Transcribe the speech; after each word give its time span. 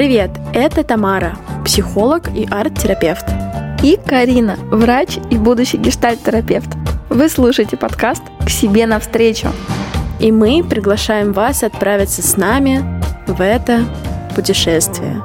Привет, 0.00 0.30
это 0.54 0.82
Тамара, 0.82 1.36
психолог 1.62 2.34
и 2.34 2.48
арт-терапевт. 2.50 3.26
И 3.82 3.98
Карина, 4.02 4.56
врач 4.70 5.18
и 5.30 5.36
будущий 5.36 5.76
гештальт-терапевт. 5.76 6.70
Вы 7.10 7.28
слушаете 7.28 7.76
подкаст 7.76 8.22
«К 8.42 8.48
себе 8.48 8.86
навстречу». 8.86 9.48
И 10.18 10.32
мы 10.32 10.64
приглашаем 10.64 11.34
вас 11.34 11.62
отправиться 11.62 12.22
с 12.22 12.38
нами 12.38 12.82
в 13.26 13.42
это 13.42 13.84
путешествие. 14.34 15.22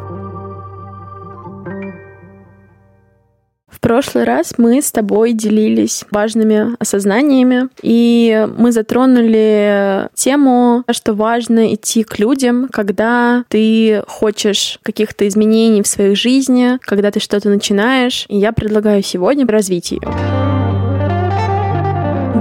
Прошлый 3.85 4.23
раз 4.23 4.55
мы 4.57 4.81
с 4.81 4.91
тобой 4.91 5.33
делились 5.33 6.05
важными 6.09 6.75
осознаниями, 6.79 7.69
и 7.83 8.47
мы 8.57 8.71
затронули 8.71 10.09
тему, 10.15 10.83
что 10.89 11.13
важно 11.13 11.71
идти 11.71 12.03
к 12.03 12.17
людям, 12.17 12.67
когда 12.71 13.43
ты 13.47 14.01
хочешь 14.07 14.79
каких-то 14.81 15.27
изменений 15.27 15.83
в 15.83 15.87
своей 15.87 16.15
жизни, 16.15 16.79
когда 16.81 17.11
ты 17.11 17.19
что-то 17.19 17.49
начинаешь. 17.49 18.25
И 18.27 18.39
я 18.39 18.53
предлагаю 18.53 19.03
сегодня 19.03 19.45
развить 19.45 19.91
ее 19.91 20.54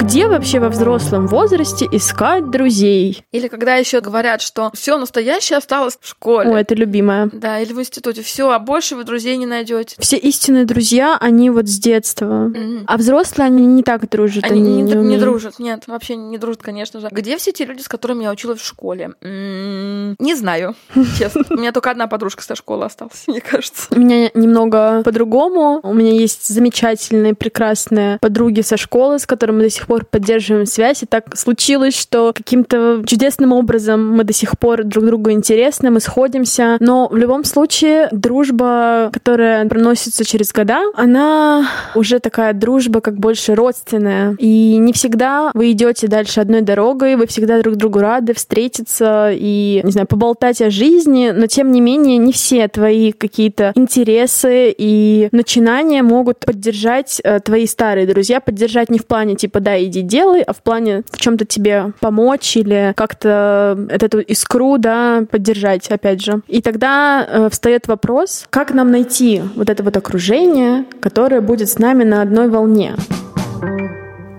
где 0.05 0.29
вообще 0.29 0.61
во 0.61 0.69
взрослом 0.69 1.27
возрасте 1.27 1.89
искать 1.91 2.51
друзей? 2.51 3.25
Или 3.33 3.49
когда 3.49 3.77
еще 3.77 4.03
говорят, 4.03 4.43
что 4.43 4.71
все 4.75 4.99
настоящее 4.99 5.57
осталось 5.57 5.97
в 5.99 6.07
школе. 6.07 6.51
О, 6.51 6.59
это 6.59 6.75
любимое. 6.75 7.31
Да, 7.33 7.59
или 7.59 7.73
в 7.73 7.81
институте. 7.81 8.23
Все, 8.23 8.51
а 8.51 8.59
больше 8.59 8.97
вы 8.97 9.05
друзей 9.05 9.35
не 9.39 9.47
найдете. 9.47 9.97
Все 9.99 10.19
истинные 10.19 10.67
друзья, 10.67 11.17
они 11.19 11.49
вот 11.49 11.69
с 11.69 11.79
детства. 11.79 12.53
Mm-hmm. 12.55 12.85
А 12.87 12.97
взрослые, 12.99 13.47
они 13.47 13.65
не 13.65 13.83
так 13.83 14.07
дружат. 14.11 14.45
Они, 14.45 14.61
они 14.61 14.83
не, 14.83 14.93
не, 14.93 14.95
не 14.95 15.17
дружат, 15.17 15.59
нет, 15.59 15.85
вообще 15.87 16.17
не 16.17 16.37
дружат, 16.37 16.63
конечно 16.63 17.01
же. 17.01 17.09
Где 17.11 17.39
все 17.39 17.53
те 17.53 17.65
люди, 17.65 17.81
с 17.81 17.89
которыми 17.89 18.25
я 18.25 18.31
училась 18.31 18.61
в 18.61 18.67
школе? 18.67 19.13
М-м- 19.23 20.17
не 20.19 20.35
знаю, 20.35 20.75
честно. 21.19 21.45
У 21.49 21.55
меня 21.55 21.73
только 21.73 21.91
одна 21.91 22.09
подружка 22.09 22.43
со 22.43 22.55
школы 22.55 22.85
осталась, 22.85 23.25
мне 23.27 23.41
кажется. 23.41 23.87
У 23.91 23.99
меня 23.99 24.31
немного 24.35 25.03
по-другому. 25.03 25.81
У 25.83 25.95
меня 25.95 26.13
есть 26.13 26.47
замечательные, 26.47 27.35
прекрасные 27.35 28.19
подруги 28.19 28.61
со 28.61 28.77
школы, 28.77 29.19
с 29.19 29.25
которыми 29.25 29.63
до 29.63 29.71
сих 29.71 29.87
пор 29.87 29.94
пор 29.95 30.05
поддерживаем 30.07 30.67
связь, 30.67 31.05
и 31.05 31.07
так 31.07 31.37
случилось, 31.37 31.97
что 31.97 32.33
каким-то 32.35 33.05
чудесным 33.07 33.53
образом 33.53 34.11
мы 34.11 34.25
до 34.25 34.33
сих 34.33 34.59
пор 34.59 34.83
друг 34.83 35.05
другу 35.05 35.31
интересны, 35.31 35.91
мы 35.91 36.01
сходимся, 36.01 36.77
но 36.81 37.07
в 37.09 37.17
любом 37.17 37.45
случае 37.45 38.09
дружба, 38.11 39.11
которая 39.13 39.67
проносится 39.69 40.25
через 40.25 40.53
года, 40.53 40.81
она 40.95 41.69
уже 41.95 42.19
такая 42.19 42.53
дружба 42.55 43.01
как 43.01 43.19
больше 43.19 43.55
родственная, 43.55 44.35
и 44.39 44.77
не 44.79 44.93
всегда 44.93 45.53
вы 45.55 45.71
идете 45.71 46.09
дальше 46.09 46.41
одной 46.41 46.63
дорогой, 46.63 47.15
вы 47.15 47.29
всегда 47.29 47.63
друг 47.63 47.77
другу 47.77 48.01
рады 48.01 48.35
встретиться 48.35 49.31
и, 49.33 49.81
не 49.85 49.93
знаю, 49.93 50.09
поболтать 50.09 50.61
о 50.61 50.71
жизни, 50.71 51.31
но 51.33 51.47
тем 51.47 51.71
не 51.71 51.81
менее 51.81 52.19
не 52.19 52.33
все 52.33 52.67
твои 52.67 53.13
какие-то 53.13 53.71
интересы 53.77 54.75
и 54.77 55.29
начинания 55.31 56.03
могут 56.03 56.41
поддержать 56.41 57.21
э, 57.23 57.39
твои 57.39 57.67
старые 57.67 58.09
друзья, 58.09 58.41
поддержать 58.41 58.91
не 58.91 58.99
в 58.99 59.07
плане 59.07 59.37
типа, 59.37 59.61
да, 59.61 59.84
иди 59.87 60.03
делай, 60.03 60.43
а 60.43 60.53
в 60.53 60.63
плане 60.63 61.03
в 61.11 61.19
чем-то 61.19 61.45
тебе 61.45 61.93
помочь 62.01 62.57
или 62.57 62.93
как-то 62.97 63.79
эту 63.89 64.21
искру, 64.21 64.79
да, 64.79 65.25
поддержать, 65.31 65.89
опять 65.89 66.23
же. 66.23 66.41
И 66.49 66.63
тогда 66.63 67.27
э, 67.27 67.49
встает 67.51 67.89
вопрос, 67.89 68.47
как 68.51 68.73
нам 68.73 68.91
найти 68.91 69.43
вот 69.57 69.71
это 69.71 69.83
вот 69.83 69.97
окружение, 69.97 70.85
которое 71.01 71.41
будет 71.41 71.69
с 71.69 71.79
нами 71.79 72.05
на 72.05 72.23
одной 72.23 72.49
волне. 72.49 72.95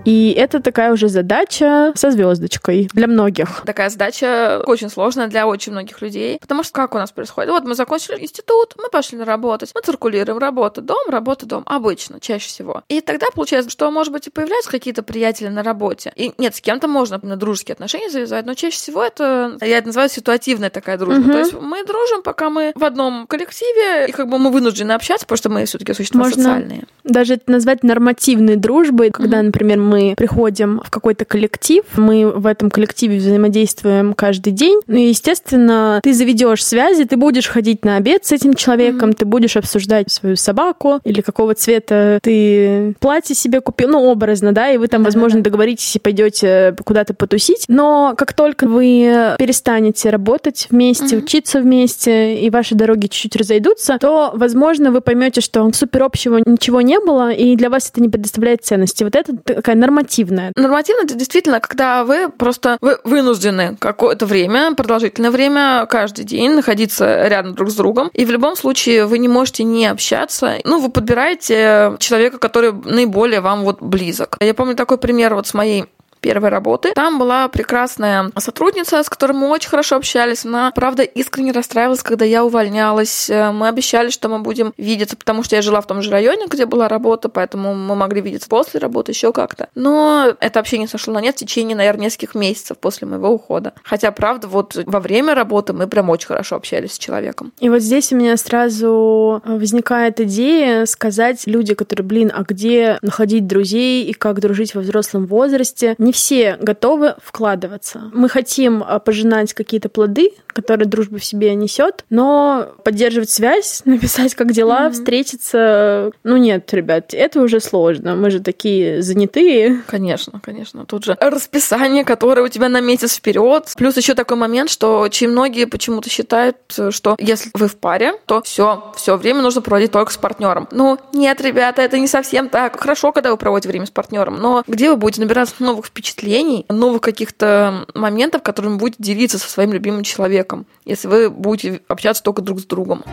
И 0.06 0.32
это 0.38 0.62
такая 0.62 0.92
уже 0.92 1.08
задача 1.08 1.92
со 1.96 2.12
звездочкой 2.12 2.88
для 2.94 3.08
многих. 3.08 3.64
Такая 3.66 3.90
задача 3.90 4.62
очень 4.64 4.88
сложная 4.88 5.26
для 5.26 5.48
очень 5.48 5.72
многих 5.72 6.00
людей. 6.00 6.38
Потому 6.40 6.62
что 6.62 6.72
как 6.72 6.94
у 6.94 6.98
нас 6.98 7.10
происходит? 7.10 7.50
Вот 7.50 7.64
мы 7.64 7.74
закончили 7.74 8.22
институт, 8.22 8.74
мы 8.78 8.88
пошли 8.88 9.20
работать, 9.20 9.72
мы 9.74 9.80
циркулируем, 9.80 10.38
работа, 10.38 10.80
дом, 10.80 11.08
работа, 11.08 11.44
дом. 11.44 11.64
Обычно, 11.66 12.20
чаще 12.20 12.48
всего. 12.48 12.82
И 12.88 13.00
тогда 13.00 13.26
получается, 13.34 13.68
что, 13.68 13.90
может 13.90 14.12
быть, 14.12 14.28
и 14.28 14.30
появляются 14.30 14.70
какие-то 14.70 15.02
приятели 15.02 15.48
на 15.48 15.64
работе. 15.64 16.12
И 16.14 16.32
нет, 16.38 16.54
с 16.54 16.60
кем-то 16.60 16.86
можно 16.86 17.18
на 17.20 17.36
дружеские 17.36 17.72
отношения 17.72 18.08
завязать, 18.08 18.46
но 18.46 18.54
чаще 18.54 18.76
всего 18.76 19.02
это, 19.02 19.58
я 19.60 19.78
это 19.78 19.88
называю 19.88 20.08
ситуативная 20.08 20.70
такая 20.70 20.98
дружба. 20.98 21.20
Угу. 21.22 21.32
То 21.32 21.38
есть 21.38 21.52
мы 21.54 21.84
дружим, 21.84 22.22
пока 22.22 22.48
мы 22.48 22.72
в 22.76 22.84
одном 22.84 23.26
коллективе, 23.26 24.06
и 24.06 24.12
как 24.12 24.28
бы 24.28 24.38
мы 24.38 24.52
вынуждены 24.52 24.92
общаться, 24.92 25.26
потому 25.26 25.38
что 25.38 25.50
мы 25.50 25.64
все-таки 25.64 25.94
существа 25.94 26.20
можно 26.20 26.36
социальные. 26.36 26.84
Даже 27.02 27.34
это 27.34 27.50
назвать 27.50 27.82
нормативной 27.82 28.54
дружбой, 28.54 29.10
когда, 29.10 29.38
угу. 29.38 29.46
например, 29.46 29.78
мы 29.78 29.95
мы 29.96 30.14
приходим 30.14 30.80
в 30.84 30.90
какой-то 30.90 31.24
коллектив, 31.24 31.82
мы 31.96 32.30
в 32.30 32.46
этом 32.46 32.70
коллективе 32.70 33.16
взаимодействуем 33.16 34.12
каждый 34.12 34.52
день. 34.52 34.80
Ну 34.86 34.96
и, 34.96 35.08
естественно, 35.08 36.00
ты 36.02 36.12
заведешь 36.12 36.64
связи, 36.64 37.04
ты 37.04 37.16
будешь 37.16 37.48
ходить 37.48 37.84
на 37.84 37.96
обед 37.96 38.24
с 38.24 38.32
этим 38.32 38.54
человеком, 38.54 39.10
mm-hmm. 39.10 39.16
ты 39.16 39.24
будешь 39.24 39.56
обсуждать 39.56 40.10
свою 40.10 40.36
собаку 40.36 41.00
или 41.04 41.20
какого 41.20 41.54
цвета 41.54 42.18
ты 42.22 42.94
платье 43.00 43.34
себе 43.34 43.60
купил, 43.60 43.88
ну, 43.90 44.04
образно, 44.04 44.52
да, 44.52 44.70
и 44.70 44.76
вы 44.76 44.88
там, 44.88 45.02
возможно, 45.02 45.42
договоритесь 45.42 45.96
и 45.96 45.98
пойдете 45.98 46.76
куда-то 46.84 47.14
потусить. 47.14 47.64
Но 47.68 48.14
как 48.16 48.32
только 48.34 48.66
вы 48.66 49.34
перестанете 49.38 50.10
работать 50.10 50.68
вместе, 50.70 51.16
mm-hmm. 51.16 51.22
учиться 51.22 51.60
вместе, 51.60 52.36
и 52.36 52.50
ваши 52.50 52.74
дороги 52.74 53.06
чуть-чуть 53.06 53.36
разойдутся, 53.36 53.98
то, 53.98 54.32
возможно, 54.34 54.90
вы 54.90 55.00
поймете, 55.00 55.40
что 55.40 55.70
супер 55.72 56.02
общего 56.02 56.40
ничего 56.44 56.80
не 56.82 57.00
было, 57.00 57.32
и 57.32 57.56
для 57.56 57.70
вас 57.70 57.88
это 57.90 58.02
не 58.02 58.08
предоставляет 58.08 58.64
ценности. 58.64 59.04
Вот 59.04 59.14
это 59.14 59.36
такая 59.36 59.76
нормативная? 59.86 60.52
Нормативно 60.56 61.04
это 61.04 61.14
действительно, 61.14 61.60
когда 61.60 62.04
вы 62.04 62.28
просто 62.28 62.78
вы 62.80 62.98
вынуждены 63.04 63.76
какое-то 63.78 64.26
время, 64.26 64.74
продолжительное 64.74 65.30
время, 65.30 65.86
каждый 65.88 66.24
день 66.24 66.52
находиться 66.52 67.28
рядом 67.28 67.54
друг 67.54 67.70
с 67.70 67.74
другом. 67.74 68.10
И 68.12 68.24
в 68.24 68.30
любом 68.30 68.56
случае 68.56 69.06
вы 69.06 69.18
не 69.18 69.28
можете 69.28 69.64
не 69.64 69.86
общаться. 69.86 70.54
Ну, 70.64 70.80
вы 70.80 70.90
подбираете 70.90 71.96
человека, 71.98 72.38
который 72.38 72.72
наиболее 72.72 73.40
вам 73.40 73.62
вот 73.62 73.80
близок. 73.80 74.36
Я 74.40 74.54
помню 74.54 74.74
такой 74.74 74.98
пример 74.98 75.34
вот 75.34 75.46
с 75.46 75.54
моей 75.54 75.86
первой 76.26 76.48
работы. 76.48 76.90
Там 76.92 77.20
была 77.20 77.46
прекрасная 77.46 78.32
сотрудница, 78.36 79.00
с 79.00 79.08
которой 79.08 79.30
мы 79.30 79.48
очень 79.48 79.68
хорошо 79.68 79.94
общались. 79.94 80.44
Она, 80.44 80.72
правда, 80.74 81.04
искренне 81.04 81.52
расстраивалась, 81.52 82.02
когда 82.02 82.24
я 82.24 82.44
увольнялась. 82.44 83.30
Э, 83.30 83.52
мы 83.52 83.68
обещали, 83.68 84.10
что 84.10 84.28
мы 84.28 84.40
будем 84.40 84.74
видеться, 84.76 85.16
потому 85.16 85.44
что 85.44 85.54
я 85.54 85.62
жила 85.62 85.80
в 85.80 85.86
том 85.86 86.02
же 86.02 86.10
районе, 86.10 86.46
где 86.48 86.66
была 86.66 86.88
работа, 86.88 87.28
поэтому 87.28 87.76
мы 87.76 87.94
могли 87.94 88.20
видеться 88.20 88.48
после 88.48 88.80
работы, 88.80 89.12
еще 89.12 89.32
как-то. 89.32 89.68
Но 89.76 90.34
это 90.40 90.58
общение 90.58 90.88
сошло 90.88 91.14
на 91.14 91.20
нет 91.20 91.36
в 91.36 91.38
течение, 91.38 91.76
наверное, 91.76 92.06
нескольких 92.06 92.34
месяцев 92.34 92.76
после 92.78 93.06
моего 93.06 93.28
ухода. 93.28 93.74
Хотя, 93.84 94.10
правда, 94.10 94.48
вот 94.48 94.74
во 94.84 94.98
время 94.98 95.32
работы 95.32 95.74
мы 95.74 95.86
прям 95.86 96.10
очень 96.10 96.26
хорошо 96.26 96.56
общались 96.56 96.94
с 96.94 96.98
человеком. 96.98 97.52
И 97.60 97.68
вот 97.68 97.82
здесь 97.82 98.12
у 98.12 98.16
меня 98.16 98.36
сразу 98.36 99.42
возникает 99.44 100.18
идея 100.18 100.86
сказать 100.86 101.46
люди, 101.46 101.74
которые, 101.74 102.04
блин, 102.04 102.32
а 102.34 102.42
где 102.42 102.98
находить 103.02 103.46
друзей 103.46 104.06
и 104.06 104.12
как 104.12 104.40
дружить 104.40 104.74
во 104.74 104.80
взрослом 104.80 105.26
возрасте? 105.26 105.94
Не 105.98 106.15
все 106.16 106.56
готовы 106.58 107.14
вкладываться. 107.22 108.10
Мы 108.14 108.30
хотим 108.30 108.82
а, 108.82 108.98
пожинать 109.00 109.52
какие-то 109.52 109.90
плоды, 109.90 110.30
которые 110.46 110.88
дружба 110.88 111.18
в 111.18 111.24
себе 111.24 111.54
несет, 111.54 112.06
но 112.08 112.72
поддерживать 112.84 113.28
связь, 113.28 113.82
написать, 113.84 114.34
как 114.34 114.52
дела, 114.52 114.86
mm-hmm. 114.86 114.92
встретиться, 114.92 116.10
ну 116.24 116.38
нет, 116.38 116.72
ребят, 116.72 117.12
это 117.12 117.42
уже 117.42 117.60
сложно. 117.60 118.16
Мы 118.16 118.30
же 118.30 118.40
такие 118.40 119.02
занятые. 119.02 119.82
Конечно, 119.86 120.40
конечно. 120.42 120.86
Тут 120.86 121.04
же 121.04 121.18
расписание, 121.20 122.02
которое 122.02 122.42
у 122.46 122.48
тебя 122.48 122.70
на 122.70 122.80
месяц 122.80 123.16
вперед. 123.16 123.74
Плюс 123.76 123.94
еще 123.98 124.14
такой 124.14 124.38
момент, 124.38 124.70
что 124.70 125.00
очень 125.00 125.28
многие 125.28 125.66
почему-то 125.66 126.08
считают, 126.08 126.56
что 126.88 127.16
если 127.18 127.50
вы 127.52 127.68
в 127.68 127.76
паре, 127.76 128.14
то 128.24 128.40
все, 128.40 128.90
все 128.96 129.18
время 129.18 129.42
нужно 129.42 129.60
проводить 129.60 129.92
только 129.92 130.12
с 130.12 130.16
партнером. 130.16 130.66
Ну, 130.70 130.98
нет, 131.12 131.42
ребята, 131.42 131.82
это 131.82 131.98
не 131.98 132.06
совсем 132.06 132.48
так. 132.48 132.80
Хорошо, 132.80 133.12
когда 133.12 133.30
вы 133.30 133.36
проводите 133.36 133.68
время 133.68 133.84
с 133.84 133.90
партнером, 133.90 134.38
но 134.40 134.64
где 134.66 134.88
вы 134.88 134.96
будете 134.96 135.20
набираться 135.20 135.56
новых 135.58 135.84
впечатлений, 135.96 136.66
новых 136.68 137.00
каких-то 137.00 137.86
моментов, 137.94 138.42
которыми 138.42 138.76
будете 138.76 139.02
делиться 139.02 139.38
со 139.38 139.48
своим 139.48 139.72
любимым 139.72 140.02
человеком? 140.02 140.26
человеком, 140.26 140.66
если 140.84 141.08
вы 141.08 141.30
будете 141.30 141.80
общаться 141.88 142.22
только 142.22 142.42
друг 142.42 142.60
с 142.60 142.64
другом. 142.64 143.04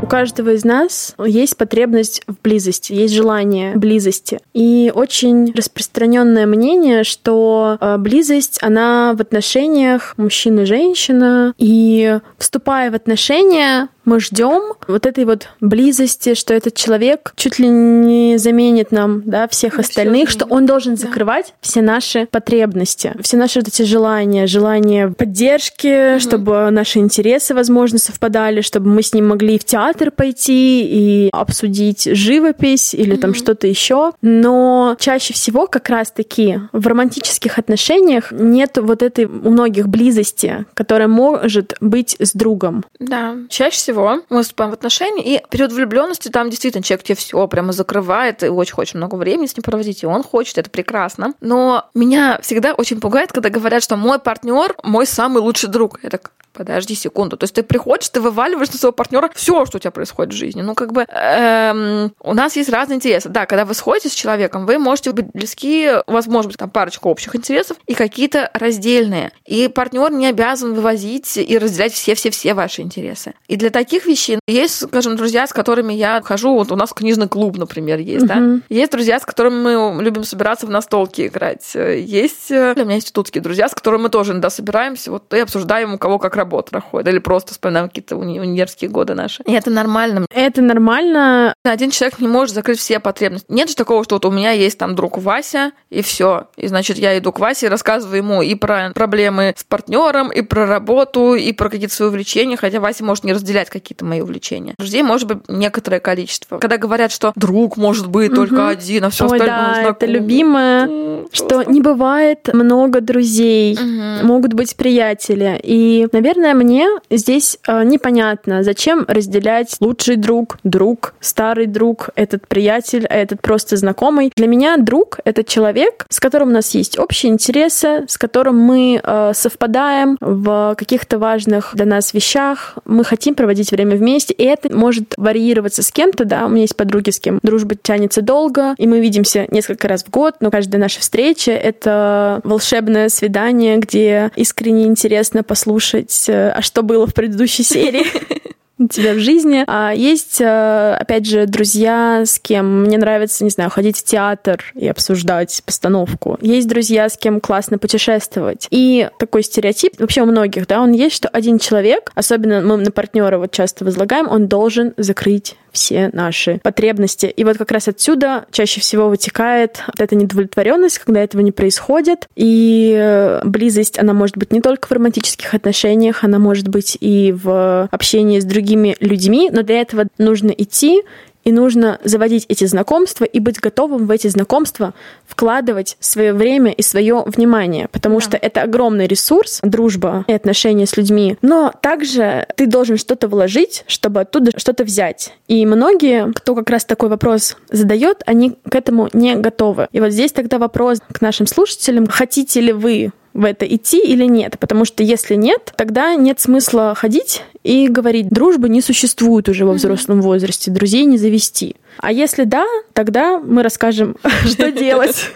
У 0.00 0.06
каждого 0.06 0.54
из 0.54 0.64
нас 0.64 1.14
есть 1.22 1.56
потребность 1.58 2.22
в 2.26 2.40
близости, 2.42 2.94
есть 2.94 3.12
желание 3.12 3.76
близости. 3.76 4.38
И 4.54 4.90
очень 4.94 5.52
распространенное 5.52 6.46
мнение, 6.46 7.04
что 7.04 7.76
э, 7.78 7.98
близость, 7.98 8.58
она 8.62 9.12
в 9.14 9.20
отношениях 9.20 10.14
мужчина-женщина. 10.16 11.52
И 11.58 12.20
вступая 12.38 12.90
в 12.90 12.94
отношения, 12.94 13.88
мы 14.08 14.20
ждем 14.20 14.74
вот 14.86 15.04
этой 15.06 15.24
вот 15.26 15.48
близости, 15.60 16.34
что 16.34 16.54
этот 16.54 16.74
человек 16.74 17.32
чуть 17.36 17.58
ли 17.58 17.68
не 17.68 18.38
заменит 18.38 18.90
нам, 18.90 19.22
да, 19.24 19.46
всех 19.48 19.74
Да, 19.74 19.80
остальных, 19.80 20.30
что 20.30 20.46
он 20.46 20.64
должен 20.66 20.94
Да. 20.94 21.02
закрывать 21.06 21.54
все 21.60 21.82
наши 21.82 22.26
потребности, 22.30 23.14
все 23.20 23.36
наши 23.36 23.58
вот 23.60 23.68
эти 23.68 23.82
желания, 23.82 24.46
желания 24.46 25.08
поддержки, 25.08 26.18
чтобы 26.18 26.70
наши 26.70 26.98
интересы, 27.00 27.54
возможно, 27.54 27.98
совпадали, 27.98 28.62
чтобы 28.62 28.88
мы 28.88 29.02
с 29.02 29.12
ним 29.12 29.28
могли 29.28 29.56
и 29.56 29.58
в 29.58 29.64
театр 29.64 30.10
пойти 30.10 30.84
и 30.84 31.28
обсудить 31.32 32.04
живопись 32.10 32.94
или 32.94 33.16
там 33.16 33.34
что-то 33.34 33.66
еще. 33.66 34.12
Но 34.22 34.96
чаще 34.98 35.34
всего 35.34 35.66
как 35.66 35.88
раз-таки 35.90 36.60
в 36.72 36.86
романтических 36.86 37.58
отношениях 37.58 38.32
нет 38.32 38.78
вот 38.78 39.02
этой 39.02 39.26
у 39.26 39.50
многих 39.50 39.88
близости, 39.88 40.64
которая 40.74 41.08
может 41.08 41.74
быть 41.80 42.16
с 42.18 42.32
другом. 42.32 42.84
Да. 42.98 43.34
Чаще 43.50 43.76
всего 43.76 43.97
мы 44.28 44.42
вступаем 44.42 44.70
в 44.70 44.74
отношения, 44.74 45.36
и 45.36 45.42
период 45.50 45.72
влюбленности 45.72 46.28
там 46.28 46.50
действительно 46.50 46.82
человек 46.82 47.04
тебе 47.04 47.16
все 47.16 47.46
прямо 47.48 47.72
закрывает, 47.72 48.42
и 48.42 48.48
очень 48.48 48.74
хочет 48.74 48.94
много 48.94 49.16
времени 49.16 49.46
с 49.46 49.56
ним 49.56 49.62
проводить, 49.62 50.02
и 50.02 50.06
он 50.06 50.22
хочет, 50.22 50.58
это 50.58 50.70
прекрасно. 50.70 51.34
Но 51.40 51.88
меня 51.94 52.38
всегда 52.42 52.74
очень 52.74 53.00
пугает, 53.00 53.32
когда 53.32 53.50
говорят, 53.50 53.82
что 53.82 53.96
мой 53.96 54.18
партнер 54.18 54.74
мой 54.82 55.06
самый 55.06 55.40
лучший 55.40 55.68
друг. 55.68 56.00
Я 56.02 56.10
так, 56.10 56.32
подожди 56.58 56.96
секунду. 56.96 57.36
То 57.36 57.44
есть 57.44 57.54
ты 57.54 57.62
приходишь, 57.62 58.08
ты 58.08 58.20
вываливаешь 58.20 58.70
на 58.72 58.78
своего 58.78 58.92
партнера 58.92 59.30
все, 59.34 59.64
что 59.64 59.76
у 59.76 59.80
тебя 59.80 59.92
происходит 59.92 60.34
в 60.34 60.36
жизни. 60.36 60.60
Ну, 60.60 60.74
как 60.74 60.92
бы 60.92 61.06
эм, 61.08 62.12
у 62.20 62.34
нас 62.34 62.56
есть 62.56 62.68
разные 62.68 62.96
интересы. 62.96 63.28
Да, 63.28 63.46
когда 63.46 63.64
вы 63.64 63.74
сходите 63.74 64.08
с 64.08 64.12
человеком, 64.12 64.66
вы 64.66 64.78
можете 64.78 65.12
быть 65.12 65.26
близки, 65.32 65.88
у 66.06 66.12
вас 66.12 66.26
может 66.26 66.50
быть 66.50 66.58
там 66.58 66.68
парочка 66.68 67.06
общих 67.06 67.36
интересов 67.36 67.76
и 67.86 67.94
какие-то 67.94 68.50
раздельные. 68.52 69.30
И 69.46 69.68
партнер 69.68 70.10
не 70.10 70.26
обязан 70.26 70.74
вывозить 70.74 71.36
и 71.36 71.58
разделять 71.58 71.92
все-все-все 71.92 72.54
ваши 72.54 72.82
интересы. 72.82 73.34
И 73.46 73.54
для 73.54 73.70
таких 73.70 74.06
вещей 74.06 74.40
есть, 74.48 74.88
скажем, 74.88 75.14
друзья, 75.14 75.46
с 75.46 75.52
которыми 75.52 75.92
я 75.92 76.20
хожу, 76.22 76.54
вот 76.54 76.72
у 76.72 76.76
нас 76.76 76.92
книжный 76.92 77.28
клуб, 77.28 77.56
например, 77.56 78.00
есть, 78.00 78.26
да. 78.26 78.34
Мгм. 78.34 78.64
Есть 78.68 78.90
друзья, 78.90 79.20
с 79.20 79.24
которыми 79.24 79.94
мы 79.94 80.02
любим 80.02 80.24
собираться 80.24 80.66
в 80.66 80.70
настолки 80.70 81.28
играть. 81.28 81.72
Есть 81.74 82.50
э, 82.50 82.74
у 82.76 82.84
меня 82.84 82.96
институтские 82.96 83.42
друзья, 83.42 83.68
с 83.68 83.74
которыми 83.74 84.02
мы 84.02 84.08
тоже 84.08 84.32
иногда 84.32 84.50
собираемся, 84.50 85.12
вот 85.12 85.32
и 85.32 85.38
обсуждаем, 85.38 85.94
у 85.94 85.98
кого 85.98 86.18
как 86.18 86.36
работа 86.48 86.70
проходит, 86.70 87.08
или 87.08 87.18
просто 87.18 87.52
вспоминаем 87.52 87.88
какие-то 87.88 88.16
уни- 88.16 88.40
универские 88.40 88.90
годы 88.90 89.14
наши. 89.14 89.42
И 89.44 89.52
это 89.52 89.70
нормально. 89.70 90.24
Это 90.34 90.62
нормально. 90.62 91.52
Один 91.64 91.90
человек 91.90 92.18
не 92.20 92.28
может 92.28 92.54
закрыть 92.54 92.78
все 92.78 93.00
потребности. 93.00 93.46
Нет 93.50 93.68
же 93.68 93.76
такого, 93.76 94.02
что 94.04 94.14
вот 94.16 94.24
у 94.24 94.30
меня 94.30 94.52
есть 94.52 94.78
там 94.78 94.94
друг 94.94 95.18
Вася, 95.18 95.72
и 95.90 96.00
все. 96.02 96.46
И 96.56 96.66
значит, 96.68 96.96
я 96.98 97.16
иду 97.18 97.32
к 97.32 97.38
Васе 97.38 97.66
и 97.66 97.68
рассказываю 97.68 98.16
ему 98.18 98.40
и 98.42 98.54
про 98.54 98.90
проблемы 98.94 99.54
с 99.56 99.64
партнером, 99.64 100.32
и 100.32 100.40
про 100.42 100.66
работу, 100.66 101.34
и 101.34 101.52
про 101.52 101.68
какие-то 101.68 101.94
свои 101.94 102.08
увлечения, 102.08 102.56
хотя 102.56 102.80
Вася 102.80 103.04
может 103.04 103.24
не 103.24 103.32
разделять 103.34 103.68
какие-то 103.68 104.04
мои 104.06 104.20
увлечения. 104.22 104.74
Друзей 104.78 105.02
может 105.02 105.28
быть 105.28 105.38
некоторое 105.48 106.00
количество. 106.00 106.58
Когда 106.58 106.78
говорят, 106.78 107.12
что 107.12 107.32
друг 107.36 107.76
может 107.76 108.08
быть 108.08 108.34
только 108.34 108.54
Мгм. 108.54 108.66
один, 108.68 109.04
а 109.04 109.10
все 109.10 109.24
Ой, 109.26 109.32
остальное 109.38 109.48
да, 109.58 109.72
это 109.72 109.82
знакомый. 110.06 110.14
любимое, 110.14 110.86
что 111.32 111.48
просто. 111.48 111.70
не 111.72 111.80
бывает 111.82 112.48
много 112.54 113.00
друзей. 113.02 113.76
Мгм. 113.78 114.26
могут 114.26 114.52
быть 114.54 114.76
приятели. 114.76 115.58
И, 115.62 116.06
наверное, 116.12 116.37
мне 116.38 116.88
здесь 117.10 117.58
э, 117.66 117.84
непонятно, 117.84 118.62
зачем 118.62 119.04
разделять 119.08 119.76
лучший 119.80 120.16
друг, 120.16 120.58
друг, 120.64 121.14
старый 121.20 121.66
друг, 121.66 122.10
этот 122.14 122.46
приятель, 122.48 123.06
а 123.06 123.14
этот 123.14 123.40
просто 123.40 123.76
знакомый. 123.76 124.32
Для 124.36 124.46
меня 124.46 124.76
друг— 124.76 125.18
это 125.24 125.44
человек, 125.44 126.06
с 126.08 126.20
которым 126.20 126.48
у 126.48 126.52
нас 126.52 126.74
есть 126.74 126.98
общие 126.98 127.32
интересы, 127.32 128.04
с 128.08 128.18
которым 128.18 128.58
мы 128.58 129.00
э, 129.02 129.32
совпадаем 129.34 130.16
в 130.20 130.74
каких-то 130.76 131.18
важных 131.18 131.70
для 131.74 131.86
нас 131.86 132.14
вещах, 132.14 132.76
мы 132.84 133.04
хотим 133.04 133.34
проводить 133.34 133.70
время 133.70 133.96
вместе, 133.96 134.34
и 134.34 134.44
это 134.44 134.74
может 134.74 135.14
варьироваться 135.16 135.82
с 135.82 135.90
кем-то, 135.90 136.24
да, 136.24 136.46
у 136.46 136.48
меня 136.48 136.62
есть 136.62 136.76
подруги, 136.76 137.10
с 137.10 137.20
кем 137.20 137.40
дружба 137.42 137.74
тянется 137.74 138.22
долго, 138.22 138.74
и 138.78 138.86
мы 138.86 139.00
видимся 139.00 139.46
несколько 139.50 139.88
раз 139.88 140.04
в 140.04 140.10
год, 140.10 140.36
но 140.40 140.50
каждая 140.50 140.80
наша 140.80 141.00
встреча— 141.00 141.52
это 141.52 142.40
волшебное 142.44 143.08
свидание, 143.08 143.78
где 143.78 144.30
искренне 144.36 144.86
интересно 144.86 145.42
послушать, 145.42 146.17
э, 146.28 146.50
а 146.50 146.62
что 146.62 146.82
было 146.82 147.06
в 147.06 147.12
предыдущей 147.12 147.62
серии 147.62 148.06
у 148.78 148.86
тебя 148.86 149.14
в 149.14 149.18
жизни. 149.18 149.64
А 149.66 149.92
есть, 149.92 150.40
э, 150.40 150.96
опять 150.98 151.26
же, 151.26 151.46
друзья, 151.46 152.22
с 152.24 152.38
кем 152.38 152.84
мне 152.84 152.96
нравится, 152.96 153.44
не 153.44 153.50
знаю, 153.50 153.70
ходить 153.70 153.98
в 153.98 154.04
театр 154.04 154.64
и 154.74 154.86
обсуждать 154.88 155.62
постановку. 155.66 156.38
Есть 156.40 156.68
друзья, 156.68 157.08
с 157.08 157.16
кем 157.16 157.40
классно 157.40 157.78
путешествовать. 157.78 158.68
И 158.70 159.10
такой 159.18 159.42
стереотип, 159.42 159.98
вообще 159.98 160.22
у 160.22 160.26
многих, 160.26 160.66
да, 160.66 160.80
он 160.80 160.92
есть, 160.92 161.16
что 161.16 161.28
один 161.28 161.58
человек, 161.58 162.12
особенно 162.14 162.60
мы 162.60 162.76
на 162.76 162.90
партнера 162.90 163.38
вот 163.38 163.50
часто 163.50 163.84
возлагаем, 163.84 164.28
он 164.28 164.46
должен 164.46 164.94
закрыть 164.96 165.56
все 165.78 166.10
наши 166.12 166.60
потребности. 166.62 167.26
И 167.26 167.44
вот 167.44 167.56
как 167.56 167.70
раз 167.70 167.88
отсюда 167.88 168.46
чаще 168.50 168.80
всего 168.80 169.08
вытекает 169.08 169.82
вот 169.86 170.00
эта 170.00 170.16
недовлетворенность, 170.16 170.98
когда 170.98 171.22
этого 171.22 171.40
не 171.40 171.52
происходит. 171.52 172.26
И 172.34 172.94
э, 172.98 173.40
близость, 173.44 173.98
она 173.98 174.12
может 174.12 174.36
быть 174.36 174.52
не 174.52 174.60
только 174.60 174.88
в 174.88 174.92
романтических 174.92 175.54
отношениях, 175.54 176.24
она 176.24 176.38
может 176.38 176.68
быть 176.68 176.98
и 177.00 177.32
в 177.32 177.88
общении 177.90 178.40
с 178.40 178.44
другими 178.44 178.96
людьми, 179.00 179.50
но 179.52 179.62
для 179.62 179.80
этого 179.80 180.06
нужно 180.18 180.50
идти 180.50 181.02
и 181.48 181.52
нужно 181.52 181.98
заводить 182.04 182.44
эти 182.50 182.66
знакомства 182.66 183.24
и 183.24 183.40
быть 183.40 183.58
готовым 183.58 184.06
в 184.06 184.10
эти 184.10 184.28
знакомства 184.28 184.92
вкладывать 185.26 185.96
свое 185.98 186.34
время 186.34 186.72
и 186.72 186.82
свое 186.82 187.22
внимание, 187.24 187.88
потому 187.90 188.16
Да. 188.16 188.20
что 188.20 188.36
это 188.36 188.60
огромный 188.60 189.06
ресурс, 189.06 189.60
дружба 189.62 190.26
и 190.26 190.32
отношения 190.34 190.84
с 190.84 190.98
людьми. 190.98 191.38
Но 191.40 191.72
также 191.80 192.46
ты 192.56 192.66
должен 192.66 192.98
что-то 192.98 193.28
вложить, 193.28 193.84
чтобы 193.86 194.20
оттуда 194.20 194.50
что-то 194.58 194.84
взять. 194.84 195.32
И 195.46 195.64
многие, 195.64 196.30
кто 196.34 196.54
как 196.54 196.68
раз 196.68 196.84
такой 196.84 197.08
вопрос 197.08 197.56
задает, 197.70 198.22
они 198.26 198.58
к 198.68 198.74
этому 198.74 199.08
не 199.14 199.34
готовы. 199.34 199.88
И 199.92 200.00
вот 200.00 200.10
здесь 200.10 200.32
тогда 200.32 200.58
вопрос 200.58 200.98
к 201.10 201.22
нашим 201.22 201.46
слушателям: 201.46 202.08
хотите 202.08 202.60
ли 202.60 202.74
вы 202.74 203.10
в 203.38 203.44
это 203.44 203.64
идти 203.66 204.00
или 204.00 204.24
нет. 204.24 204.58
Потому 204.58 204.84
что 204.84 205.04
если 205.04 205.36
нет, 205.36 205.72
тогда 205.76 206.16
нет 206.16 206.40
смысла 206.40 206.94
ходить 206.96 207.44
и 207.62 207.86
говорить, 207.86 208.28
дружбы 208.30 208.68
не 208.68 208.80
существует 208.80 209.48
уже 209.48 209.64
во 209.64 209.74
взрослом 209.74 210.20
возрасте, 210.20 210.72
друзей 210.72 211.04
не 211.04 211.18
завести. 211.18 211.76
А 211.98 212.10
если 212.10 212.42
да, 212.42 212.66
тогда 212.94 213.38
мы 213.38 213.62
расскажем, 213.62 214.16
что 214.44 214.72
делать. 214.72 215.30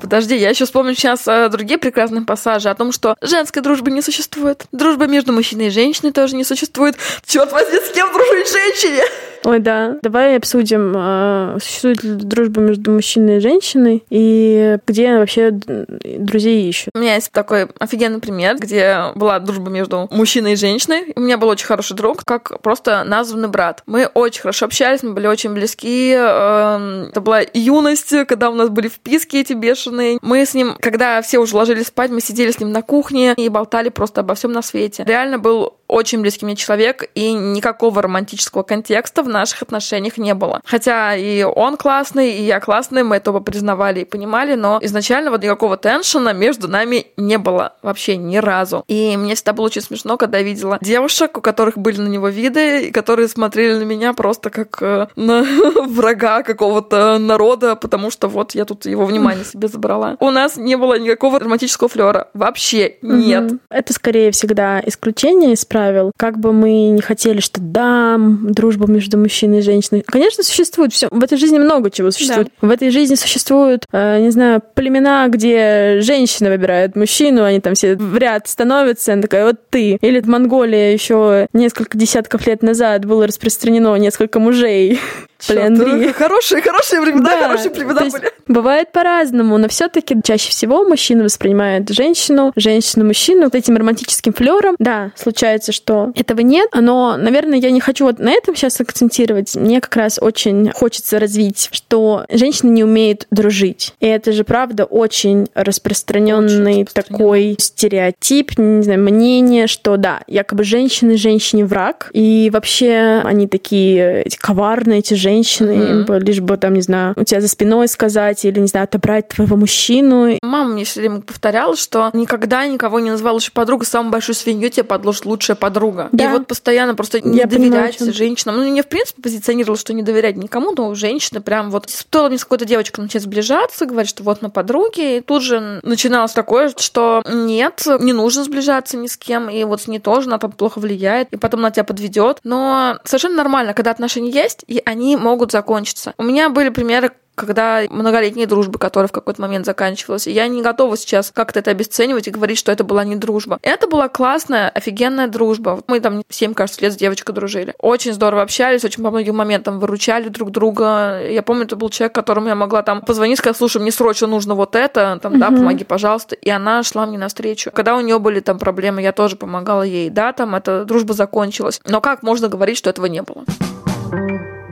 Подожди, 0.00 0.36
я 0.36 0.50
еще 0.50 0.64
вспомню 0.66 0.94
сейчас 0.94 1.26
э, 1.26 1.48
другие 1.50 1.78
прекрасные 1.78 2.22
пассажи 2.22 2.68
о 2.68 2.74
том, 2.74 2.92
что 2.92 3.16
женской 3.22 3.62
дружбы 3.62 3.90
не 3.90 4.02
существует. 4.02 4.66
Дружба 4.72 5.06
между 5.06 5.32
мужчиной 5.32 5.68
и 5.68 5.70
женщиной 5.70 6.12
тоже 6.12 6.36
не 6.36 6.44
существует. 6.44 6.96
Черт 7.24 7.52
возьми, 7.52 7.78
с 7.78 7.92
кем 7.94 8.12
дружить 8.12 8.50
женщине? 8.50 9.02
Ой, 9.44 9.58
да. 9.58 9.96
Давай 10.02 10.36
обсудим, 10.36 10.92
а, 10.96 11.56
существует 11.60 12.02
ли 12.02 12.12
дружба 12.12 12.60
между 12.60 12.90
мужчиной 12.90 13.38
и 13.38 13.40
женщиной, 13.40 14.04
и 14.10 14.76
где 14.86 15.16
вообще 15.16 15.50
друзей 15.50 16.68
ищут. 16.68 16.90
У 16.94 16.98
меня 16.98 17.14
есть 17.14 17.32
такой 17.32 17.68
офигенный 17.78 18.20
пример, 18.20 18.56
где 18.58 19.12
была 19.14 19.38
дружба 19.38 19.70
между 19.70 20.08
мужчиной 20.10 20.52
и 20.52 20.56
женщиной. 20.56 21.12
У 21.16 21.20
меня 21.20 21.38
был 21.38 21.48
очень 21.48 21.66
хороший 21.66 21.96
друг, 21.96 22.24
как 22.24 22.60
просто 22.60 23.02
названный 23.04 23.48
брат. 23.48 23.82
Мы 23.86 24.06
очень 24.06 24.42
хорошо 24.42 24.66
общались, 24.66 25.02
мы 25.02 25.12
были 25.12 25.26
очень 25.26 25.54
близки. 25.54 26.12
эм, 26.12 27.08
Это 27.10 27.20
была 27.20 27.40
юность, 27.54 28.14
когда 28.26 28.50
у 28.50 28.54
нас 28.54 28.68
были 28.68 28.88
вписки 28.88 29.36
эти 29.36 29.54
бешеные. 29.54 30.18
Мы 30.20 30.44
с 30.44 30.54
ним, 30.54 30.76
когда 30.80 31.22
все 31.22 31.38
уже 31.38 31.56
ложились 31.56 31.86
спать, 31.86 32.10
мы 32.10 32.20
сидели 32.20 32.50
с 32.50 32.60
ним 32.60 32.72
на 32.72 32.82
кухне 32.82 33.34
и 33.36 33.48
болтали 33.48 33.88
просто 33.88 34.20
обо 34.20 34.34
всем 34.34 34.52
на 34.52 34.62
свете. 34.62 35.04
Реально 35.06 35.38
был 35.38 35.74
очень 35.90 36.20
близкий 36.20 36.44
мне 36.44 36.56
человек, 36.56 37.10
и 37.14 37.32
никакого 37.32 38.00
романтического 38.00 38.62
контекста 38.62 39.22
в 39.22 39.28
наших 39.30 39.62
отношениях 39.62 40.18
не 40.18 40.34
было. 40.34 40.60
Хотя 40.64 41.14
и 41.16 41.42
он 41.42 41.76
классный, 41.76 42.32
и 42.32 42.42
я 42.42 42.60
классный, 42.60 43.02
мы 43.02 43.16
это 43.16 43.30
оба 43.30 43.40
признавали 43.40 44.00
и 44.00 44.04
понимали, 44.04 44.54
но 44.54 44.78
изначально 44.82 45.30
вот 45.30 45.42
никакого 45.42 45.76
теншена 45.76 46.32
между 46.32 46.68
нами 46.68 47.06
не 47.16 47.38
было 47.38 47.74
вообще 47.82 48.16
ни 48.16 48.36
разу. 48.36 48.84
И 48.88 49.16
мне 49.16 49.34
всегда 49.34 49.52
было 49.52 49.66
очень 49.66 49.82
смешно, 49.82 50.16
когда 50.16 50.38
я 50.38 50.44
видела 50.44 50.78
девушек, 50.80 51.38
у 51.38 51.40
которых 51.40 51.78
были 51.78 52.00
на 52.00 52.08
него 52.08 52.28
виды, 52.28 52.88
и 52.88 52.90
которые 52.90 53.28
смотрели 53.28 53.78
на 53.78 53.84
меня 53.84 54.12
просто 54.12 54.50
как 54.50 54.78
э, 54.82 55.06
на 55.16 55.42
врага 55.86 56.42
какого-то 56.42 57.18
народа, 57.18 57.76
потому 57.76 58.10
что 58.10 58.28
вот 58.28 58.54
я 58.54 58.64
тут 58.64 58.86
его 58.86 59.04
внимание 59.04 59.44
себе 59.44 59.68
забрала. 59.68 60.16
У 60.20 60.30
нас 60.30 60.56
не 60.56 60.76
было 60.76 60.98
никакого 60.98 61.38
романтического 61.38 61.88
флера. 61.88 62.28
Вообще 62.34 62.96
нет. 63.02 63.52
Это 63.70 63.92
скорее 63.92 64.30
всегда 64.30 64.80
исключение 64.84 65.52
из 65.52 65.64
правил. 65.64 66.12
Как 66.16 66.38
бы 66.38 66.52
мы 66.52 66.90
не 66.90 67.02
хотели, 67.02 67.40
что 67.40 67.60
да, 67.60 68.16
дружба 68.18 68.86
между 68.86 69.16
мужчиной 69.20 69.58
и 69.58 69.62
женщиной. 69.62 70.02
Конечно, 70.06 70.42
существует 70.42 70.92
все. 70.92 71.08
В 71.10 71.22
этой 71.22 71.38
жизни 71.38 71.58
много 71.58 71.90
чего 71.90 72.10
существует. 72.10 72.48
В 72.60 72.70
этой 72.70 72.90
жизни 72.90 73.14
существуют, 73.14 73.84
э, 73.92 74.20
не 74.20 74.30
знаю, 74.30 74.62
племена, 74.74 75.28
где 75.28 76.00
женщина 76.00 76.50
выбирает 76.50 76.96
мужчину, 76.96 77.44
они 77.44 77.60
там 77.60 77.74
все 77.74 77.96
в 77.96 78.16
ряд 78.16 78.48
становятся, 78.48 79.12
она 79.12 79.22
такая, 79.22 79.44
вот 79.44 79.56
ты. 79.70 79.98
Или 80.00 80.20
в 80.20 80.26
Монголии 80.26 80.92
еще 80.92 81.46
несколько 81.52 81.96
десятков 81.96 82.46
лет 82.46 82.62
назад 82.62 83.04
было 83.04 83.26
распространено 83.26 83.94
несколько 83.96 84.38
мужей. 84.38 84.98
Полиандрии. 85.46 86.12
Хорошие, 86.20 86.62
хорошие 86.62 87.00
времена, 87.00 87.30
да, 87.30 87.48
хорошие 87.48 87.70
времена 87.70 88.00
были. 88.00 88.32
Бывает 88.46 88.92
по-разному, 88.92 89.58
но 89.58 89.68
все 89.68 89.88
таки 89.88 90.16
чаще 90.22 90.50
всего 90.50 90.84
мужчина 90.84 91.24
воспринимает 91.24 91.88
женщину, 91.90 92.52
женщину 92.56 93.04
мужчину 93.04 93.44
вот 93.44 93.54
этим 93.54 93.76
романтическим 93.76 94.32
флером. 94.32 94.74
Да, 94.78 95.12
случается, 95.16 95.72
что 95.72 96.12
этого 96.16 96.40
нет, 96.40 96.68
но, 96.74 97.16
наверное, 97.16 97.58
я 97.58 97.70
не 97.70 97.80
хочу 97.80 98.04
вот 98.06 98.18
на 98.18 98.30
этом 98.30 98.56
сейчас 98.56 98.80
акцентировать. 98.80 99.54
Мне 99.54 99.80
как 99.80 99.94
раз 99.96 100.18
очень 100.20 100.70
хочется 100.72 101.18
развить, 101.18 101.68
что 101.72 102.24
женщина 102.30 102.70
не 102.70 102.84
умеет 102.84 103.26
дружить. 103.30 103.94
И 104.00 104.06
это 104.06 104.32
же, 104.32 104.44
правда, 104.44 104.84
очень 104.84 105.48
распространенный 105.54 106.86
такой 106.92 107.56
стереотип, 107.58 108.58
не 108.58 108.82
знаю, 108.82 109.00
мнение, 109.00 109.66
что 109.66 109.96
да, 109.96 110.20
якобы 110.26 110.64
женщины 110.64 111.16
женщине 111.16 111.64
враг, 111.64 112.10
и 112.12 112.50
вообще 112.52 113.22
они 113.24 113.46
такие 113.46 114.22
эти 114.22 114.36
коварные, 114.36 115.00
эти 115.00 115.14
женщины, 115.14 115.29
mm-hmm. 115.38 116.20
лишь 116.20 116.40
бы 116.40 116.56
там, 116.56 116.74
не 116.74 116.82
знаю, 116.82 117.14
у 117.16 117.24
тебя 117.24 117.40
за 117.40 117.48
спиной 117.48 117.88
сказать 117.88 118.44
или, 118.44 118.58
не 118.58 118.66
знаю, 118.66 118.84
отобрать 118.84 119.28
твоего 119.28 119.56
мужчину. 119.56 120.38
Мама 120.42 120.70
мне 120.70 120.84
все 120.84 121.00
время 121.00 121.20
повторяла, 121.20 121.76
что 121.76 122.10
никогда 122.12 122.66
никого 122.66 123.00
не 123.00 123.10
называла 123.10 123.34
лучшей 123.34 123.52
подругой, 123.52 123.86
самую 123.86 124.12
большую 124.12 124.34
свинью 124.34 124.70
тебе 124.70 124.84
подложит 124.84 125.26
лучшая 125.26 125.56
подруга. 125.56 126.08
Да. 126.12 126.24
И 126.24 126.28
вот 126.28 126.46
постоянно 126.46 126.94
просто 126.94 127.20
не 127.20 127.38
Я 127.38 127.46
доверять 127.46 127.98
понимаю, 127.98 128.14
женщинам. 128.14 128.56
Ну, 128.56 128.68
не 128.68 128.82
в 128.82 128.86
принципе 128.86 129.22
позиционировала, 129.22 129.78
что 129.78 129.92
не 129.92 130.02
доверять 130.02 130.36
никому, 130.36 130.72
но 130.72 130.94
женщины 130.94 131.40
прям 131.40 131.70
вот... 131.70 131.88
Стоило 131.90 132.28
мне 132.28 132.38
с 132.38 132.44
какой-то 132.44 132.64
девочкой 132.64 133.02
начать 133.04 133.22
сближаться, 133.22 133.86
говорить, 133.86 134.10
что 134.10 134.22
вот 134.22 134.42
мы 134.42 134.50
подруги, 134.50 135.18
и 135.18 135.20
тут 135.20 135.42
же 135.42 135.80
начиналось 135.82 136.32
такое, 136.32 136.72
что 136.76 137.22
нет, 137.28 137.86
не 138.00 138.12
нужно 138.12 138.44
сближаться 138.44 138.96
ни 138.96 139.06
с 139.06 139.16
кем, 139.16 139.48
и 139.48 139.62
вот 139.64 139.82
с 139.82 139.88
ней 139.88 139.98
тоже 139.98 140.28
она 140.28 140.38
там 140.38 140.52
плохо 140.52 140.78
влияет, 140.78 141.28
и 141.32 141.36
потом 141.36 141.60
на 141.60 141.70
тебя 141.70 141.84
подведет. 141.84 142.38
Но 142.44 142.98
совершенно 143.04 143.36
нормально, 143.36 143.74
когда 143.74 143.90
отношения 143.90 144.30
есть, 144.30 144.64
и 144.66 144.82
они 144.84 145.16
могут 145.20 145.52
закончиться. 145.52 146.14
У 146.18 146.22
меня 146.22 146.48
были 146.48 146.70
примеры, 146.70 147.10
когда 147.40 147.80
многолетней 147.88 148.44
дружбы, 148.44 148.78
которая 148.78 149.08
в 149.08 149.12
какой-то 149.12 149.40
момент 149.40 149.64
заканчивалась. 149.64 150.26
И 150.26 150.30
я 150.30 150.46
не 150.46 150.60
готова 150.62 150.96
сейчас 150.96 151.32
как-то 151.34 151.60
это 151.60 151.70
обесценивать 151.70 152.28
и 152.28 152.30
говорить, 152.30 152.58
что 152.58 152.70
это 152.70 152.84
была 152.84 153.02
не 153.02 153.16
дружба. 153.16 153.58
Это 153.62 153.86
была 153.86 154.08
классная, 154.08 154.68
офигенная 154.68 155.26
дружба. 155.26 155.80
Мы 155.86 156.00
там 156.00 156.22
7, 156.28 156.52
кажется, 156.52 156.82
лет 156.82 156.92
с 156.92 156.96
девочкой 156.96 157.34
дружили. 157.34 157.74
Очень 157.78 158.12
здорово 158.12 158.42
общались, 158.42 158.84
очень 158.84 159.02
по 159.02 159.10
многим 159.10 159.36
моментам 159.36 159.80
выручали 159.80 160.28
друг 160.28 160.50
друга. 160.50 161.22
Я 161.26 161.42
помню, 161.42 161.64
это 161.64 161.76
был 161.76 161.88
человек, 161.88 162.14
которому 162.14 162.48
я 162.48 162.54
могла 162.54 162.82
там 162.82 163.00
позвонить, 163.00 163.38
сказать, 163.38 163.56
слушай, 163.56 163.80
мне 163.80 163.90
срочно 163.90 164.26
нужно 164.26 164.54
вот 164.54 164.76
это, 164.76 165.18
там, 165.22 165.38
да, 165.38 165.46
помоги, 165.46 165.84
пожалуйста. 165.84 166.34
И 166.34 166.50
она 166.50 166.82
шла 166.82 167.06
мне 167.06 167.16
навстречу. 167.16 167.70
Когда 167.70 167.96
у 167.96 168.00
нее 168.00 168.18
были 168.18 168.40
там 168.40 168.58
проблемы, 168.58 169.00
я 169.00 169.12
тоже 169.12 169.36
помогала 169.36 169.82
ей. 169.82 170.10
Да, 170.10 170.34
там 170.34 170.54
эта 170.54 170.84
дружба 170.84 171.14
закончилась. 171.14 171.80
Но 171.86 172.02
как 172.02 172.22
можно 172.22 172.48
говорить, 172.48 172.76
что 172.76 172.90
этого 172.90 173.06
не 173.06 173.22
было? 173.22 173.44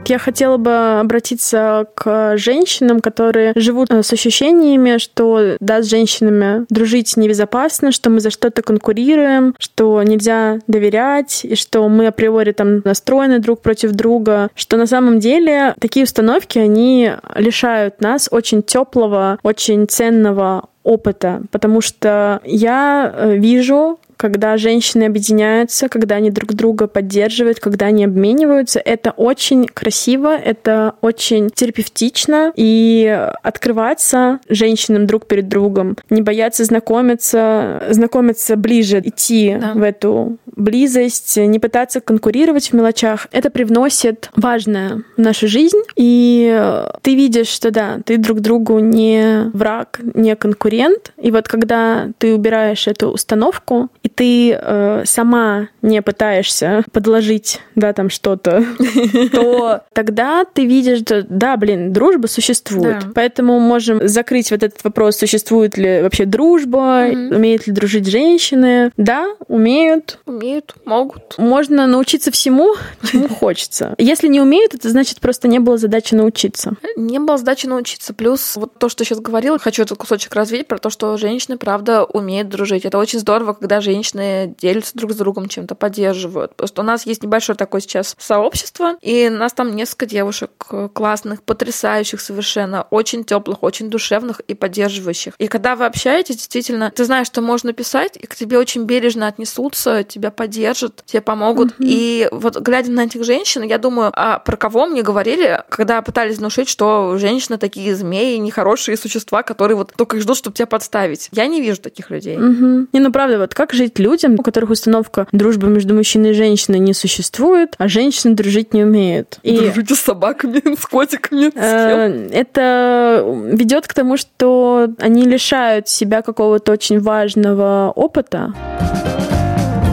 Я 0.05 0.17
хотела 0.17 0.57
бы 0.57 0.99
обратиться 0.99 1.87
к 1.93 2.35
женщинам, 2.37 2.99
которые 2.99 3.53
живут 3.55 3.91
э, 3.91 4.01
с 4.01 4.11
ощущениями, 4.11 4.97
что 4.97 5.57
да, 5.59 5.83
с 5.83 5.87
женщинами 5.87 6.65
дружить 6.69 7.15
небезопасно, 7.15 7.91
что 7.91 8.09
мы 8.09 8.19
за 8.19 8.31
что-то 8.31 8.63
конкурируем, 8.63 9.55
что 9.59 10.01
нельзя 10.01 10.59
доверять, 10.67 11.45
и 11.45 11.55
что 11.55 11.87
мы 11.89 12.07
априори 12.07 12.53
там 12.53 12.81
настроены 12.83 13.39
друг 13.39 13.61
против 13.61 13.91
друга, 13.91 14.49
что 14.55 14.77
на 14.77 14.87
самом 14.87 15.19
деле 15.19 15.75
такие 15.79 16.05
установки, 16.05 16.57
они 16.57 17.11
лишают 17.35 18.01
нас 18.01 18.29
очень 18.31 18.63
теплого, 18.63 19.37
очень 19.43 19.87
ценного 19.87 20.69
опыта, 20.83 21.41
потому 21.51 21.81
что 21.81 22.41
я 22.43 23.13
э, 23.13 23.35
вижу 23.37 23.99
когда 24.19 24.57
женщины 24.57 25.05
объединяются, 25.05 25.87
когда 25.87 26.15
они 26.15 26.29
друг 26.29 26.53
друга 26.53 26.87
поддерживают, 26.87 27.61
когда 27.61 27.85
они 27.85 28.03
обмениваются. 28.03 28.81
Это 28.83 29.11
очень 29.11 29.65
красиво, 29.65 30.35
это 30.35 30.95
очень 30.99 31.49
терапевтично. 31.49 32.51
И 32.57 33.07
открываться 33.41 34.41
женщинам 34.49 35.07
друг 35.07 35.25
перед 35.25 35.47
другом, 35.47 35.95
не 36.09 36.21
бояться 36.21 36.65
знакомиться, 36.65 37.81
знакомиться 37.91 38.57
ближе, 38.57 38.99
идти 38.99 39.57
да. 39.59 39.71
в 39.73 39.83
эту 39.83 40.37
близость, 40.47 41.37
не 41.37 41.57
пытаться 41.57 42.01
конкурировать 42.01 42.71
в 42.71 42.73
мелочах, 42.73 43.27
это 43.31 43.49
привносит 43.49 44.29
важное 44.35 45.03
в 45.15 45.21
нашу 45.21 45.47
жизнь. 45.47 45.79
И 45.95 46.61
ты 47.01 47.15
видишь, 47.15 47.47
что 47.47 47.71
да, 47.71 47.99
ты 48.05 48.17
друг 48.17 48.41
другу 48.41 48.79
не 48.79 49.49
враг, 49.53 50.01
не 50.13 50.35
конкурент. 50.35 51.13
И 51.21 51.31
вот 51.31 51.47
когда 51.47 52.09
ты 52.17 52.35
убираешь 52.35 52.85
эту 52.87 53.11
установку, 53.11 53.89
и 54.03 54.08
ты 54.13 54.51
э, 54.51 55.03
сама 55.05 55.69
не 55.81 56.01
пытаешься 56.01 56.83
подложить, 56.91 57.61
да, 57.75 57.93
там 57.93 58.09
что-то, 58.09 58.63
то 59.31 59.81
тогда 59.93 60.45
ты 60.45 60.65
видишь, 60.65 60.99
что, 60.99 61.23
да, 61.27 61.57
блин, 61.57 61.93
дружба 61.93 62.27
существует. 62.27 62.97
Поэтому 63.15 63.59
можем 63.59 64.07
закрыть 64.07 64.51
вот 64.51 64.63
этот 64.63 64.83
вопрос, 64.83 65.17
существует 65.17 65.77
ли 65.77 66.01
вообще 66.01 66.25
дружба, 66.25 67.07
умеют 67.09 67.67
ли 67.67 67.73
дружить 67.73 68.07
женщины. 68.07 68.91
Да, 68.97 69.27
умеют. 69.47 70.19
Умеют, 70.25 70.75
могут. 70.85 71.37
Можно 71.37 71.87
научиться 71.87 72.31
всему, 72.31 72.75
чему 73.05 73.27
хочется. 73.39 73.95
Если 73.97 74.27
не 74.27 74.41
умеют, 74.41 74.73
это 74.73 74.89
значит 74.89 75.19
просто 75.19 75.47
не 75.47 75.59
было 75.59 75.77
задачи 75.77 76.15
научиться. 76.15 76.73
Не 76.95 77.19
было 77.19 77.37
задачи 77.37 77.65
научиться. 77.65 78.13
Плюс 78.13 78.55
вот 78.55 78.77
то, 78.77 78.89
что 78.89 79.03
сейчас 79.03 79.19
говорила, 79.19 79.59
хочу 79.59 79.83
этот 79.83 79.97
кусочек 79.97 80.33
развить 80.35 80.67
про 80.67 80.77
то, 80.77 80.89
что 80.89 81.17
женщины, 81.17 81.57
правда, 81.57 82.03
умеют 82.03 82.49
дружить. 82.49 82.85
Это 82.85 82.97
очень 82.97 83.19
здорово, 83.19 83.53
когда 83.53 83.81
женщины 83.81 83.98
женщины 83.99 84.55
делятся 84.57 84.95
друг 84.95 85.11
с 85.11 85.15
другом 85.15 85.47
чем-то, 85.47 85.75
поддерживают. 85.75 86.53
Что 86.65 86.81
у 86.81 86.85
нас 86.85 87.05
есть 87.05 87.23
небольшое 87.23 87.57
такое 87.57 87.81
сейчас 87.81 88.15
сообщество, 88.17 88.95
и 89.01 89.29
нас 89.29 89.53
там 89.53 89.75
несколько 89.75 90.05
девушек 90.05 90.51
классных, 90.93 91.43
потрясающих 91.43 92.21
совершенно, 92.21 92.83
очень 92.89 93.23
теплых, 93.23 93.61
очень 93.61 93.89
душевных 93.89 94.39
и 94.41 94.53
поддерживающих. 94.53 95.33
И 95.37 95.47
когда 95.47 95.75
вы 95.75 95.85
общаетесь, 95.85 96.37
действительно, 96.37 96.91
ты 96.91 97.03
знаешь, 97.03 97.27
что 97.27 97.41
можно 97.41 97.73
писать, 97.73 98.15
и 98.15 98.25
к 98.25 98.35
тебе 98.35 98.57
очень 98.57 98.85
бережно 98.85 99.27
отнесутся, 99.27 100.03
тебя 100.03 100.31
поддержат, 100.31 101.03
тебе 101.05 101.21
помогут. 101.21 101.71
Mm-hmm. 101.71 101.75
И 101.79 102.29
вот 102.31 102.57
глядя 102.57 102.91
на 102.91 103.05
этих 103.05 103.23
женщин, 103.23 103.63
я 103.63 103.77
думаю, 103.77 104.11
а 104.15 104.39
про 104.39 104.55
кого 104.55 104.85
мне 104.85 105.01
говорили, 105.01 105.63
когда 105.69 106.01
пытались 106.01 106.37
внушить, 106.37 106.69
что 106.69 107.17
женщины 107.17 107.57
такие 107.57 107.95
змеи, 107.95 108.37
нехорошие 108.37 108.95
существа, 108.95 109.43
которые 109.43 109.75
вот 109.75 109.93
только 109.95 110.17
и 110.17 110.19
ждут, 110.21 110.37
чтобы 110.37 110.55
тебя 110.55 110.67
подставить. 110.67 111.29
Я 111.31 111.47
не 111.47 111.61
вижу 111.61 111.81
таких 111.81 112.09
людей. 112.09 112.37
Mm-hmm. 112.37 112.87
Не, 112.93 112.99
ну 112.99 113.11
правда, 113.11 113.39
вот 113.39 113.53
как 113.53 113.73
жить 113.73 113.88
людям, 113.97 114.35
у 114.37 114.43
которых 114.43 114.69
установка 114.69 115.27
дружбы 115.31 115.67
между 115.67 115.95
мужчиной 115.95 116.31
и 116.31 116.33
женщиной 116.33 116.79
не 116.79 116.93
существует, 116.93 117.73
а 117.77 117.87
женщины 117.87 118.35
дружить 118.35 118.73
не 118.73 118.83
умеют. 118.83 119.39
И 119.41 119.57
Дружите 119.57 119.95
с 119.95 119.99
собаками, 119.99 120.61
с 120.79 120.85
котиками. 120.85 121.51
Э, 121.55 122.29
это 122.31 123.23
ведет 123.51 123.87
к 123.87 123.93
тому, 123.93 124.17
что 124.17 124.89
они 124.99 125.23
лишают 125.23 125.87
себя 125.87 126.21
какого-то 126.21 126.71
очень 126.71 126.99
важного 126.99 127.91
опыта. 127.95 128.53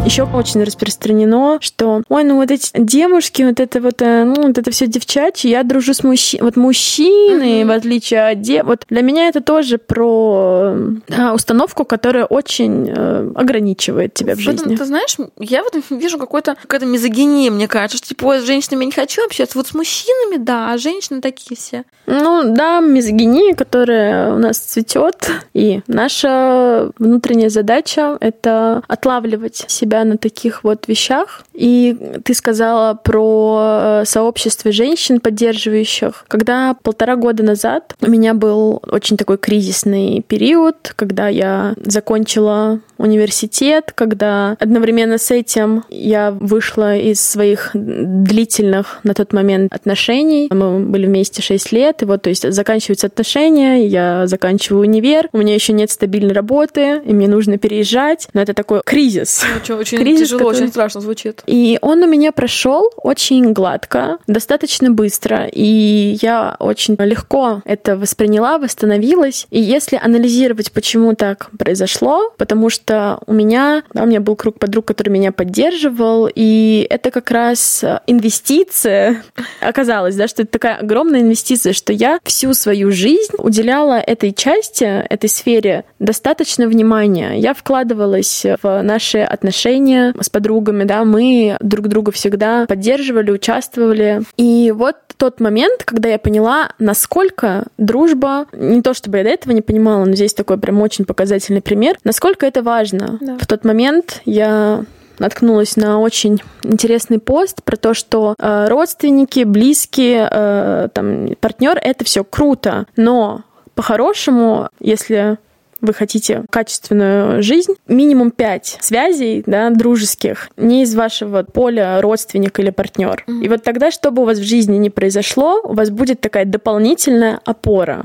Еще 0.07 0.23
очень 0.23 0.63
распространено, 0.63 1.59
что, 1.61 2.05
ой, 2.09 2.23
ну 2.23 2.37
вот 2.37 2.53
эти 2.53 2.71
девушки, 2.79 3.43
вот 3.43 3.59
это 3.59 3.81
вот, 3.81 4.01
э, 4.03 4.23
ну, 4.23 4.47
вот 4.47 4.57
это 4.57 4.71
все 4.71 4.87
девчачье, 4.87 5.51
я 5.51 5.65
дружу 5.65 5.95
с 5.95 6.05
мужчиной. 6.05 6.45
Вот 6.45 6.57
мужчины, 6.57 7.63
mm-hmm. 7.63 7.67
в 7.67 7.71
отличие 7.73 8.29
от 8.29 8.41
дев... 8.41 8.67
Вот 8.67 8.85
для 8.89 9.03
меня 9.03 9.29
это 9.29 9.41
тоже 9.41 9.79
про 9.79 10.77
а, 11.11 11.35
установку, 11.35 11.85
которая 11.85 12.25
очень 12.25 12.89
э, 12.89 13.33
ограничивает 13.35 14.15
тебя 14.15 14.37
в, 14.37 14.39
в 14.39 14.43
жизни. 14.43 14.67
Этом, 14.67 14.77
ты 14.77 14.85
знаешь, 14.85 15.17
я 15.41 15.65
в 15.65 15.67
этом 15.67 15.83
вижу 15.99 16.19
какой-то 16.19 16.55
какая-то 16.55 16.87
мизогиния, 16.87 17.51
мне 17.51 17.67
кажется, 17.67 17.99
что, 17.99 18.07
типа, 18.07 18.39
с 18.39 18.45
женщинами 18.45 18.85
я 18.85 18.87
не 18.87 18.93
хочу 18.93 19.25
общаться, 19.25 19.59
вот 19.59 19.67
с 19.67 19.75
мужчинами, 19.75 20.37
да, 20.37 20.73
а 20.73 20.79
женщины 20.79 21.21
такие 21.21 21.57
все. 21.57 21.83
Ну, 22.07 22.55
да, 22.55 22.79
мизогиния, 22.79 23.57
которая 23.57 24.33
у 24.33 24.39
нас 24.39 24.59
цветет, 24.59 25.29
и 25.53 25.81
наша 25.89 26.93
внутренняя 26.97 27.51
задача— 27.51 28.17
это 28.21 28.85
отлавливать 28.87 29.65
себя 29.67 29.96
себя 29.97 30.05
на 30.05 30.19
таких 30.19 30.65
вот 30.65 30.89
вещах. 30.89 31.43
И 31.55 31.97
ты 32.25 32.35
сказала 32.35 32.95
про 32.95 33.59
э, 33.61 34.05
сообщество 34.05 34.73
женщин, 34.73 35.21
поддерживающих. 35.21 36.25
Когда 36.29 36.75
полтора 36.83 37.17
года 37.17 37.43
назад 37.43 37.95
у 38.01 38.11
меня 38.11 38.35
был 38.35 38.83
очень 38.91 39.17
такой 39.17 39.39
кризисный 39.39 40.23
период, 40.27 40.93
когда 40.97 41.29
я 41.29 41.75
закончила 41.85 42.81
университет, 42.99 43.93
когда 43.95 44.57
одновременно 44.59 45.19
с 45.19 45.31
этим 45.31 45.85
я 45.91 46.31
вышла 46.31 46.97
из 46.97 47.21
своих 47.21 47.71
длительных 47.75 49.01
на 49.03 49.15
тот 49.15 49.33
момент 49.33 49.73
отношений. 49.73 50.49
Мы 50.51 50.81
были 50.81 51.07
вместе 51.07 51.43
6 51.43 51.73
лет, 51.73 52.03
и 52.03 52.05
вот, 52.05 52.23
то 52.23 52.31
есть 52.31 52.51
заканчиваются 52.51 53.07
отношения, 53.07 53.87
я 53.87 54.27
заканчиваю 54.27 54.83
универ, 54.83 55.29
у 55.33 55.39
меня 55.39 55.55
еще 55.55 55.73
нет 55.73 55.91
стабильной 55.91 56.35
работы, 56.35 57.03
и 57.05 57.13
мне 57.13 57.29
нужно 57.29 57.59
переезжать, 57.59 58.29
но 58.33 58.41
это 58.41 58.55
такой 58.55 58.81
кризис. 58.85 59.45
Ну, 59.55 59.61
очень 59.95 59.99
кризис, 59.99 60.29
тяжело, 60.29 60.39
который- 60.39 60.57
очень 60.57 60.69
страшно 60.69 61.01
звучит. 61.01 61.43
И 61.47 61.79
он 61.83 62.03
у 62.03 62.07
меня 62.07 62.33
прошел 62.33 62.91
очень 62.97 63.53
гладко, 63.53 64.19
достаточно 64.27 64.91
быстро, 64.91 65.47
и 65.53 66.19
я 66.21 66.57
очень 66.59 66.97
легко 66.99 67.63
это 67.65 67.97
восприняла, 67.97 68.59
восстановилась. 68.59 69.47
И 69.51 69.61
если 69.61 69.99
анализировать, 70.03 70.73
почему 70.73 71.15
так 71.15 71.51
произошло, 71.59 72.33
потому 72.37 72.71
что 72.71 73.21
у 73.27 73.33
меня, 73.33 73.83
да, 73.95 74.03
у 74.03 74.07
меня 74.07 74.21
был 74.21 74.37
круг 74.37 74.59
подруг, 74.59 74.87
который 74.87 75.11
меня 75.11 75.33
поддерживал, 75.33 76.29
и 76.35 76.87
это 76.91 77.11
как 77.11 77.31
раз 77.31 77.85
инвестиция. 78.31 79.23
Оказалось, 79.61 80.17
да, 80.17 80.29
что 80.29 80.43
это 80.43 80.53
такая 80.53 80.77
огромная 80.77 81.21
инвестиция, 81.21 81.73
что 81.73 81.93
я 81.93 82.19
всю 82.25 82.55
свою 82.55 82.91
жизнь 82.91 83.33
уделяла 83.39 83.95
этой 83.99 84.33
части, 84.33 84.85
этой 84.85 85.29
сфере 85.29 85.85
достаточно 85.99 86.67
внимания. 86.67 87.35
Я 87.39 87.55
вкладывалась 87.55 88.45
в 88.63 88.83
наши 88.83 89.19
отношения 89.19 89.76
с 90.21 90.29
подругами, 90.29 90.85
да, 90.85 91.05
мы 91.05 91.57
друг 91.61 91.89
друга 91.89 92.13
всегда 92.13 92.67
поддерживали, 92.67 93.31
участвовали. 93.31 94.23
И 94.37 94.73
вот 94.75 94.97
тот 95.17 95.41
момент, 95.41 95.85
когда 95.85 96.09
я 96.09 96.19
поняла, 96.19 96.71
насколько 96.79 97.65
дружба, 97.79 98.47
не 98.53 98.83
то 98.83 98.95
чтобы 98.95 99.19
я 99.19 99.25
до 99.25 99.31
этого 99.31 99.53
не 99.53 99.63
понимала, 99.63 100.05
но 100.05 100.15
здесь 100.15 100.35
такой 100.35 100.59
прям 100.59 100.81
очень 100.83 101.05
показательный 101.05 101.63
пример, 101.63 101.97
насколько 102.05 102.47
это 102.47 102.63
важно. 102.63 103.19
Да. 103.21 103.39
В 103.39 103.47
тот 103.47 103.65
момент 103.65 104.21
я 104.25 104.85
наткнулась 105.19 105.77
на 105.77 105.99
очень 106.01 106.41
интересный 106.63 107.19
пост 107.19 107.63
про 107.63 107.77
то, 107.77 107.95
что 107.95 108.35
э, 108.39 108.67
родственники, 108.69 109.45
близкие, 109.45 110.29
э, 110.31 110.89
там, 110.93 111.29
партнер 111.41 111.79
это 111.81 112.05
все 112.05 112.23
круто, 112.23 112.87
но 112.97 113.43
по-хорошему, 113.75 114.69
если 114.81 115.39
вы 115.81 115.95
хотите 115.95 116.45
качественную 116.51 117.43
жизнь, 117.43 117.75
минимум 117.87 118.31
пять 118.31 118.79
связей, 118.81 119.43
да, 119.47 119.71
дружеских, 119.71 120.51
не 120.57 120.83
из 120.83 120.95
вашего 120.95 121.43
поля 121.43 122.01
родственник 122.01 122.59
или 122.59 122.71
партнер. 122.71 123.25
Мгм. 123.27 123.43
И 123.43 123.49
вот 123.49 123.63
тогда, 123.63 123.91
что 123.91 124.11
бы 124.11 124.23
у 124.23 124.25
вас 124.25 124.39
в 124.39 124.45
жизни 124.45 124.77
не 124.77 124.91
произошло, 124.91 125.61
у 125.63 125.75
вас 125.75 125.91
будет 125.91 126.21
такая 126.21 126.45
дополнительная 126.45 127.41
опора. 127.45 128.03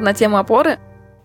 на 0.00 0.12
тему 0.12 0.36
опоры. 0.36 0.78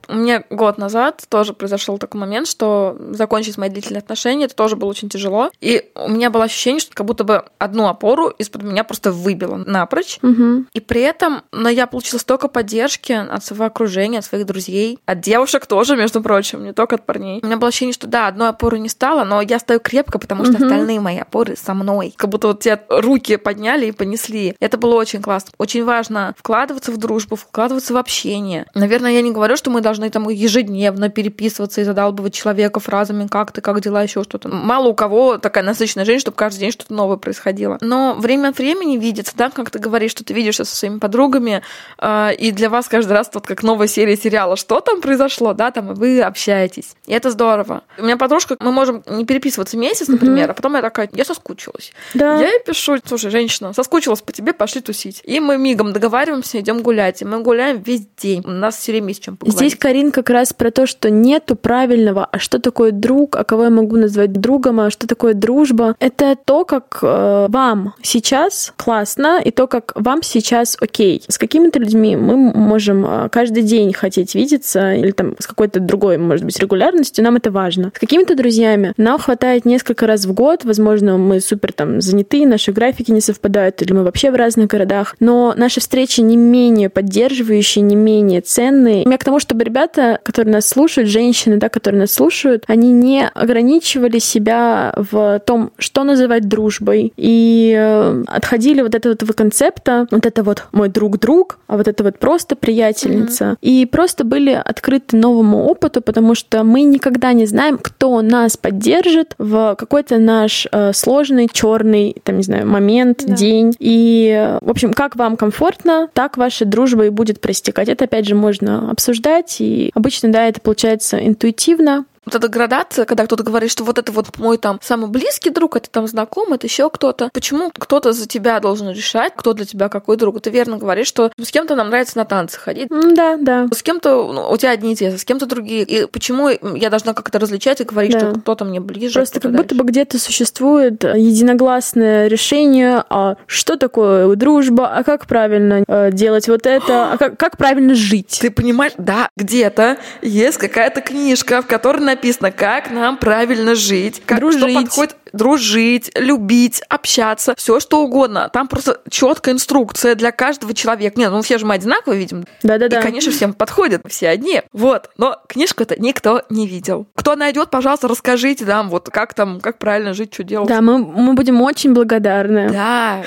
У 0.09 0.15
меня 0.15 0.43
год 0.49 0.77
назад 0.77 1.23
тоже 1.29 1.53
произошел 1.53 1.97
такой 1.99 2.19
момент, 2.19 2.47
что 2.47 2.97
закончить 3.11 3.57
мои 3.57 3.69
длительные 3.69 3.99
отношения, 3.99 4.45
это 4.45 4.55
тоже 4.55 4.75
было 4.75 4.89
очень 4.89 5.07
тяжело. 5.09 5.51
И 5.61 5.91
у 5.95 6.09
меня 6.09 6.29
было 6.29 6.45
ощущение, 6.45 6.79
что 6.79 6.93
как 6.93 7.05
будто 7.05 7.23
бы 7.23 7.45
одну 7.59 7.87
опору 7.87 8.29
из-под 8.29 8.63
меня 8.63 8.83
просто 8.83 9.11
выбило 9.11 9.55
напрочь. 9.55 10.17
Мгм. 10.21 10.67
И 10.73 10.79
при 10.79 11.01
этом, 11.01 11.43
но 11.51 11.69
я 11.69 11.85
получила 11.85 12.17
столько 12.19 12.47
поддержки 12.47 13.11
от 13.11 13.43
своего 13.45 13.65
окружения, 13.65 14.19
от 14.19 14.25
своих 14.25 14.45
друзей, 14.45 14.97
от 15.05 15.21
девушек 15.21 15.67
тоже, 15.67 15.95
между 15.95 16.21
прочим, 16.21 16.63
не 16.63 16.73
только 16.73 16.95
от 16.95 17.05
парней. 17.05 17.39
У 17.43 17.45
меня 17.45 17.57
было 17.57 17.69
ощущение, 17.69 17.93
что 17.93 18.07
да, 18.07 18.27
одной 18.27 18.49
опоры 18.49 18.79
не 18.79 18.89
стало, 18.89 19.23
но 19.23 19.41
я 19.41 19.59
стою 19.59 19.79
крепко, 19.79 20.17
потому 20.17 20.43
что 20.43 20.53
Мгм. 20.53 20.63
остальные 20.63 20.99
мои 20.99 21.19
опоры 21.19 21.55
со 21.55 21.73
мной. 21.75 22.13
Как 22.17 22.29
будто 22.29 22.47
вот 22.47 22.61
тебя 22.61 22.81
руки 22.89 23.37
подняли 23.37 23.85
и 23.85 23.91
понесли. 23.91 24.55
Это 24.59 24.77
было 24.77 24.95
очень 24.95 25.21
классно. 25.21 25.51
Очень 25.59 25.83
важно 25.85 26.33
вкладываться 26.37 26.91
в 26.91 26.97
дружбу, 26.97 27.35
вкладываться 27.35 27.93
в 27.93 27.97
общение. 27.97 28.65
Наверное, 28.73 29.11
я 29.11 29.21
не 29.21 29.31
говорю, 29.31 29.55
что 29.55 29.69
мы 29.69 29.81
должны 29.81 29.98
там 30.07 30.29
ежедневно 30.29 31.09
переписываться 31.09 31.81
и 31.81 31.83
задалбывать 31.83 32.33
человека 32.33 32.79
фразами 32.79 33.27
«как 33.27 33.51
ты, 33.51 33.61
как 33.61 33.81
дела», 33.81 34.03
еще 34.03 34.23
что-то. 34.23 34.47
Мало 34.49 34.87
у 34.87 34.93
кого 34.93 35.37
такая 35.37 35.63
насыщенная 35.63 36.05
жизнь, 36.05 36.19
чтобы 36.19 36.37
каждый 36.37 36.59
день 36.59 36.71
что-то 36.71 36.93
новое 36.93 37.17
происходило. 37.17 37.77
Но 37.81 38.15
время 38.17 38.49
от 38.49 38.57
времени 38.57 38.97
видится, 38.97 39.33
да, 39.35 39.49
как 39.49 39.69
ты 39.71 39.79
говоришь, 39.79 40.11
что 40.11 40.23
ты 40.23 40.33
видишься 40.33 40.63
со 40.63 40.75
своими 40.75 40.99
подругами, 40.99 41.61
э, 41.97 42.35
и 42.35 42.51
для 42.51 42.69
вас 42.69 42.87
каждый 42.87 43.13
раз 43.13 43.29
вот 43.33 43.45
как 43.45 43.63
новая 43.63 43.87
серия 43.87 44.15
сериала, 44.15 44.55
что 44.55 44.79
там 44.79 45.01
произошло, 45.01 45.53
да, 45.53 45.71
там, 45.71 45.91
и 45.91 45.95
вы 45.95 46.21
общаетесь. 46.21 46.95
И 47.05 47.13
это 47.13 47.31
здорово. 47.31 47.83
У 47.97 48.03
меня 48.03 48.17
подружка, 48.17 48.55
мы 48.59 48.71
можем 48.71 49.03
не 49.07 49.25
переписываться 49.25 49.77
месяц, 49.77 50.07
например, 50.07 50.45
Мгм. 50.45 50.51
а 50.51 50.53
потом 50.53 50.75
я 50.75 50.81
такая, 50.81 51.09
я 51.13 51.25
соскучилась. 51.25 51.91
Да. 52.13 52.39
Я 52.39 52.47
ей 52.47 52.59
пишу, 52.65 52.97
слушай, 53.05 53.29
женщина, 53.31 53.73
соскучилась 53.73 54.21
по 54.21 54.31
тебе, 54.31 54.53
пошли 54.53 54.81
тусить. 54.81 55.21
И 55.23 55.39
мы 55.39 55.57
мигом 55.57 55.93
договариваемся, 55.93 56.59
идем 56.59 56.81
гулять. 56.81 57.21
И 57.21 57.25
мы 57.25 57.41
гуляем 57.41 57.81
весь 57.81 58.01
день. 58.17 58.43
У 58.45 58.51
нас 58.51 58.77
все 58.77 58.91
время 58.91 59.09
есть 59.09 59.23
чем 59.23 59.37
поговорить. 59.37 59.59
Здесь, 59.59 59.79
Карин, 59.89 60.12
как 60.12 60.29
раз 60.29 60.53
про 60.53 60.69
то, 60.69 60.86
что 60.86 61.10
нету 61.10 61.55
правильного, 61.55 62.27
а 62.31 62.38
что 62.38 62.60
такое 62.60 62.91
друг, 62.91 63.36
а 63.36 63.43
кого 63.43 63.63
я 63.63 63.69
могу 63.72 63.96
назвать 63.98 64.31
другом, 64.31 64.79
а 64.81 64.91
что 64.91 65.08
такое 65.08 65.34
дружба. 65.34 65.96
Это 66.00 66.36
то, 66.46 66.63
как 66.63 67.00
э, 67.01 67.48
вам 67.50 67.96
сейчас 68.03 68.72
классно, 68.77 69.41
и 69.43 69.50
то, 69.50 69.65
как 69.65 69.93
вам 69.96 70.22
сейчас 70.22 70.77
окей. 70.79 71.24
С 71.27 71.39
какими-то 71.39 71.79
людьми 71.79 72.15
мы 72.15 72.36
можем 72.38 73.03
э, 73.03 73.29
каждый 73.29 73.63
день 73.63 73.91
хотеть 73.93 74.36
видеться, 74.36 74.93
или 74.93 75.10
там 75.10 75.34
с 75.39 75.48
какой-то 75.48 75.79
другой, 75.79 76.19
может 76.19 76.46
быть, 76.46 76.60
регулярностью, 76.60 77.24
нам 77.24 77.38
это 77.38 77.50
важно. 77.50 77.91
С 77.96 78.00
какими-то 78.00 78.36
друзьями 78.36 78.93
нам 78.96 79.17
хватает 79.17 79.65
несколько 79.65 80.05
раз 80.05 80.25
в 80.25 80.34
год, 80.34 80.65
возможно, 80.65 81.17
мы 81.17 81.39
супер 81.39 81.74
там 81.74 82.00
заняты, 82.00 82.46
наши 82.46 82.72
графики 82.72 83.10
не 83.10 83.22
совпадают, 83.22 83.81
или 83.81 83.91
мы 83.91 84.03
вообще 84.03 84.29
в 84.29 84.36
разных 84.36 84.67
городах, 84.67 85.15
но 85.19 85.55
наши 85.58 85.79
встречи 85.79 86.22
не 86.22 86.38
менее 86.38 86.89
поддерживающие, 86.89 87.81
не 87.81 87.96
менее 87.96 88.41
ценные. 88.41 89.01
Я 89.10 89.17
к 89.17 89.24
тому, 89.24 89.39
чтобы 89.39 89.63
ребята, 89.69 90.19
которые 90.23 90.53
нас 90.53 90.67
слушают, 90.67 91.09
женщины, 91.09 91.57
да, 91.57 91.69
которые 91.69 92.01
нас 92.01 92.11
слушают, 92.11 92.63
они 92.67 92.91
не 92.91 93.27
ограничивали 93.27 94.19
себя 94.19 94.93
в 94.95 95.39
том, 95.45 95.71
что 95.77 96.03
называть 96.03 96.47
дружбой, 96.47 97.13
и 97.15 97.75
э, 97.77 98.23
отходили 98.27 98.81
вот 98.81 98.95
от 98.95 99.05
этого 99.05 99.33
концепта, 99.33 100.07
вот 100.11 100.25
это 100.25 100.43
вот 100.43 100.63
мой 100.71 100.89
друг-друг, 100.89 101.59
а 101.67 101.77
вот 101.77 101.88
это 101.88 102.03
вот 102.03 102.17
просто 102.17 102.55
приятельница, 102.55 103.57
и 103.61 103.85
просто 103.85 104.23
были 104.23 104.51
открыты 104.51 105.15
новому 105.17 105.65
опыту, 105.65 106.01
потому 106.01 106.33
что 106.35 106.63
мы 106.63 106.81
никогда 106.81 107.33
не 107.33 107.45
знаем, 107.45 107.77
кто 107.77 108.21
нас 108.21 108.57
поддержит 108.57 109.35
в 109.38 109.75
какой-то 109.77 110.17
наш 110.17 110.67
э, 110.71 110.93
сложный, 110.93 111.47
черный, 111.51 112.15
там, 112.23 112.38
не 112.38 112.43
знаю, 112.43 112.67
момент, 112.67 113.23
Да. 113.25 113.36
день. 113.36 113.75
И, 113.79 114.34
э, 114.36 114.58
в 114.62 114.69
общем, 114.69 114.93
как 114.93 115.15
вам 115.15 115.38
комфортно, 115.38 116.10
так 116.13 116.38
ваша 116.38 116.65
дружба 116.65 117.05
и 117.05 117.10
будет 117.10 117.39
проистекать. 117.39 117.88
Это, 117.89 118.05
опять 118.05 118.25
же, 118.25 118.34
можно 118.34 118.89
обсуждать, 118.89 119.59
и 119.62 119.91
обычно, 119.93 120.32
да, 120.32 120.48
это 120.48 120.62
получается 120.62 121.26
интуитивно. 121.26 122.06
Вот 122.25 122.36
эта 122.36 122.47
градация, 122.47 123.05
когда 123.05 123.25
кто-то 123.25 123.43
говорит, 123.43 123.71
что 123.71 123.84
вот 123.84 123.97
это 123.97 124.12
вот 124.12 124.38
мой 124.38 124.58
там 124.58 124.79
самый 124.84 125.10
близкий 125.10 125.49
друг, 125.49 125.75
это 125.77 125.89
там 125.89 126.08
знакомый, 126.08 126.55
это 126.55 126.67
еще 126.67 126.89
кто-то. 126.89 127.29
Почему 127.34 127.71
кто-то 127.77 128.12
за 128.13 128.27
тебя 128.27 128.60
должен 128.60 128.89
решать, 128.91 129.34
кто 129.36 129.53
для 129.53 129.65
тебя 129.65 129.89
какой 129.89 130.17
друг? 130.17 130.41
Ты 130.41 130.49
верно 130.49 130.77
говоришь, 130.77 131.08
что 131.08 131.32
с 131.41 131.51
кем-то 131.51 131.75
нам 131.75 131.89
нравится 131.89 132.17
на 132.17 132.25
танцы 132.25 132.60
ходить, 132.60 132.88
Да, 132.89 133.38
да. 133.38 133.67
с 133.73 133.82
кем-то 133.84 134.32
ну, 134.32 134.49
у 134.51 134.58
тебя 134.58 134.71
одни 134.71 134.91
интересы, 134.91 135.17
с 135.17 135.25
кем-то 135.25 135.45
другие. 135.45 135.84
И 135.84 136.05
почему 136.08 136.49
я 136.49 136.89
должна 136.89 137.13
как-то 137.13 137.39
различать 137.39 137.82
и 137.82 137.84
говорить, 137.84 138.13
Да. 138.13 138.19
что 138.32 138.39
кто-то 138.39 138.65
мне 138.65 138.79
ближе, 138.79 139.13
Просто 139.15 139.39
как 139.39 139.51
будто 139.51 139.69
дальше? 139.69 139.84
бы 139.84 139.89
где-то 139.89 140.19
существует 140.19 141.03
единогласное 141.03 142.27
решение, 142.27 143.03
а 143.10 143.36
что 143.47 143.77
такое 143.77 144.36
дружба, 144.36 144.88
а 144.95 145.03
как 145.03 145.25
правильно 145.27 145.84
э, 145.88 146.12
делать 146.12 146.47
вот 146.47 146.65
это, 146.65 147.13
а 147.13 147.17
как, 147.19 147.38
как 147.38 147.58
правильно 147.58 147.95
жить. 147.95 148.38
Ты 148.41 148.51
понимаешь, 148.51 148.93
да, 148.97 149.29
где-то 149.38 149.97
есть 150.21 150.58
какая-то 150.58 151.01
книжка, 151.01 151.62
в 151.62 151.67
которой 151.67 151.99
написано, 152.10 152.52
как 152.52 152.91
нам 152.91 153.17
правильно 153.17 153.76
жить, 153.76 154.22
как 154.26 154.39
Дружить. 154.39 154.60
что 154.62 154.82
подходит 154.82 155.15
дружить, 155.34 156.12
любить, 156.15 156.82
общаться, 156.89 157.54
все 157.58 157.80
что 157.80 158.02
угодно. 158.02 158.50
Там 158.52 158.67
просто 158.67 159.02
четкая 159.10 159.54
инструкция 159.54 160.15
для 160.15 160.32
каждого 160.32 160.74
человека. 160.74 161.19
Нет, 161.19 161.32
ну 161.32 161.41
все 161.41 161.58
же 161.58 161.65
мы 161.65 161.76
одинаковые 161.76 162.19
видим. 162.19 162.45
Да-да-да. 162.63 163.00
И, 163.00 163.04
конечно, 163.04 163.32
всем 163.32 163.54
подходит, 163.54 164.02
все 164.08 164.30
одни. 164.30 164.62
Вот. 164.74 165.10
Но 165.17 165.39
книжку-то 165.48 166.00
никто 166.00 166.43
не 166.50 166.67
видел. 166.67 167.08
Кто 167.15 167.36
найдет, 167.36 167.69
пожалуйста, 167.69 168.08
расскажите 168.08 168.65
нам, 168.65 168.89
вот 168.89 169.10
как 169.10 169.34
там, 169.34 169.60
как 169.60 169.78
правильно 169.78 170.13
жить, 170.13 170.34
что 170.34 170.43
делать. 170.43 170.67
Да, 170.67 170.82
мы, 170.82 170.98
мы 170.98 171.34
будем 171.34 171.62
очень 171.62 171.93
благодарны. 171.93 172.69
Да. 172.69 173.24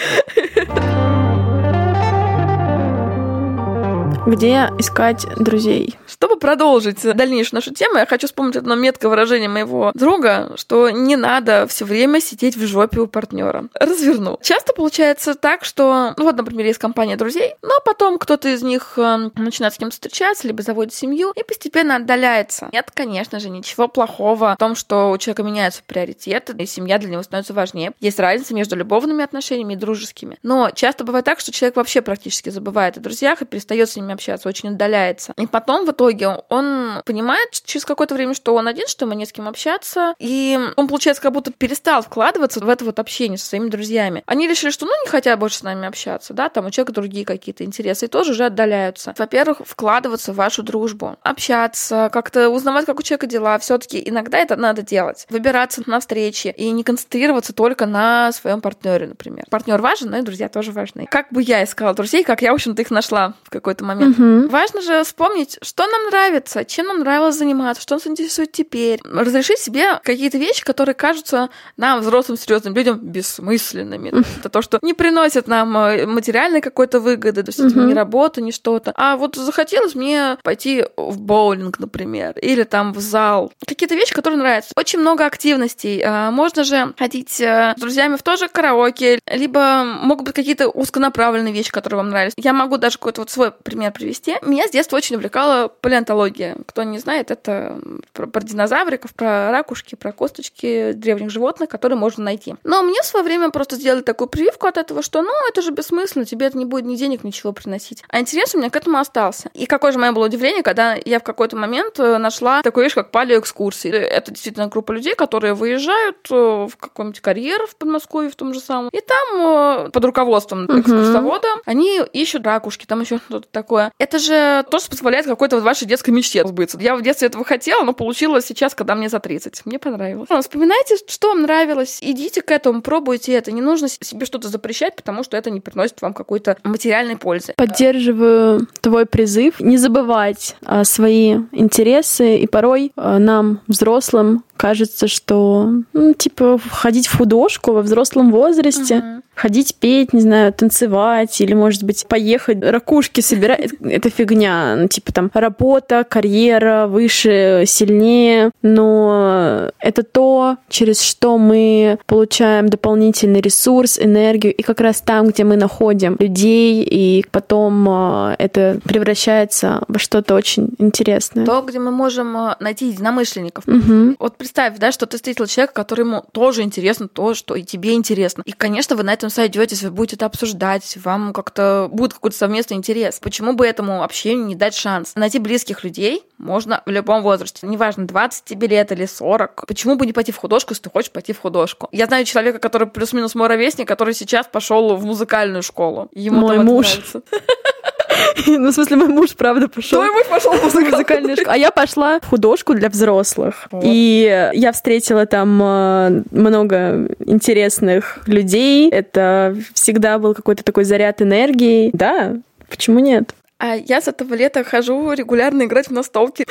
Где 4.24 4.70
искать 4.78 5.26
друзей? 5.36 5.98
Чтобы 6.06 6.36
продолжить 6.38 7.02
дальнейшую 7.02 7.58
нашу 7.58 7.74
тему, 7.74 7.96
я 7.96 8.06
хочу 8.06 8.28
вспомнить 8.28 8.54
одно 8.54 8.76
меткое 8.76 9.10
выражение 9.10 9.48
моего 9.48 9.90
друга, 9.94 10.52
что 10.56 10.90
не 10.90 11.16
надо 11.16 11.66
все 11.66 11.84
время 11.84 12.20
сидеть 12.20 12.56
в 12.56 12.64
жопе 12.64 13.00
у 13.00 13.08
партнера. 13.08 13.64
Разверну. 13.74 14.38
Часто 14.40 14.74
получается 14.74 15.34
так, 15.34 15.64
что, 15.64 16.14
ну 16.16 16.24
вот, 16.24 16.36
например, 16.36 16.66
есть 16.66 16.78
компания 16.78 17.16
друзей, 17.16 17.54
но 17.62 17.74
потом 17.84 18.18
кто-то 18.18 18.48
из 18.48 18.62
них 18.62 18.92
э, 18.96 19.30
начинает 19.34 19.74
с 19.74 19.78
кем-то 19.78 19.94
встречаться, 19.94 20.46
либо 20.46 20.62
заводит 20.62 20.94
семью 20.94 21.32
и 21.34 21.42
постепенно 21.42 21.96
отдаляется. 21.96 22.68
Нет, 22.72 22.92
конечно 22.94 23.40
же, 23.40 23.50
ничего 23.50 23.88
плохого 23.88 24.54
в 24.54 24.58
том, 24.58 24.76
что 24.76 25.10
у 25.10 25.18
человека 25.18 25.42
меняются 25.42 25.82
приоритеты, 25.84 26.54
и 26.56 26.66
семья 26.66 26.98
для 26.98 27.10
него 27.10 27.24
становится 27.24 27.54
важнее. 27.54 27.92
Есть 27.98 28.20
разница 28.20 28.54
между 28.54 28.76
любовными 28.76 29.24
отношениями 29.24 29.72
и 29.72 29.76
дружескими. 29.76 30.38
Но 30.44 30.70
часто 30.70 31.02
бывает 31.02 31.24
так, 31.24 31.40
что 31.40 31.50
человек 31.50 31.74
вообще 31.74 32.02
практически 32.02 32.50
забывает 32.50 32.96
о 32.96 33.00
друзьях 33.00 33.42
и 33.42 33.46
перестает 33.46 33.90
с 33.90 33.96
ними 33.96 34.11
общаться, 34.12 34.48
очень 34.48 34.70
отдаляется. 34.70 35.32
И 35.36 35.46
потом 35.46 35.86
в 35.86 35.90
итоге 35.90 36.28
он 36.48 37.02
понимает 37.04 37.50
через 37.64 37.84
какое-то 37.84 38.14
время, 38.14 38.34
что 38.34 38.54
он 38.54 38.68
один, 38.68 38.86
что 38.86 39.04
ему 39.04 39.14
не 39.14 39.26
с 39.26 39.32
кем 39.32 39.48
общаться, 39.48 40.14
и 40.18 40.58
он, 40.76 40.88
получается, 40.88 41.22
как 41.22 41.32
будто 41.32 41.52
перестал 41.52 42.02
вкладываться 42.02 42.60
в 42.60 42.68
это 42.68 42.84
вот 42.84 42.98
общение 42.98 43.38
со 43.38 43.46
своими 43.46 43.68
друзьями. 43.68 44.22
Они 44.26 44.48
решили, 44.48 44.70
что 44.70 44.86
ну 44.86 44.92
не 45.04 45.10
хотят 45.10 45.38
больше 45.38 45.58
с 45.58 45.62
нами 45.62 45.86
общаться, 45.86 46.34
да, 46.34 46.48
там 46.48 46.66
у 46.66 46.70
человека 46.70 46.92
другие 46.92 47.24
какие-то 47.24 47.64
интересы, 47.64 48.06
и 48.06 48.08
тоже 48.08 48.32
уже 48.32 48.46
отдаляются. 48.46 49.14
Во-первых, 49.16 49.58
вкладываться 49.64 50.32
в 50.32 50.36
вашу 50.36 50.62
дружбу, 50.62 51.16
общаться, 51.22 52.10
как-то 52.12 52.48
узнавать, 52.48 52.86
как 52.86 52.98
у 52.98 53.02
человека 53.02 53.26
дела. 53.26 53.58
все 53.58 53.78
таки 53.78 54.02
иногда 54.04 54.38
это 54.38 54.56
надо 54.56 54.82
делать. 54.82 55.26
Выбираться 55.30 55.82
на 55.86 56.00
встречи 56.00 56.54
и 56.56 56.70
не 56.70 56.84
концентрироваться 56.84 57.52
только 57.52 57.86
на 57.86 58.32
своем 58.32 58.60
партнере, 58.60 59.08
например. 59.08 59.44
Партнер 59.50 59.80
важен, 59.80 60.10
но 60.10 60.18
и 60.18 60.22
друзья 60.22 60.48
тоже 60.48 60.72
важны. 60.72 61.06
Как 61.10 61.28
бы 61.30 61.42
я 61.42 61.64
искала 61.64 61.94
друзей, 61.94 62.24
как 62.24 62.42
я, 62.42 62.52
в 62.52 62.54
общем-то, 62.54 62.82
их 62.82 62.90
нашла 62.90 63.34
в 63.42 63.50
какой-то 63.50 63.84
момент. 63.84 64.01
Мгм. 64.06 64.48
Важно 64.48 64.80
же 64.82 65.02
вспомнить, 65.04 65.58
что 65.62 65.86
нам 65.86 66.06
нравится, 66.06 66.64
чем 66.64 66.86
нам 66.86 67.00
нравилось 67.00 67.36
заниматься, 67.36 67.82
что 67.82 67.94
нас 67.94 68.06
интересует 68.06 68.52
теперь. 68.52 69.00
Разрешить 69.04 69.58
себе 69.58 70.00
какие-то 70.02 70.38
вещи, 70.38 70.64
которые 70.64 70.94
кажутся 70.94 71.48
нам, 71.76 72.00
взрослым, 72.00 72.38
серьезным 72.38 72.74
людям, 72.74 72.98
бессмысленными. 73.00 74.12
Это 74.40 74.48
то, 74.48 74.62
что 74.62 74.78
не 74.82 74.94
приносит 74.94 75.48
нам 75.48 75.76
э, 75.76 76.06
материальной 76.06 76.60
какой-то 76.60 77.00
выгоды, 77.00 77.42
то 77.42 77.48
есть 77.50 77.60
это 77.60 77.78
не 77.80 77.94
работа, 77.94 78.40
не 78.40 78.52
что-то. 78.52 78.92
А 78.96 79.16
вот 79.16 79.36
захотелось 79.36 79.94
мне 79.94 80.36
пойти 80.42 80.84
в 80.96 81.18
боулинг, 81.20 81.78
например, 81.78 82.38
или 82.38 82.62
там 82.64 82.92
в 82.92 83.00
зал. 83.00 83.52
Какие-то 83.66 83.94
вещи, 83.94 84.14
которые 84.14 84.38
нравятся. 84.38 84.72
Очень 84.76 85.00
много 85.00 85.26
активностей. 85.26 86.02
А, 86.04 86.30
Можно 86.30 86.64
же 86.64 86.94
ходить 86.98 87.40
э, 87.40 87.74
с 87.76 87.80
друзьями 87.80 88.16
в 88.16 88.22
тоже 88.22 88.48
караоке, 88.48 89.20
либо 89.26 89.84
могут 89.84 90.26
быть 90.26 90.34
какие-то 90.34 90.68
узконаправленные 90.68 91.52
вещи, 91.52 91.70
которые 91.70 91.98
вам 91.98 92.10
нравятся. 92.10 92.34
Я 92.38 92.52
могу 92.52 92.76
даже 92.76 92.98
какой-то 92.98 93.22
вот 93.22 93.30
свой 93.30 93.50
пример 93.50 93.91
привести. 93.92 94.36
Меня 94.42 94.66
с 94.66 94.70
детства 94.70 94.96
очень 94.96 95.16
увлекала 95.16 95.68
палеонтология. 95.68 96.56
Кто 96.66 96.82
не 96.82 96.98
знает, 96.98 97.30
это 97.30 97.80
про, 98.12 98.26
про 98.26 98.42
динозавриков, 98.42 99.14
про 99.14 99.50
ракушки, 99.50 99.94
про 99.94 100.12
косточки 100.12 100.92
древних 100.92 101.30
животных, 101.30 101.68
которые 101.68 101.98
можно 101.98 102.24
найти. 102.24 102.54
Но 102.64 102.82
мне 102.82 103.00
в 103.02 103.06
свое 103.06 103.24
время 103.24 103.50
просто 103.50 103.76
сделали 103.76 104.02
такую 104.02 104.28
прививку 104.28 104.66
от 104.66 104.76
этого, 104.76 105.02
что 105.02 105.22
ну, 105.22 105.32
это 105.48 105.62
же 105.62 105.70
бессмысленно, 105.70 106.24
тебе 106.24 106.46
это 106.46 106.58
не 106.58 106.64
будет 106.64 106.84
ни 106.84 106.96
денег, 106.96 107.24
ничего 107.24 107.52
приносить. 107.52 108.02
А 108.08 108.20
интерес 108.20 108.54
у 108.54 108.58
меня 108.58 108.70
к 108.70 108.76
этому 108.76 108.98
остался. 108.98 109.50
И 109.54 109.66
какое 109.66 109.92
же 109.92 109.98
мое 109.98 110.12
было 110.12 110.26
удивление, 110.26 110.62
когда 110.62 110.96
я 111.04 111.20
в 111.20 111.22
какой-то 111.22 111.56
момент 111.56 111.98
э, 111.98 112.18
нашла 112.18 112.62
такую 112.62 112.84
вещь, 112.84 112.94
как 112.94 113.10
палеоэкскурсии. 113.10 113.90
Это 113.90 114.30
действительно 114.32 114.66
группа 114.68 114.92
людей, 114.92 115.14
которые 115.14 115.54
выезжают 115.54 116.18
э, 116.30 116.34
в 116.34 116.76
какой-нибудь 116.76 117.20
карьер 117.20 117.66
в 117.66 117.76
Подмосковье 117.76 118.30
в 118.30 118.36
том 118.36 118.54
же 118.54 118.60
самом. 118.60 118.88
И 118.90 119.00
там 119.00 119.86
э, 119.86 119.90
под 119.90 120.04
руководством 120.04 120.66
экскурсовода 120.66 121.48
они 121.64 122.00
ищут 122.12 122.44
ракушки, 122.44 122.86
там 122.86 123.00
еще 123.00 123.18
что-то 123.18 123.48
такое. 123.50 123.81
Это 123.98 124.18
же 124.18 124.64
то, 124.70 124.78
что 124.78 124.90
позволяет 124.90 125.26
какой-то 125.26 125.56
вот 125.56 125.64
вашей 125.64 125.86
детской 125.86 126.10
мечте 126.10 126.46
сбыться. 126.46 126.78
Я 126.80 126.96
в 126.96 127.02
детстве 127.02 127.28
этого 127.28 127.44
хотела, 127.44 127.82
но 127.82 127.92
получилось 127.92 128.46
сейчас, 128.46 128.74
когда 128.74 128.94
мне 128.94 129.08
за 129.08 129.18
30. 129.18 129.64
Мне 129.64 129.78
понравилось. 129.78 130.28
Ну, 130.28 130.40
Вспоминайте, 130.40 130.96
что 131.06 131.28
вам 131.28 131.42
нравилось, 131.42 131.98
идите 132.00 132.42
к 132.42 132.50
этому, 132.50 132.82
пробуйте 132.82 133.32
это. 133.32 133.52
Не 133.52 133.62
нужно 133.62 133.88
себе 133.88 134.26
что-то 134.26 134.48
запрещать, 134.48 134.96
потому 134.96 135.22
что 135.22 135.36
это 135.36 135.50
не 135.50 135.60
приносит 135.60 136.02
вам 136.02 136.14
какой-то 136.14 136.56
материальной 136.64 137.16
пользы. 137.16 137.54
Поддерживаю 137.56 138.66
твой 138.80 139.06
призыв 139.06 139.60
не 139.60 139.76
забывать 139.76 140.56
а, 140.64 140.84
свои 140.84 141.38
интересы, 141.52 142.36
и 142.36 142.46
порой 142.46 142.92
а, 142.96 143.18
нам, 143.18 143.60
взрослым, 143.66 144.44
кажется, 144.66 145.08
что, 145.08 145.68
ну, 145.92 146.14
типа, 146.14 146.60
ходить 146.70 147.08
в 147.08 147.18
художку 147.18 147.72
во 147.72 147.82
взрослом 147.82 148.30
возрасте, 148.30 148.94
Мгм. 148.98 149.22
ходить 149.34 149.74
петь, 149.80 150.12
не 150.12 150.20
знаю, 150.20 150.52
танцевать, 150.52 151.40
или, 151.40 151.52
может 151.54 151.82
быть, 151.82 152.06
поехать 152.06 152.62
ракушки 152.62 153.20
собирать, 153.22 153.60
это- 153.82 154.08
фигня. 154.10 154.76
Ну, 154.76 154.86
типа, 154.86 155.12
там, 155.12 155.30
работа, 155.34 156.04
карьера, 156.08 156.86
выше, 156.86 157.64
сильнее, 157.66 158.50
но 158.62 159.70
это 159.80 160.02
то, 160.04 160.56
через 160.68 161.00
что 161.02 161.38
мы 161.38 161.98
получаем 162.06 162.68
дополнительный 162.68 163.40
ресурс, 163.40 163.98
энергию, 163.98 164.54
и 164.54 164.62
как 164.62 164.80
раз 164.80 165.00
там, 165.00 165.26
где 165.28 165.42
мы 165.42 165.56
находим 165.56 166.16
людей, 166.20 166.84
и 166.84 167.24
потом 167.32 167.88
а, 167.88 168.36
это 168.38 168.78
превращается 168.84 169.82
во 169.88 169.98
что-то 169.98 170.34
очень 170.36 170.68
интересное. 170.78 171.44
То, 171.46 171.62
где 171.62 171.78
мы 171.80 171.90
можем 171.90 172.36
э, 172.36 172.54
найти 172.60 172.88
единомышленников. 172.88 173.66
Мгм. 173.66 174.16
Вот 174.20 174.36
представь, 174.52 174.78
да, 174.78 174.92
что 174.92 175.06
ты 175.06 175.16
встретил 175.16 175.46
человека, 175.46 175.72
которому 175.72 176.26
тоже 176.32 176.60
интересно 176.60 177.08
то, 177.08 177.32
что 177.32 177.54
и 177.54 177.62
тебе 177.62 177.94
интересно. 177.94 178.42
И, 178.44 178.52
конечно, 178.52 178.96
вы 178.96 179.02
на 179.02 179.14
этом 179.14 179.30
сойдетесь, 179.30 179.82
вы 179.82 179.90
будете 179.90 180.16
это 180.16 180.26
обсуждать, 180.26 180.98
вам 181.02 181.32
как-то 181.32 181.88
будет 181.90 182.12
какой-то 182.12 182.36
совместный 182.36 182.76
интерес. 182.76 183.18
Почему 183.18 183.54
бы 183.54 183.66
этому 183.66 184.02
общению 184.02 184.44
не 184.44 184.54
дать 184.54 184.74
шанс? 184.74 185.14
Найти 185.14 185.38
близких 185.38 185.84
людей 185.84 186.22
можно 186.36 186.82
в 186.84 186.90
любом 186.90 187.22
возрасте. 187.22 187.66
Неважно, 187.66 188.06
20 188.06 188.44
тебе 188.44 188.66
лет 188.68 188.92
или 188.92 189.06
40. 189.06 189.64
Почему 189.66 189.96
бы 189.96 190.04
не 190.04 190.12
пойти 190.12 190.32
в 190.32 190.36
художку, 190.36 190.72
если 190.72 190.82
ты 190.82 190.90
хочешь 190.90 191.10
пойти 191.10 191.32
в 191.32 191.40
художку? 191.40 191.88
Я 191.90 192.04
знаю 192.04 192.26
человека, 192.26 192.58
который 192.58 192.88
плюс-минус 192.88 193.34
мой 193.34 193.48
ровесник, 193.48 193.88
который 193.88 194.12
сейчас 194.12 194.46
пошел 194.46 194.96
в 194.96 195.04
музыкальную 195.06 195.62
школу. 195.62 196.10
Ему 196.12 196.40
Мой 196.40 196.58
муж. 196.58 196.88
нравится. 196.88 197.22
Ну, 198.46 198.70
в 198.70 198.72
смысле, 198.72 198.96
мой 198.96 199.08
муж, 199.08 199.34
правда, 199.36 199.68
пошел. 199.68 200.00
Твой 200.00 200.10
муж 200.10 200.26
пошел 200.28 200.52
в 200.52 200.62
музыкальную. 200.64 201.36
школу. 201.36 201.52
А 201.52 201.56
я 201.56 201.70
пошла 201.70 202.20
в 202.20 202.28
художку 202.28 202.74
для 202.74 202.88
взрослых. 202.88 203.68
И 203.82 204.50
я 204.54 204.72
встретила 204.72 205.26
там 205.26 205.60
э, 205.62 206.22
много 206.30 207.08
интересных 207.24 208.18
людей. 208.26 208.90
Это 208.90 209.56
всегда 209.74 210.18
был 210.18 210.34
какой-то 210.34 210.62
такой 210.64 210.84
заряд 210.84 211.22
энергии. 211.22 211.90
Да, 211.92 212.36
почему 212.68 212.98
нет? 212.98 213.34
А 213.58 213.76
я 213.76 214.00
с 214.00 214.08
этого 214.08 214.34
лета 214.34 214.64
хожу 214.64 215.12
регулярно 215.12 215.62
играть 215.62 215.86
в 215.88 215.92
настолки. 215.92 216.44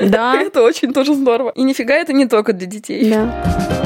Да, 0.00 0.36
Это 0.40 0.62
очень 0.62 0.92
тоже 0.92 1.14
здорово. 1.14 1.50
И 1.56 1.62
нифига 1.62 1.94
это 1.94 2.12
не 2.12 2.26
только 2.26 2.52
для 2.52 2.66
детей. 2.66 3.10
да. 3.10 3.83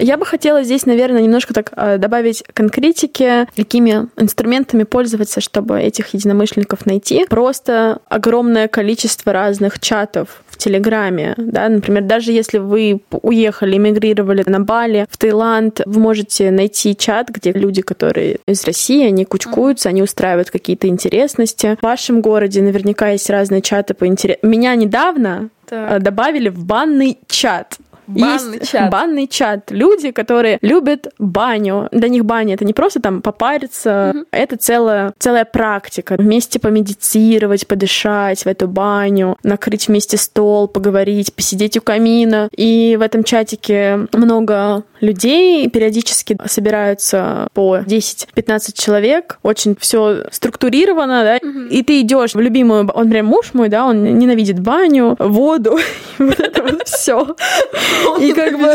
Я 0.00 0.16
бы 0.16 0.24
хотела 0.24 0.62
здесь, 0.64 0.86
наверное, 0.86 1.20
немножко 1.22 1.52
так 1.52 1.72
э, 1.76 1.98
добавить 1.98 2.42
конкретики, 2.54 3.46
какими 3.54 4.08
инструментами 4.16 4.84
пользоваться, 4.84 5.40
чтобы 5.40 5.78
этих 5.80 6.14
единомышленников 6.14 6.86
найти. 6.86 7.26
Просто 7.28 8.00
огромное 8.08 8.66
количество 8.66 9.32
разных 9.32 9.78
чатов 9.78 10.42
в 10.48 10.56
Телеграме, 10.56 11.34
да, 11.36 11.68
например, 11.68 12.02
даже 12.02 12.32
если 12.32 12.58
вы 12.58 13.00
уехали, 13.10 13.76
эмигрировали 13.76 14.42
на 14.46 14.60
Бали, 14.60 15.06
в 15.10 15.16
Таиланд, 15.16 15.80
вы 15.86 16.00
можете 16.00 16.50
найти 16.50 16.96
чат, 16.96 17.28
где 17.28 17.52
люди, 17.52 17.82
которые 17.82 18.38
из 18.46 18.64
России, 18.64 19.06
они 19.06 19.24
кучкуются, 19.24 19.88
они 19.90 20.02
устраивают 20.02 20.50
какие-то 20.50 20.88
интересности. 20.88 21.76
В 21.80 21.82
вашем 21.82 22.20
городе 22.20 22.62
наверняка 22.62 23.08
есть 23.10 23.28
разные 23.30 23.62
чаты 23.62 23.94
по 23.94 24.06
интересам. 24.06 24.50
Меня 24.50 24.74
недавно 24.74 25.50
Так. 25.68 25.92
э, 25.92 25.98
добавили 25.98 26.48
в 26.48 26.64
банный 26.64 27.18
чат. 27.28 27.78
Банный 28.14 28.58
Есть 28.58 28.70
чат. 28.70 28.90
Банный 28.90 29.26
чат. 29.26 29.70
Люди, 29.70 30.10
которые 30.10 30.58
любят 30.62 31.08
баню. 31.18 31.88
Для 31.92 32.08
них 32.08 32.24
баня 32.24 32.54
это 32.54 32.64
не 32.64 32.72
просто 32.72 33.00
там 33.00 33.22
попариться, 33.22 34.14
это 34.30 34.56
целая, 34.56 35.12
целая 35.18 35.44
практика. 35.44 36.16
Вместе 36.18 36.58
помедитировать, 36.58 37.66
подышать 37.66 38.44
в 38.44 38.46
эту 38.46 38.68
баню, 38.68 39.36
накрыть 39.42 39.88
вместе 39.88 40.16
стол, 40.16 40.68
поговорить, 40.68 41.34
посидеть 41.34 41.76
у 41.76 41.80
камина. 41.80 42.48
И 42.56 42.96
в 42.98 43.02
этом 43.02 43.24
чатике 43.24 44.08
много 44.12 44.84
людей, 45.00 45.68
периодически 45.68 46.36
собираются 46.46 47.48
по 47.54 47.78
10-15 47.78 48.72
человек, 48.74 49.38
очень 49.42 49.76
все 49.78 50.24
структурировано, 50.30 51.24
да, 51.24 51.36
и 51.36 51.82
ты 51.82 52.00
идешь 52.00 52.34
в 52.34 52.40
любимую, 52.40 52.88
он 52.90 53.10
прям 53.10 53.26
муж 53.26 53.50
мой, 53.52 53.68
да, 53.68 53.86
он 53.86 54.18
ненавидит 54.18 54.60
баню, 54.60 55.16
воду, 55.18 55.78
вот 56.18 56.40
это 56.40 56.62
вот 56.62 56.86
все. 56.86 57.36
И 58.20 58.32
как 58.32 58.58
бы 58.58 58.70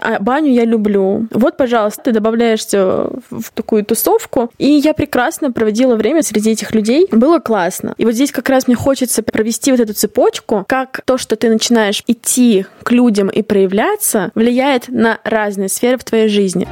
а 0.00 0.18
баню 0.20 0.52
я 0.52 0.64
люблю. 0.64 1.26
Вот, 1.30 1.56
пожалуйста, 1.56 2.04
ты 2.04 2.12
добавляешься 2.12 3.10
в 3.30 3.50
такую 3.54 3.84
тусовку, 3.84 4.50
и 4.58 4.66
я 4.66 4.94
прекрасно 4.94 5.52
проводила 5.52 5.96
время 5.96 6.22
среди 6.22 6.50
этих 6.50 6.74
людей. 6.74 7.06
Было 7.10 7.38
классно. 7.38 7.94
И 7.98 8.04
вот 8.04 8.14
здесь 8.14 8.32
как 8.32 8.48
раз 8.48 8.66
мне 8.66 8.76
хочется 8.76 9.22
провести 9.22 9.70
вот 9.70 9.80
эту 9.80 9.94
цепочку, 9.94 10.64
как 10.68 11.02
то, 11.04 11.18
что 11.18 11.36
ты 11.36 11.48
начинаешь 11.48 12.02
идти 12.06 12.66
к 12.82 12.90
людям 12.92 13.28
и 13.28 13.42
проявляться, 13.42 14.30
влияет 14.34 14.88
на 14.88 15.18
разные 15.24 15.67
сферы 15.68 15.98
в 15.98 16.04
твоей 16.04 16.28
жизни. 16.28 16.66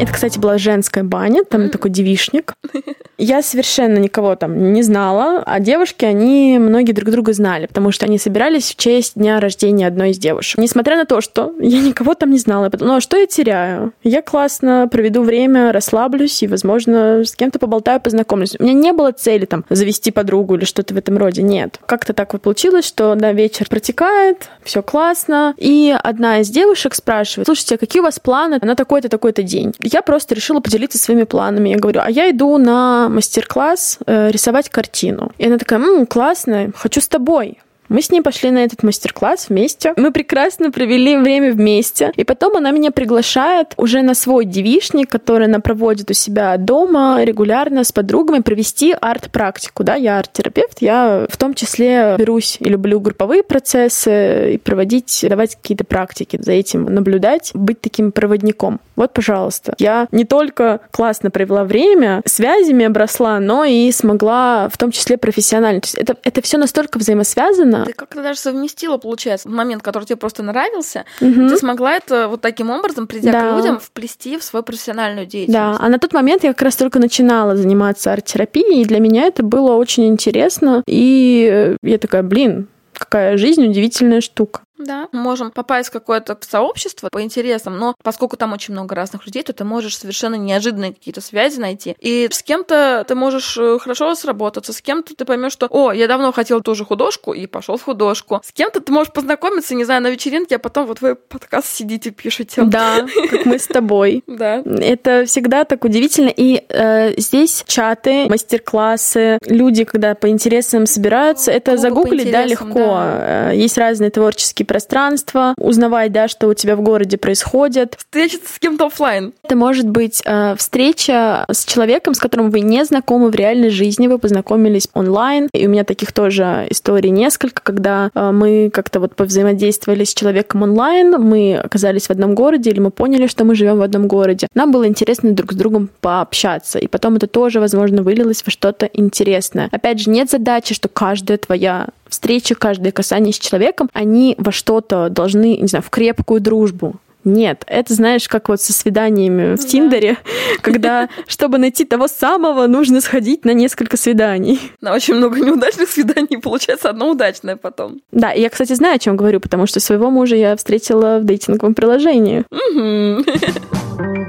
Это, 0.00 0.12
кстати, 0.12 0.38
была 0.38 0.58
женская 0.58 1.02
баня, 1.02 1.42
там 1.42 1.70
такой 1.70 1.90
девишник. 1.90 2.54
Я 3.18 3.42
совершенно 3.42 3.98
никого 3.98 4.36
там 4.36 4.72
не 4.72 4.82
знала, 4.82 5.42
а 5.44 5.58
девушки, 5.58 6.04
они 6.04 6.56
многие 6.60 6.92
друг 6.92 7.10
друга 7.10 7.32
знали, 7.32 7.66
потому 7.66 7.90
что 7.90 8.06
они 8.06 8.16
собирались 8.16 8.70
в 8.70 8.76
честь 8.76 9.14
дня 9.16 9.40
рождения 9.40 9.88
одной 9.88 10.10
из 10.10 10.18
девушек. 10.18 10.58
Несмотря 10.58 10.96
на 10.96 11.04
то, 11.04 11.20
что 11.20 11.52
я 11.58 11.80
никого 11.80 12.14
там 12.14 12.30
не 12.30 12.38
знала, 12.38 12.70
ну 12.78 12.94
а 12.94 13.00
что 13.00 13.16
я 13.16 13.26
теряю? 13.26 13.92
Я 14.04 14.22
классно 14.22 14.88
проведу 14.88 15.22
время, 15.22 15.72
расслаблюсь 15.72 16.44
и, 16.44 16.46
возможно, 16.46 17.24
с 17.24 17.34
кем-то 17.34 17.58
поболтаю, 17.58 18.00
познакомлюсь. 18.00 18.54
У 18.56 18.62
меня 18.62 18.74
не 18.74 18.92
было 18.92 19.10
цели 19.10 19.46
там 19.46 19.64
завести 19.68 20.12
подругу 20.12 20.54
или 20.54 20.64
что-то 20.64 20.94
в 20.94 20.96
этом 20.96 21.18
роде, 21.18 21.42
нет. 21.42 21.80
Как-то 21.86 22.12
так 22.12 22.32
вот 22.34 22.42
получилось, 22.42 22.86
что, 22.86 23.16
да, 23.16 23.32
вечер 23.32 23.66
протекает, 23.68 24.48
все 24.62 24.80
классно, 24.80 25.54
и 25.56 25.92
одна 26.00 26.38
из 26.38 26.50
девушек 26.50 26.94
спрашивает, 26.94 27.46
слушайте, 27.48 27.74
а 27.74 27.78
какие 27.78 27.98
у 27.98 28.04
вас 28.04 28.20
планы 28.20 28.60
на 28.62 28.76
такой-то, 28.76 29.08
такой-то 29.08 29.42
день? 29.42 29.74
Я 29.92 30.02
просто 30.02 30.34
решила 30.34 30.60
поделиться 30.60 30.98
своими 30.98 31.24
планами. 31.24 31.70
Я 31.70 31.76
говорю, 31.76 32.00
а 32.02 32.10
я 32.10 32.30
иду 32.30 32.58
на 32.58 33.08
мастер-класс 33.08 33.98
э, 34.06 34.30
рисовать 34.30 34.68
картину. 34.68 35.32
И 35.38 35.46
она 35.46 35.58
такая, 35.58 35.80
м-м, 35.80 36.06
классно, 36.06 36.70
хочу 36.74 37.00
с 37.00 37.08
тобой. 37.08 37.58
Мы 37.88 38.02
с 38.02 38.10
ней 38.10 38.20
пошли 38.20 38.50
на 38.50 38.58
этот 38.58 38.82
мастер-класс 38.82 39.46
вместе. 39.48 39.94
Мы 39.96 40.12
прекрасно 40.12 40.70
провели 40.70 41.16
время 41.16 41.52
вместе. 41.52 42.12
И 42.16 42.24
потом 42.24 42.56
она 42.56 42.70
меня 42.70 42.90
приглашает 42.90 43.72
уже 43.76 44.02
на 44.02 44.14
свой 44.14 44.44
девишник, 44.44 45.08
который 45.08 45.46
она 45.46 45.60
проводит 45.60 46.10
у 46.10 46.14
себя 46.14 46.56
дома 46.58 47.22
регулярно 47.22 47.84
с 47.84 47.92
подругами 47.92 48.40
провести 48.40 48.94
арт-практику. 48.98 49.84
Да, 49.84 49.94
я 49.94 50.18
арт-терапевт, 50.18 50.78
я 50.80 51.26
в 51.28 51.36
том 51.36 51.54
числе 51.54 52.16
берусь 52.18 52.58
и 52.60 52.64
люблю 52.64 53.00
групповые 53.00 53.42
процессы 53.42 54.54
и 54.54 54.58
проводить, 54.58 55.24
давать 55.28 55.56
какие-то 55.56 55.84
практики, 55.84 56.38
за 56.40 56.52
этим 56.52 56.84
наблюдать, 56.84 57.52
быть 57.54 57.80
таким 57.80 58.12
проводником. 58.12 58.80
Вот, 58.96 59.12
пожалуйста. 59.12 59.74
Я 59.78 60.08
не 60.12 60.24
только 60.24 60.80
классно 60.90 61.30
провела 61.30 61.64
время, 61.64 62.20
связями 62.26 62.84
обросла, 62.84 63.40
но 63.40 63.64
и 63.64 63.90
смогла 63.92 64.68
в 64.68 64.76
том 64.76 64.90
числе 64.90 65.16
профессионально. 65.16 65.80
То 65.80 65.86
есть 65.86 65.94
это, 65.94 66.16
это 66.24 66.42
все 66.42 66.58
настолько 66.58 66.98
взаимосвязано, 66.98 67.77
Ты 67.84 67.92
как-то 67.92 68.22
даже 68.22 68.38
совместила, 68.38 68.98
получается, 68.98 69.48
момент, 69.48 69.82
который 69.82 70.04
тебе 70.04 70.16
просто 70.16 70.42
нравился, 70.42 71.04
угу. 71.20 71.48
ты 71.48 71.56
смогла 71.56 71.92
это 71.92 72.28
вот 72.28 72.40
таким 72.40 72.70
образом, 72.70 73.06
придя 73.06 73.32
да. 73.32 73.52
к 73.52 73.56
людям, 73.56 73.78
вплести 73.78 74.38
в 74.38 74.44
свою 74.44 74.62
профессиональную 74.62 75.26
деятельность. 75.26 75.78
Да, 75.78 75.84
а 75.84 75.88
на 75.88 75.98
тот 75.98 76.12
момент 76.12 76.44
я 76.44 76.52
как 76.52 76.62
раз 76.62 76.76
только 76.76 76.98
начинала 76.98 77.56
заниматься 77.56 78.12
арт-терапией, 78.12 78.82
и 78.82 78.84
для 78.84 79.00
меня 79.00 79.24
это 79.24 79.42
было 79.42 79.72
очень 79.72 80.06
интересно. 80.06 80.82
И 80.86 81.76
я 81.82 81.98
такая, 81.98 82.22
блин, 82.22 82.68
какая 82.92 83.36
жизнь 83.36 83.64
удивительная 83.66 84.20
штука. 84.20 84.60
Да, 84.78 85.08
можем 85.12 85.50
попасть 85.50 85.88
в 85.88 85.92
какое-то 85.92 86.38
сообщество 86.40 87.08
по 87.10 87.22
интересам, 87.22 87.78
но 87.78 87.94
поскольку 88.02 88.36
там 88.36 88.52
очень 88.52 88.74
много 88.74 88.94
разных 88.94 89.26
людей, 89.26 89.42
то 89.42 89.52
ты 89.52 89.64
можешь 89.64 89.98
совершенно 89.98 90.36
неожиданные 90.36 90.94
какие-то 90.94 91.20
связи 91.20 91.58
найти. 91.58 91.96
И 91.98 92.28
с 92.30 92.42
кем-то 92.42 93.04
ты 93.06 93.14
можешь 93.14 93.56
э, 93.58 93.78
хорошо 93.78 94.14
сработаться, 94.14 94.72
с 94.72 94.80
кем-то 94.80 95.14
ты 95.14 95.24
поймешь, 95.24 95.52
что, 95.52 95.66
о, 95.70 95.92
я 95.92 96.06
давно 96.06 96.32
хотел 96.32 96.60
тоже 96.60 96.84
художку, 96.84 97.32
и 97.32 97.46
пошел 97.46 97.76
в 97.76 97.82
художку. 97.82 98.40
С 98.44 98.52
кем-то 98.52 98.80
ты 98.80 98.92
можешь 98.92 99.12
познакомиться, 99.12 99.74
не 99.74 99.84
знаю, 99.84 100.02
на 100.02 100.10
вечеринке, 100.10 100.56
а 100.56 100.58
потом 100.58 100.86
вот 100.86 101.00
вы 101.00 101.14
подкаст 101.14 101.68
сидите, 101.68 102.10
пишете. 102.10 102.62
Да, 102.62 103.06
как 103.30 103.46
мы 103.46 103.58
с 103.58 103.66
тобой. 103.66 104.22
Да. 104.38 104.62
Это 104.64 105.24
всегда 105.26 105.64
так 105.64 105.84
удивительно. 105.84 106.28
И 106.28 106.62
э, 106.68 107.18
здесь 107.20 107.64
чаты, 107.66 108.28
мастер-классы, 108.28 109.38
люди, 109.46 109.82
когда 109.82 110.14
по 110.14 110.28
интересам 110.28 110.86
собираются, 110.86 111.50
это 111.50 111.76
загуглить, 111.76 112.30
да, 112.30 112.44
легко. 112.44 112.98
Э, 113.00 113.52
есть 113.54 113.76
разные 113.76 114.10
творческие 114.10 114.64
пространство, 114.68 115.54
узнавать, 115.58 116.12
да, 116.12 116.28
что 116.28 116.46
у 116.46 116.54
тебя 116.54 116.76
в 116.76 116.82
городе 116.82 117.18
происходит. 117.18 117.96
Встретиться 117.98 118.54
с 118.54 118.58
кем-то 118.60 118.86
офлайн. 118.86 119.32
Это 119.42 119.56
может 119.56 119.88
быть 119.88 120.22
э, 120.24 120.54
встреча 120.56 121.44
с 121.50 121.64
человеком, 121.64 122.14
с 122.14 122.20
которым 122.20 122.50
вы 122.50 122.60
не 122.60 122.84
знакомы 122.84 123.30
в 123.30 123.34
реальной 123.34 123.70
жизни, 123.70 124.06
вы 124.06 124.18
познакомились 124.18 124.88
онлайн. 124.94 125.48
И 125.52 125.66
у 125.66 125.70
меня 125.70 125.82
таких 125.84 126.12
тоже 126.12 126.66
историй 126.70 127.10
несколько, 127.10 127.62
когда 127.62 128.10
э, 128.14 128.30
мы 128.30 128.70
как-то 128.72 129.00
вот 129.00 129.16
повзаимодействовали 129.16 130.04
с 130.04 130.14
человеком 130.14 130.62
онлайн, 130.62 131.20
мы 131.20 131.56
оказались 131.56 132.06
в 132.06 132.10
одном 132.10 132.34
городе, 132.34 132.70
или 132.70 132.80
мы 132.80 132.90
поняли, 132.90 133.26
что 133.26 133.44
мы 133.44 133.54
живем 133.54 133.78
в 133.78 133.82
одном 133.82 134.06
городе. 134.06 134.46
Нам 134.54 134.70
было 134.70 134.86
интересно 134.86 135.32
друг 135.32 135.52
с 135.52 135.56
другом 135.56 135.88
пообщаться, 136.00 136.78
и 136.78 136.86
потом 136.86 137.16
это 137.16 137.26
тоже, 137.26 137.60
возможно, 137.60 138.02
вылилось 138.02 138.42
во 138.44 138.50
что-то 138.50 138.86
интересное. 138.92 139.68
Опять 139.72 140.00
же, 140.00 140.10
нет 140.10 140.30
задачи, 140.30 140.74
что 140.74 140.88
каждая 140.88 141.38
твоя 141.38 141.88
встреча, 142.08 142.54
каждое 142.54 142.92
касание 142.92 143.32
с 143.32 143.38
человеком, 143.38 143.88
они 143.92 144.34
во 144.38 144.52
что-то 144.52 145.08
должны, 145.08 145.56
не 145.56 145.66
знаю, 145.68 145.82
в 145.82 145.90
крепкую 145.90 146.40
дружбу. 146.40 146.96
Нет, 147.24 147.64
это 147.66 147.92
знаешь, 147.94 148.28
как 148.28 148.48
вот 148.48 148.60
со 148.60 148.72
свиданиями 148.72 149.56
в 149.56 149.66
Тиндере, 149.66 150.16
когда, 150.62 151.08
чтобы 151.26 151.58
найти 151.58 151.84
того 151.84 152.08
самого, 152.08 152.66
нужно 152.66 153.00
сходить 153.00 153.44
на 153.44 153.52
несколько 153.52 153.96
свиданий. 153.96 154.60
На 154.80 154.94
очень 154.94 155.14
много 155.14 155.38
неудачных 155.40 155.90
свиданий, 155.90 156.38
получается 156.38 156.90
одно 156.90 157.10
удачное 157.10 157.56
потом. 157.56 158.00
Да, 158.12 158.30
я, 158.32 158.48
кстати, 158.48 158.72
знаю, 158.72 158.96
о 158.96 158.98
чем 158.98 159.16
говорю, 159.16 159.40
потому 159.40 159.66
что 159.66 159.80
своего 159.80 160.10
мужа 160.10 160.36
я 160.36 160.56
встретила 160.56 161.18
в 161.18 161.24
дейтинговом 161.24 161.74
приложении. 161.74 162.44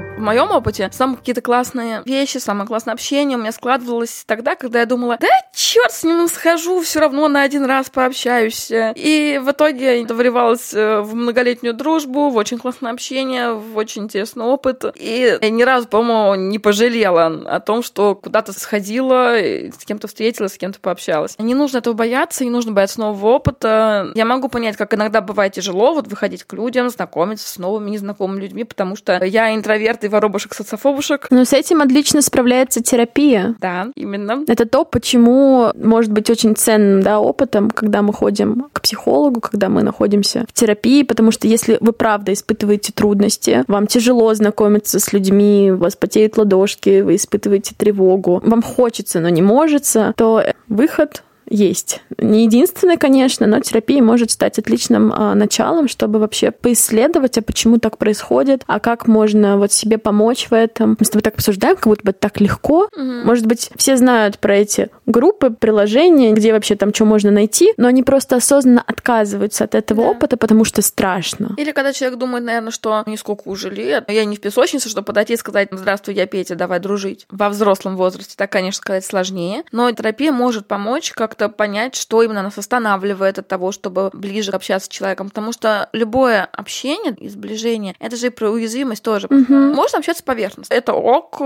В 0.20 0.22
моем 0.22 0.50
опыте 0.50 0.90
самые 0.92 1.16
какие-то 1.16 1.40
классные 1.40 2.02
вещи, 2.04 2.36
самое 2.36 2.66
классное 2.66 2.92
общение 2.92 3.38
у 3.38 3.40
меня 3.40 3.52
складывалось 3.52 4.24
тогда, 4.26 4.54
когда 4.54 4.80
я 4.80 4.84
думала, 4.84 5.16
да 5.18 5.28
черт 5.54 5.92
с 5.92 6.04
ним 6.04 6.28
схожу, 6.28 6.82
все 6.82 7.00
равно 7.00 7.26
на 7.28 7.40
один 7.40 7.64
раз 7.64 7.88
пообщаюсь. 7.88 8.70
И 8.70 9.40
в 9.42 9.50
итоге 9.50 10.00
я 10.00 10.06
вливалась 10.06 10.74
э, 10.74 11.00
в 11.00 11.14
многолетнюю 11.14 11.74
дружбу, 11.74 12.28
в 12.28 12.36
очень 12.36 12.58
классное 12.58 12.92
общение, 12.92 13.54
в 13.54 13.76
очень 13.78 14.04
интересный 14.04 14.44
опыт. 14.44 14.84
И 14.94 15.38
я 15.40 15.50
ни 15.50 15.62
разу, 15.62 15.88
по-моему, 15.88 16.34
не 16.34 16.58
пожалела 16.58 17.26
о 17.46 17.60
том, 17.60 17.82
что 17.82 18.14
куда-то 18.14 18.52
сходила, 18.52 19.36
с 19.38 19.84
кем-то 19.86 20.06
встретилась, 20.06 20.52
с 20.52 20.58
кем-то 20.58 20.80
пообщалась. 20.80 21.34
Не 21.38 21.54
нужно 21.54 21.78
этого 21.78 21.94
бояться, 21.94 22.44
не 22.44 22.50
нужно 22.50 22.72
бояться 22.72 23.00
нового 23.00 23.36
опыта. 23.36 24.12
Я 24.14 24.26
могу 24.26 24.48
понять, 24.48 24.76
как 24.76 24.92
иногда 24.92 25.22
бывает 25.22 25.54
тяжело 25.54 25.94
вот 25.94 26.08
выходить 26.08 26.44
к 26.44 26.52
людям, 26.52 26.90
знакомиться 26.90 27.48
с 27.48 27.56
новыми 27.56 27.88
незнакомыми 27.88 28.42
людьми, 28.42 28.64
потому 28.64 28.96
что 28.96 29.24
я 29.24 29.54
интроверт 29.54 30.04
и 30.04 30.09
воробушек, 30.10 30.54
социофобушек. 30.54 31.28
Но 31.30 31.44
с 31.44 31.52
этим 31.52 31.80
отлично 31.80 32.22
справляется 32.22 32.82
терапия. 32.82 33.54
Да, 33.60 33.88
именно. 33.94 34.44
Это 34.46 34.66
то, 34.66 34.84
почему 34.84 35.72
может 35.74 36.12
быть 36.12 36.28
очень 36.30 36.54
ценным 36.54 37.02
да, 37.02 37.20
опытом, 37.20 37.70
когда 37.70 38.02
мы 38.02 38.12
ходим 38.12 38.66
к 38.72 38.82
психологу, 38.82 39.40
когда 39.40 39.68
мы 39.68 39.82
находимся 39.82 40.44
в 40.48 40.52
терапии, 40.52 41.02
потому 41.02 41.30
что 41.30 41.46
если 41.46 41.78
вы 41.80 41.92
правда 41.92 42.32
испытываете 42.32 42.92
трудности, 42.92 43.64
вам 43.66 43.86
тяжело 43.86 44.32
знакомиться 44.34 45.00
с 45.00 45.12
людьми, 45.12 45.70
у 45.72 45.76
вас 45.76 45.96
потеют 45.96 46.36
ладошки, 46.36 47.00
вы 47.00 47.16
испытываете 47.16 47.74
тревогу, 47.76 48.40
вам 48.44 48.62
хочется, 48.62 49.20
но 49.20 49.28
не 49.28 49.42
можется, 49.42 50.12
то 50.16 50.44
выход 50.68 51.22
есть. 51.50 52.00
Не 52.16 52.44
единственное, 52.44 52.96
конечно, 52.96 53.46
но 53.46 53.60
терапия 53.60 54.02
может 54.02 54.30
стать 54.30 54.58
отличным 54.58 55.12
а, 55.12 55.34
началом, 55.34 55.88
чтобы 55.88 56.18
вообще 56.18 56.52
поисследовать, 56.52 57.36
а 57.38 57.42
почему 57.42 57.78
так 57.78 57.98
происходит, 57.98 58.62
а 58.66 58.80
как 58.80 59.06
можно 59.06 59.58
вот 59.58 59.72
себе 59.72 59.98
помочь 59.98 60.46
в 60.48 60.54
этом. 60.54 60.96
Мы 60.98 61.04
с 61.04 61.10
тобой 61.10 61.22
так 61.22 61.34
обсуждаем, 61.34 61.76
как 61.76 61.86
будто 61.86 62.04
бы 62.04 62.12
так 62.12 62.40
легко. 62.40 62.88
Угу. 62.96 63.02
Может 63.24 63.46
быть, 63.46 63.70
все 63.76 63.96
знают 63.96 64.38
про 64.38 64.56
эти 64.56 64.90
группы, 65.06 65.50
приложения, 65.50 66.32
где 66.32 66.52
вообще 66.52 66.76
там 66.76 66.94
что 66.94 67.04
можно 67.04 67.30
найти, 67.30 67.72
но 67.76 67.88
они 67.88 68.02
просто 68.02 68.36
осознанно 68.36 68.82
отказываются 68.86 69.64
от 69.64 69.74
этого 69.74 70.02
да. 70.02 70.10
опыта, 70.10 70.36
потому 70.36 70.64
что 70.64 70.82
страшно. 70.82 71.54
Или 71.58 71.72
когда 71.72 71.92
человек 71.92 72.18
думает, 72.18 72.44
наверное, 72.44 72.70
что 72.70 73.02
не 73.06 73.16
сколько 73.16 73.48
уже 73.48 73.70
лет, 73.70 74.04
я 74.08 74.24
не 74.24 74.36
в 74.36 74.40
песочнице, 74.40 74.88
чтобы 74.88 75.06
подойти 75.06 75.34
и 75.34 75.36
сказать, 75.36 75.68
здравствуй, 75.72 76.14
я 76.14 76.26
Петя, 76.26 76.54
давай 76.54 76.78
дружить. 76.78 77.26
Во 77.28 77.48
взрослом 77.48 77.96
возрасте 77.96 78.34
так, 78.36 78.52
конечно, 78.52 78.78
сказать 78.78 79.04
сложнее, 79.04 79.64
но 79.72 79.90
терапия 79.90 80.32
может 80.32 80.66
помочь 80.66 81.12
как 81.12 81.34
как-то 81.40 81.56
понять, 81.56 81.94
что 81.94 82.22
именно 82.22 82.42
нас 82.42 82.58
останавливает 82.58 83.38
от 83.38 83.48
того, 83.48 83.72
чтобы 83.72 84.10
ближе 84.12 84.50
общаться 84.50 84.86
с 84.86 84.88
человеком. 84.88 85.28
Потому 85.28 85.52
что 85.52 85.88
любое 85.92 86.44
общение 86.44 87.14
и 87.14 87.28
сближение, 87.28 87.94
это 87.98 88.16
же 88.16 88.26
и 88.26 88.30
про 88.30 88.50
уязвимость 88.50 89.02
тоже. 89.02 89.26
Угу. 89.26 89.54
Можно 89.54 89.98
общаться 89.98 90.22
поверхностно. 90.22 90.74
Это 90.74 90.92
ок, 90.92 91.40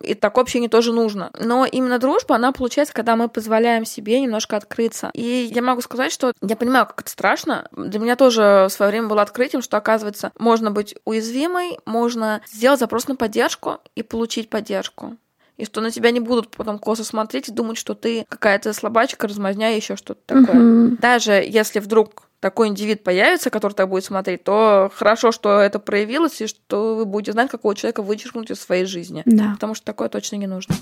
и 0.00 0.14
такое 0.14 0.42
общение 0.42 0.68
тоже 0.68 0.92
нужно. 0.92 1.30
Но 1.38 1.64
именно 1.64 1.98
дружба, 1.98 2.36
она 2.36 2.52
получается, 2.52 2.94
когда 2.94 3.16
мы 3.16 3.28
позволяем 3.28 3.84
себе 3.84 4.20
немножко 4.20 4.56
открыться. 4.56 5.10
И 5.14 5.50
я 5.52 5.62
могу 5.62 5.80
сказать, 5.80 6.12
что 6.12 6.32
я 6.42 6.56
понимаю, 6.56 6.86
как 6.86 7.02
это 7.02 7.10
страшно. 7.10 7.68
Для 7.72 8.00
меня 8.00 8.16
тоже 8.16 8.66
в 8.68 8.72
свое 8.72 8.90
время 8.90 9.08
было 9.08 9.22
открытием, 9.22 9.62
что, 9.62 9.76
оказывается, 9.76 10.32
можно 10.38 10.70
быть 10.70 10.94
уязвимой, 11.04 11.78
можно 11.86 12.40
сделать 12.52 12.80
запрос 12.80 13.08
на 13.08 13.16
поддержку 13.16 13.78
и 13.94 14.02
получить 14.02 14.50
поддержку 14.50 15.16
и 15.56 15.64
что 15.64 15.80
на 15.80 15.90
тебя 15.90 16.10
не 16.10 16.20
будут 16.20 16.50
потом 16.50 16.78
косо 16.78 17.04
смотреть 17.04 17.48
и 17.48 17.52
думать, 17.52 17.78
что 17.78 17.94
ты 17.94 18.26
какая-то 18.28 18.72
слабачка, 18.72 19.26
размазня 19.26 19.74
еще 19.74 19.96
что-то 19.96 20.20
такое. 20.26 20.86
Угу. 20.86 20.96
Даже 21.00 21.32
если 21.32 21.80
вдруг 21.80 22.26
такой 22.40 22.68
индивид 22.68 23.02
появится, 23.02 23.50
который 23.50 23.72
так 23.72 23.88
будет 23.88 24.04
смотреть, 24.04 24.44
то 24.44 24.90
хорошо, 24.94 25.32
что 25.32 25.58
это 25.58 25.78
проявилось, 25.78 26.40
и 26.40 26.46
что 26.46 26.96
вы 26.96 27.04
будете 27.04 27.32
знать, 27.32 27.50
какого 27.50 27.74
человека 27.74 28.02
вычеркнуть 28.02 28.50
из 28.50 28.60
своей 28.60 28.84
жизни. 28.84 29.22
Да. 29.24 29.52
Потому 29.54 29.74
что 29.74 29.84
такое 29.84 30.08
точно 30.08 30.36
не 30.36 30.46
нужно. 30.46 30.74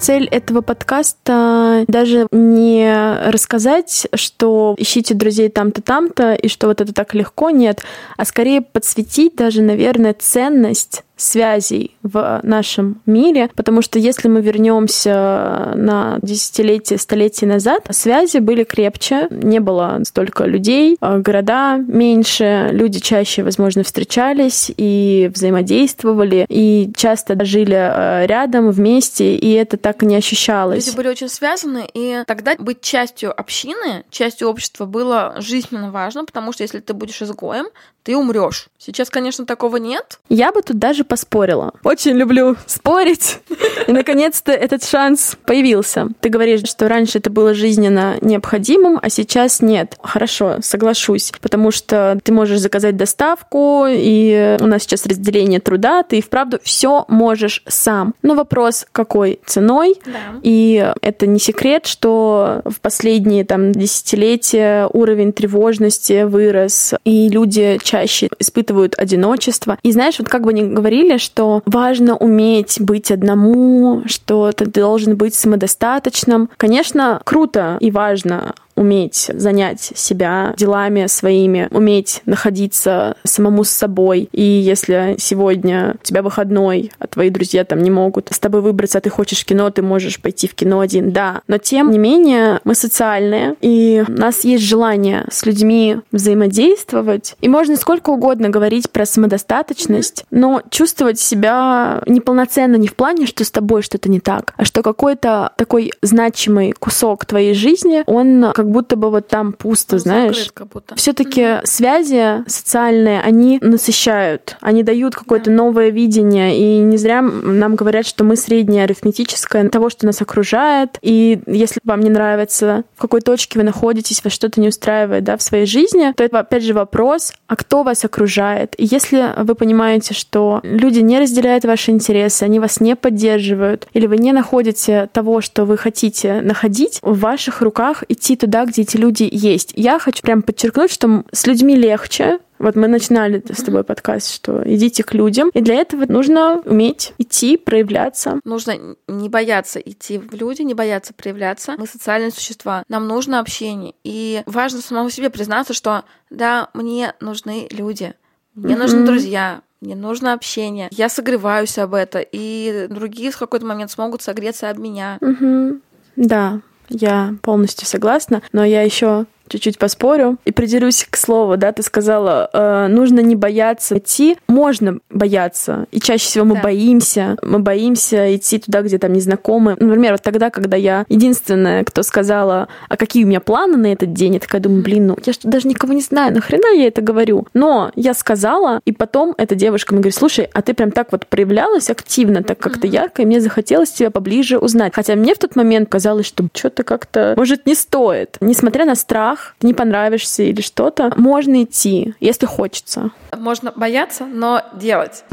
Цель 0.00 0.26
этого 0.28 0.60
подкаста 0.60 1.84
даже 1.88 2.28
не 2.30 3.30
рассказать, 3.30 4.06
что 4.14 4.74
ищите 4.78 5.14
друзей 5.14 5.48
там-то, 5.48 5.82
там-то, 5.82 6.34
и 6.34 6.48
что 6.48 6.68
вот 6.68 6.80
это 6.80 6.94
так 6.94 7.14
легко, 7.14 7.50
нет, 7.50 7.82
а 8.16 8.24
скорее 8.24 8.60
подсветить 8.60 9.34
даже, 9.36 9.62
наверное, 9.62 10.14
ценность 10.14 11.02
связей 11.18 11.96
в 12.02 12.40
нашем 12.42 13.02
мире, 13.04 13.50
потому 13.54 13.82
что 13.82 13.98
если 13.98 14.28
мы 14.28 14.40
вернемся 14.40 15.72
на 15.74 16.18
десятилетия, 16.22 16.96
столетия 16.96 17.46
назад, 17.46 17.86
связи 17.90 18.38
были 18.38 18.64
крепче, 18.64 19.28
не 19.30 19.60
было 19.60 20.00
столько 20.04 20.44
людей, 20.44 20.96
а 21.00 21.18
города 21.18 21.76
меньше, 21.76 22.68
люди 22.72 23.00
чаще, 23.00 23.42
возможно, 23.42 23.82
встречались 23.82 24.72
и 24.76 25.30
взаимодействовали, 25.34 26.46
и 26.48 26.90
часто 26.96 27.44
жили 27.44 27.76
э, 27.76 28.26
рядом, 28.26 28.70
вместе, 28.70 29.36
и 29.36 29.52
это 29.52 29.76
так 29.76 30.02
не 30.02 30.16
ощущалось. 30.16 30.86
Люди 30.86 30.96
были 30.96 31.08
очень 31.08 31.28
связаны, 31.28 31.88
и 31.92 32.22
тогда 32.26 32.54
быть 32.58 32.80
частью 32.80 33.38
общины, 33.38 34.04
частью 34.10 34.48
общества 34.48 34.86
было 34.86 35.34
жизненно 35.38 35.90
важно, 35.90 36.24
потому 36.24 36.52
что 36.52 36.62
если 36.62 36.80
ты 36.80 36.94
будешь 36.94 37.20
изгоем, 37.20 37.66
ты 38.08 38.16
умрешь. 38.16 38.68
Сейчас, 38.78 39.10
конечно, 39.10 39.44
такого 39.44 39.76
нет. 39.76 40.18
Я 40.30 40.50
бы 40.50 40.62
тут 40.62 40.78
даже 40.78 41.04
поспорила. 41.04 41.74
Очень 41.84 42.12
люблю 42.12 42.56
спорить. 42.64 43.40
И, 43.86 43.92
наконец-то, 43.92 44.50
этот 44.50 44.82
шанс 44.82 45.36
появился. 45.44 46.08
Ты 46.20 46.30
говоришь, 46.30 46.62
что 46.66 46.88
раньше 46.88 47.18
это 47.18 47.28
было 47.28 47.52
жизненно 47.52 48.16
необходимым, 48.22 48.98
а 49.02 49.10
сейчас 49.10 49.60
нет. 49.60 49.98
Хорошо, 50.02 50.56
соглашусь. 50.62 51.32
Потому 51.42 51.70
что 51.70 52.18
ты 52.24 52.32
можешь 52.32 52.60
заказать 52.60 52.96
доставку, 52.96 53.84
и 53.86 54.56
у 54.58 54.66
нас 54.66 54.84
сейчас 54.84 55.04
разделение 55.04 55.60
труда, 55.60 56.02
ты 56.02 56.16
и 56.16 56.22
вправду 56.22 56.60
все 56.62 57.04
можешь 57.08 57.62
сам. 57.66 58.14
Но 58.22 58.34
вопрос, 58.34 58.86
какой 58.90 59.38
ценой? 59.44 59.96
Да. 60.06 60.40
И 60.42 60.94
это 61.02 61.26
не 61.26 61.38
секрет, 61.38 61.84
что 61.84 62.62
в 62.64 62.80
последние 62.80 63.44
там 63.44 63.72
десятилетия 63.72 64.88
уровень 64.94 65.34
тревожности 65.34 66.22
вырос, 66.22 66.94
и 67.04 67.28
люди 67.28 67.78
чаще 67.82 67.97
чаще 67.98 68.28
испытывают 68.38 68.94
одиночество. 68.96 69.78
И 69.82 69.92
знаешь, 69.92 70.18
вот 70.18 70.28
как 70.28 70.42
бы 70.42 70.50
они 70.50 70.62
говорили, 70.62 71.18
что 71.18 71.62
важно 71.66 72.16
уметь 72.16 72.80
быть 72.80 73.10
одному, 73.10 74.02
что 74.06 74.52
ты 74.52 74.66
должен 74.66 75.16
быть 75.16 75.34
самодостаточным. 75.34 76.48
Конечно, 76.56 77.20
круто 77.24 77.76
и 77.80 77.90
важно 77.90 78.54
уметь 78.78 79.30
занять 79.34 79.92
себя 79.94 80.54
делами 80.56 81.06
своими, 81.06 81.68
уметь 81.70 82.22
находиться 82.26 83.16
самому 83.24 83.64
с 83.64 83.70
собой. 83.70 84.28
И 84.32 84.42
если 84.42 85.16
сегодня 85.18 85.96
у 86.00 86.04
тебя 86.04 86.22
выходной, 86.22 86.92
а 86.98 87.06
твои 87.08 87.30
друзья 87.30 87.64
там 87.64 87.82
не 87.82 87.90
могут 87.90 88.28
с 88.30 88.38
тобой 88.38 88.60
выбраться, 88.60 88.98
а 88.98 89.00
ты 89.00 89.10
хочешь 89.10 89.44
кино, 89.44 89.70
ты 89.70 89.82
можешь 89.82 90.20
пойти 90.20 90.46
в 90.46 90.54
кино 90.54 90.80
один, 90.80 91.10
да. 91.10 91.42
Но 91.48 91.58
тем 91.58 91.90
не 91.90 91.98
менее 91.98 92.60
мы 92.64 92.74
социальные, 92.74 93.56
и 93.60 94.04
у 94.06 94.12
нас 94.12 94.44
есть 94.44 94.64
желание 94.64 95.26
с 95.30 95.44
людьми 95.44 95.98
взаимодействовать. 96.12 97.34
И 97.40 97.48
можно 97.48 97.76
сколько 97.76 98.10
угодно 98.10 98.48
говорить 98.48 98.90
про 98.90 99.06
самодостаточность, 99.06 100.24
но 100.30 100.62
чувствовать 100.70 101.18
себя 101.18 102.02
неполноценно 102.06 102.76
не 102.76 102.86
в 102.86 102.94
плане, 102.94 103.26
что 103.26 103.44
с 103.44 103.50
тобой 103.50 103.82
что-то 103.82 104.08
не 104.08 104.20
так, 104.20 104.54
а 104.56 104.64
что 104.64 104.82
какой-то 104.82 105.52
такой 105.56 105.92
значимый 106.02 106.72
кусок 106.72 107.26
твоей 107.26 107.54
жизни, 107.54 108.04
он 108.06 108.52
как 108.54 108.67
как 108.68 108.74
будто 108.74 108.96
бы 108.96 109.10
вот 109.10 109.28
там 109.28 109.54
пусто, 109.54 109.96
Он 109.96 110.00
знаешь. 110.00 110.52
будто. 110.70 110.94
Все-таки 110.96 111.60
связи 111.64 112.44
социальные, 112.46 113.22
они 113.22 113.58
насыщают, 113.62 114.58
они 114.60 114.82
дают 114.82 115.16
какое-то 115.16 115.50
yeah. 115.50 115.54
новое 115.54 115.88
видение. 115.88 116.58
И 116.58 116.78
не 116.80 116.98
зря 116.98 117.22
нам 117.22 117.76
говорят, 117.76 118.06
что 118.06 118.24
мы 118.24 118.36
среднее 118.36 118.84
арифметическое 118.84 119.70
того, 119.70 119.88
что 119.88 120.04
нас 120.04 120.20
окружает. 120.20 120.98
И 121.00 121.40
если 121.46 121.80
вам 121.82 122.00
не 122.00 122.10
нравится, 122.10 122.84
в 122.96 123.00
какой 123.00 123.22
точке 123.22 123.58
вы 123.58 123.64
находитесь, 123.64 124.22
вас 124.22 124.34
что-то 124.34 124.60
не 124.60 124.68
устраивает 124.68 125.24
да, 125.24 125.38
в 125.38 125.42
своей 125.42 125.64
жизни, 125.64 126.12
то 126.14 126.22
это 126.22 126.40
опять 126.40 126.62
же 126.62 126.74
вопрос, 126.74 127.32
а 127.46 127.56
кто 127.56 127.84
вас 127.84 128.04
окружает? 128.04 128.74
И 128.76 128.84
если 128.84 129.32
вы 129.42 129.54
понимаете, 129.54 130.12
что 130.12 130.60
люди 130.62 130.98
не 130.98 131.18
разделяют 131.18 131.64
ваши 131.64 131.90
интересы, 131.90 132.42
они 132.42 132.60
вас 132.60 132.80
не 132.80 132.96
поддерживают, 132.96 133.86
или 133.94 134.06
вы 134.06 134.18
не 134.18 134.32
находите 134.32 135.08
того, 135.10 135.40
что 135.40 135.64
вы 135.64 135.78
хотите 135.78 136.42
находить, 136.42 136.98
в 137.00 137.18
ваших 137.18 137.62
руках 137.62 138.04
идти 138.08 138.36
туда, 138.36 138.57
туда, 138.58 138.70
где 138.70 138.82
эти 138.82 138.96
люди 138.96 139.28
есть. 139.30 139.72
Я 139.76 139.98
хочу 139.98 140.22
прям 140.22 140.42
подчеркнуть, 140.42 140.90
что 140.90 141.24
с 141.32 141.46
людьми 141.46 141.76
легче, 141.76 142.38
вот 142.58 142.74
мы 142.74 142.88
начинали 142.88 143.42
с 143.50 143.62
тобой 143.62 143.84
подкаст, 143.84 144.32
что 144.32 144.62
идите 144.64 145.04
к 145.04 145.14
людям. 145.14 145.50
И 145.54 145.60
для 145.60 145.76
этого 145.76 146.06
нужно 146.06 146.60
уметь 146.64 147.14
идти, 147.18 147.56
проявляться. 147.56 148.40
Нужно 148.44 148.96
не 149.06 149.28
бояться 149.28 149.78
идти 149.78 150.18
в 150.18 150.34
люди, 150.34 150.62
не 150.62 150.74
бояться 150.74 151.14
проявляться. 151.14 151.76
Мы 151.78 151.86
социальные 151.86 152.32
существа. 152.32 152.82
Нам 152.88 153.06
нужно 153.06 153.38
общение. 153.38 153.94
И 154.02 154.42
важно 154.46 154.80
самому 154.80 155.10
себе 155.10 155.30
признаться, 155.30 155.72
что 155.72 156.04
да, 156.30 156.70
мне 156.74 157.14
нужны 157.20 157.68
люди. 157.70 158.14
Мне 158.54 158.74
mm-hmm. 158.74 158.78
нужны 158.78 159.06
друзья, 159.06 159.60
мне 159.80 159.94
нужно 159.94 160.32
общение. 160.32 160.88
Я 160.90 161.08
согреваюсь 161.08 161.78
об 161.78 161.94
это, 161.94 162.18
и 162.18 162.88
другие 162.90 163.30
в 163.30 163.38
какой-то 163.38 163.64
момент 163.64 163.92
смогут 163.92 164.22
согреться 164.22 164.68
об 164.70 164.78
меня. 164.78 165.18
Угу. 165.20 165.80
Да, 166.16 166.60
я 166.88 167.34
полностью 167.42 167.86
согласна, 167.86 168.42
но 168.52 168.64
я 168.64 168.82
еще 168.82 169.26
чуть-чуть 169.48 169.78
поспорю 169.78 170.36
и 170.44 170.52
придерусь 170.52 171.06
к 171.08 171.16
слову, 171.16 171.56
да, 171.56 171.72
ты 171.72 171.82
сказала, 171.82 172.48
э, 172.52 172.86
нужно 172.88 173.20
не 173.20 173.36
бояться 173.36 173.98
идти, 173.98 174.36
можно 174.48 174.98
бояться, 175.10 175.86
и 175.90 176.00
чаще 176.00 176.24
всего 176.24 176.44
мы 176.44 176.56
да. 176.56 176.62
боимся, 176.62 177.36
мы 177.42 177.58
боимся 177.58 178.34
идти 178.36 178.58
туда, 178.58 178.82
где 178.82 178.98
там 178.98 179.12
незнакомые. 179.12 179.76
Например, 179.78 180.12
вот 180.12 180.22
тогда, 180.22 180.50
когда 180.50 180.76
я 180.76 181.04
единственная, 181.08 181.84
кто 181.84 182.02
сказала, 182.02 182.68
а 182.88 182.96
какие 182.96 183.24
у 183.24 183.26
меня 183.26 183.40
планы 183.40 183.76
на 183.76 183.92
этот 183.92 184.12
день, 184.12 184.34
я 184.34 184.40
такая 184.40 184.60
думаю, 184.60 184.82
блин, 184.82 185.08
ну 185.08 185.18
я 185.24 185.32
что 185.32 185.48
даже 185.48 185.68
никого 185.68 185.92
не 185.92 186.00
знаю, 186.00 186.34
нахрена 186.34 186.74
я 186.76 186.88
это 186.88 187.00
говорю? 187.02 187.46
Но 187.54 187.90
я 187.94 188.14
сказала, 188.14 188.80
и 188.84 188.92
потом 188.92 189.34
эта 189.38 189.54
девушка 189.54 189.94
мне 189.94 190.02
говорит, 190.02 190.16
слушай, 190.16 190.48
а 190.52 190.62
ты 190.62 190.74
прям 190.74 190.90
так 190.90 191.12
вот 191.12 191.26
проявлялась 191.26 191.90
активно, 191.90 192.42
так 192.42 192.58
как-то 192.58 192.86
mm-hmm. 192.86 192.90
ярко, 192.90 193.22
и 193.22 193.26
мне 193.26 193.40
захотелось 193.40 193.90
тебя 193.90 194.10
поближе 194.10 194.58
узнать. 194.58 194.92
Хотя 194.94 195.14
мне 195.14 195.34
в 195.34 195.38
тот 195.38 195.56
момент 195.56 195.88
казалось, 195.88 196.26
что 196.26 196.46
что-то 196.52 196.82
как-то, 196.82 197.34
может, 197.36 197.66
не 197.66 197.74
стоит. 197.74 198.36
Несмотря 198.40 198.84
на 198.84 198.94
страх, 198.94 199.37
страх, 199.38 199.54
не 199.62 199.74
понравишься 199.74 200.42
или 200.42 200.60
что-то, 200.60 201.12
можно 201.16 201.62
идти, 201.62 202.14
если 202.20 202.46
хочется. 202.46 203.10
Можно 203.36 203.72
бояться, 203.74 204.24
но 204.24 204.62
делать 204.74 205.24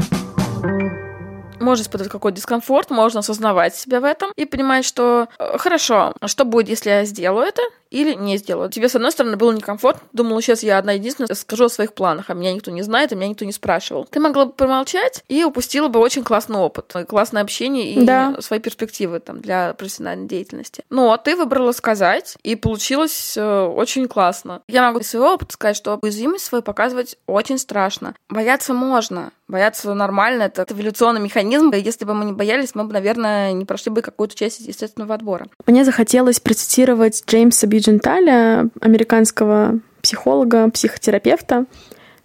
можно 1.58 1.82
испытывать 1.82 2.12
какой-то 2.12 2.36
дискомфорт, 2.36 2.90
можно 2.90 3.20
осознавать 3.20 3.74
себя 3.74 4.00
в 4.00 4.04
этом 4.04 4.30
и 4.36 4.44
понимать, 4.44 4.84
что 4.84 5.28
э, 5.38 5.58
хорошо, 5.58 6.12
что 6.26 6.44
будет, 6.44 6.68
если 6.68 6.90
я 6.90 7.04
сделаю 7.04 7.46
это, 7.46 7.62
или 7.90 8.14
не 8.14 8.36
сделаю. 8.36 8.70
Тебе, 8.70 8.88
с 8.88 8.94
одной 8.94 9.12
стороны, 9.12 9.36
было 9.36 9.52
некомфортно, 9.52 10.06
думала, 10.12 10.42
сейчас 10.42 10.62
я 10.62 10.78
одна 10.78 10.92
единственная 10.92 11.34
скажу 11.34 11.66
о 11.66 11.68
своих 11.68 11.94
планах, 11.94 12.30
а 12.30 12.34
меня 12.34 12.52
никто 12.52 12.70
не 12.70 12.82
знает, 12.82 13.12
а 13.12 13.14
меня 13.14 13.28
никто 13.28 13.44
не 13.44 13.52
спрашивал. 13.52 14.06
Ты 14.10 14.20
могла 14.20 14.46
бы 14.46 14.52
промолчать 14.52 15.24
и 15.28 15.44
упустила 15.44 15.88
бы 15.88 16.00
очень 16.00 16.24
классный 16.24 16.58
опыт, 16.58 16.92
классное 17.08 17.42
общение 17.42 17.92
и 17.92 18.04
да. 18.04 18.36
свои 18.40 18.58
перспективы 18.58 19.20
там, 19.20 19.40
для 19.40 19.74
профессиональной 19.74 20.26
деятельности. 20.26 20.84
Но 20.90 21.16
ты 21.16 21.36
выбрала 21.36 21.72
сказать, 21.72 22.36
и 22.42 22.56
получилось 22.56 23.34
э, 23.36 23.62
очень 23.66 24.08
классно. 24.08 24.62
Я 24.68 24.86
могу 24.86 25.00
из 25.00 25.10
своего 25.10 25.32
опыта 25.32 25.52
сказать, 25.54 25.76
что 25.76 25.98
уязвимость 26.02 26.44
свою 26.44 26.62
показывать 26.62 27.16
очень 27.26 27.58
страшно. 27.58 28.14
Бояться 28.28 28.74
можно, 28.74 29.32
бояться 29.48 29.94
нормально, 29.94 30.44
это 30.44 30.66
эволюционный 30.68 31.20
механизм. 31.20 31.70
Если 31.72 32.04
бы 32.04 32.14
мы 32.14 32.24
не 32.24 32.32
боялись, 32.32 32.74
мы 32.74 32.84
бы, 32.84 32.92
наверное, 32.92 33.52
не 33.52 33.64
прошли 33.64 33.92
бы 33.92 34.02
какую-то 34.02 34.34
часть 34.34 34.60
естественного 34.60 35.14
отбора. 35.14 35.46
Мне 35.66 35.84
захотелось 35.84 36.40
процитировать 36.40 37.24
Джеймса 37.26 37.66
Би 37.66 37.75
Дженталя, 37.78 38.68
американского 38.80 39.80
психолога, 40.02 40.70
психотерапевта, 40.70 41.66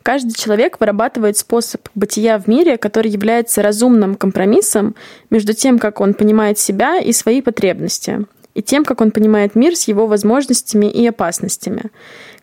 Каждый 0.04 0.34
человек 0.34 0.80
вырабатывает 0.80 1.38
способ 1.38 1.88
бытия 1.94 2.40
в 2.40 2.48
мире, 2.48 2.78
который 2.78 3.12
является 3.12 3.62
разумным 3.62 4.16
компромиссом 4.16 4.96
между 5.30 5.54
тем, 5.54 5.78
как 5.78 6.02
он 6.02 6.16
понимает 6.16 6.58
себя 6.58 7.00
и 7.00 7.14
свои 7.14 7.42
потребности, 7.42 8.26
и 8.56 8.64
тем, 8.64 8.84
как 8.84 9.02
он 9.02 9.12
понимает 9.12 9.54
мир 9.56 9.76
с 9.76 9.88
его 9.88 10.08
возможностями 10.08 10.88
и 10.88 11.06
опасностями. 11.06 11.92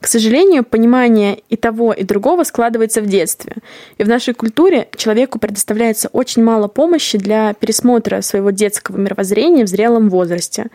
К 0.01 0.07
сожалению, 0.07 0.63
понимание 0.63 1.41
и 1.49 1.57
того, 1.57 1.93
и 1.93 2.05
другого 2.05 2.45
складывается 2.45 3.03
в 3.03 3.07
детстве. 3.07 3.57
И 3.97 4.05
в 4.05 4.09
нашей 4.09 4.33
культуре 4.33 4.89
человеку 4.97 5.41
предоставляется 5.41 6.09
очень 6.13 6.45
мало 6.45 6.69
помощи 6.69 7.19
для 7.19 7.55
пересмотра 7.55 8.21
своего 8.21 8.51
детского 8.51 8.97
мировоззрения 8.97 9.65
в 9.65 9.69
зрелом 9.69 10.09
возрасте. 10.09 10.67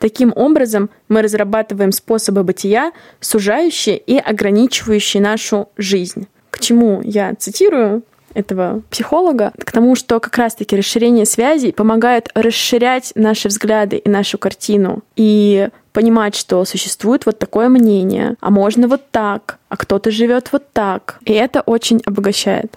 Таким 0.00 0.32
образом, 0.34 0.90
мы 1.08 1.22
разрабатываем 1.22 1.92
способы 1.92 2.42
бытия, 2.42 2.92
сужающие 3.20 3.96
и 3.96 4.18
ограничивающие 4.18 5.22
нашу 5.22 5.68
жизнь. 5.76 6.26
К 6.50 6.58
чему 6.58 7.02
я 7.04 7.34
цитирую 7.38 8.02
этого 8.34 8.82
психолога, 8.90 9.52
к 9.58 9.70
тому, 9.70 9.94
что 9.94 10.18
как 10.18 10.36
раз-таки 10.36 10.76
расширение 10.76 11.26
связей 11.26 11.72
помогает 11.72 12.30
расширять 12.34 13.12
наши 13.14 13.48
взгляды 13.48 13.96
и 13.96 14.08
нашу 14.08 14.38
картину 14.38 15.02
и 15.16 15.68
понимать, 15.92 16.34
что 16.34 16.64
существует 16.64 17.26
вот 17.26 17.38
такое 17.38 17.68
мнение, 17.68 18.36
а 18.40 18.50
можно 18.50 18.88
вот 18.88 19.02
так, 19.10 19.58
а 19.68 19.76
кто-то 19.76 20.10
живет 20.10 20.52
вот 20.52 20.64
так. 20.72 21.18
И 21.24 21.32
это 21.32 21.60
очень 21.60 22.00
обогащает. 22.04 22.76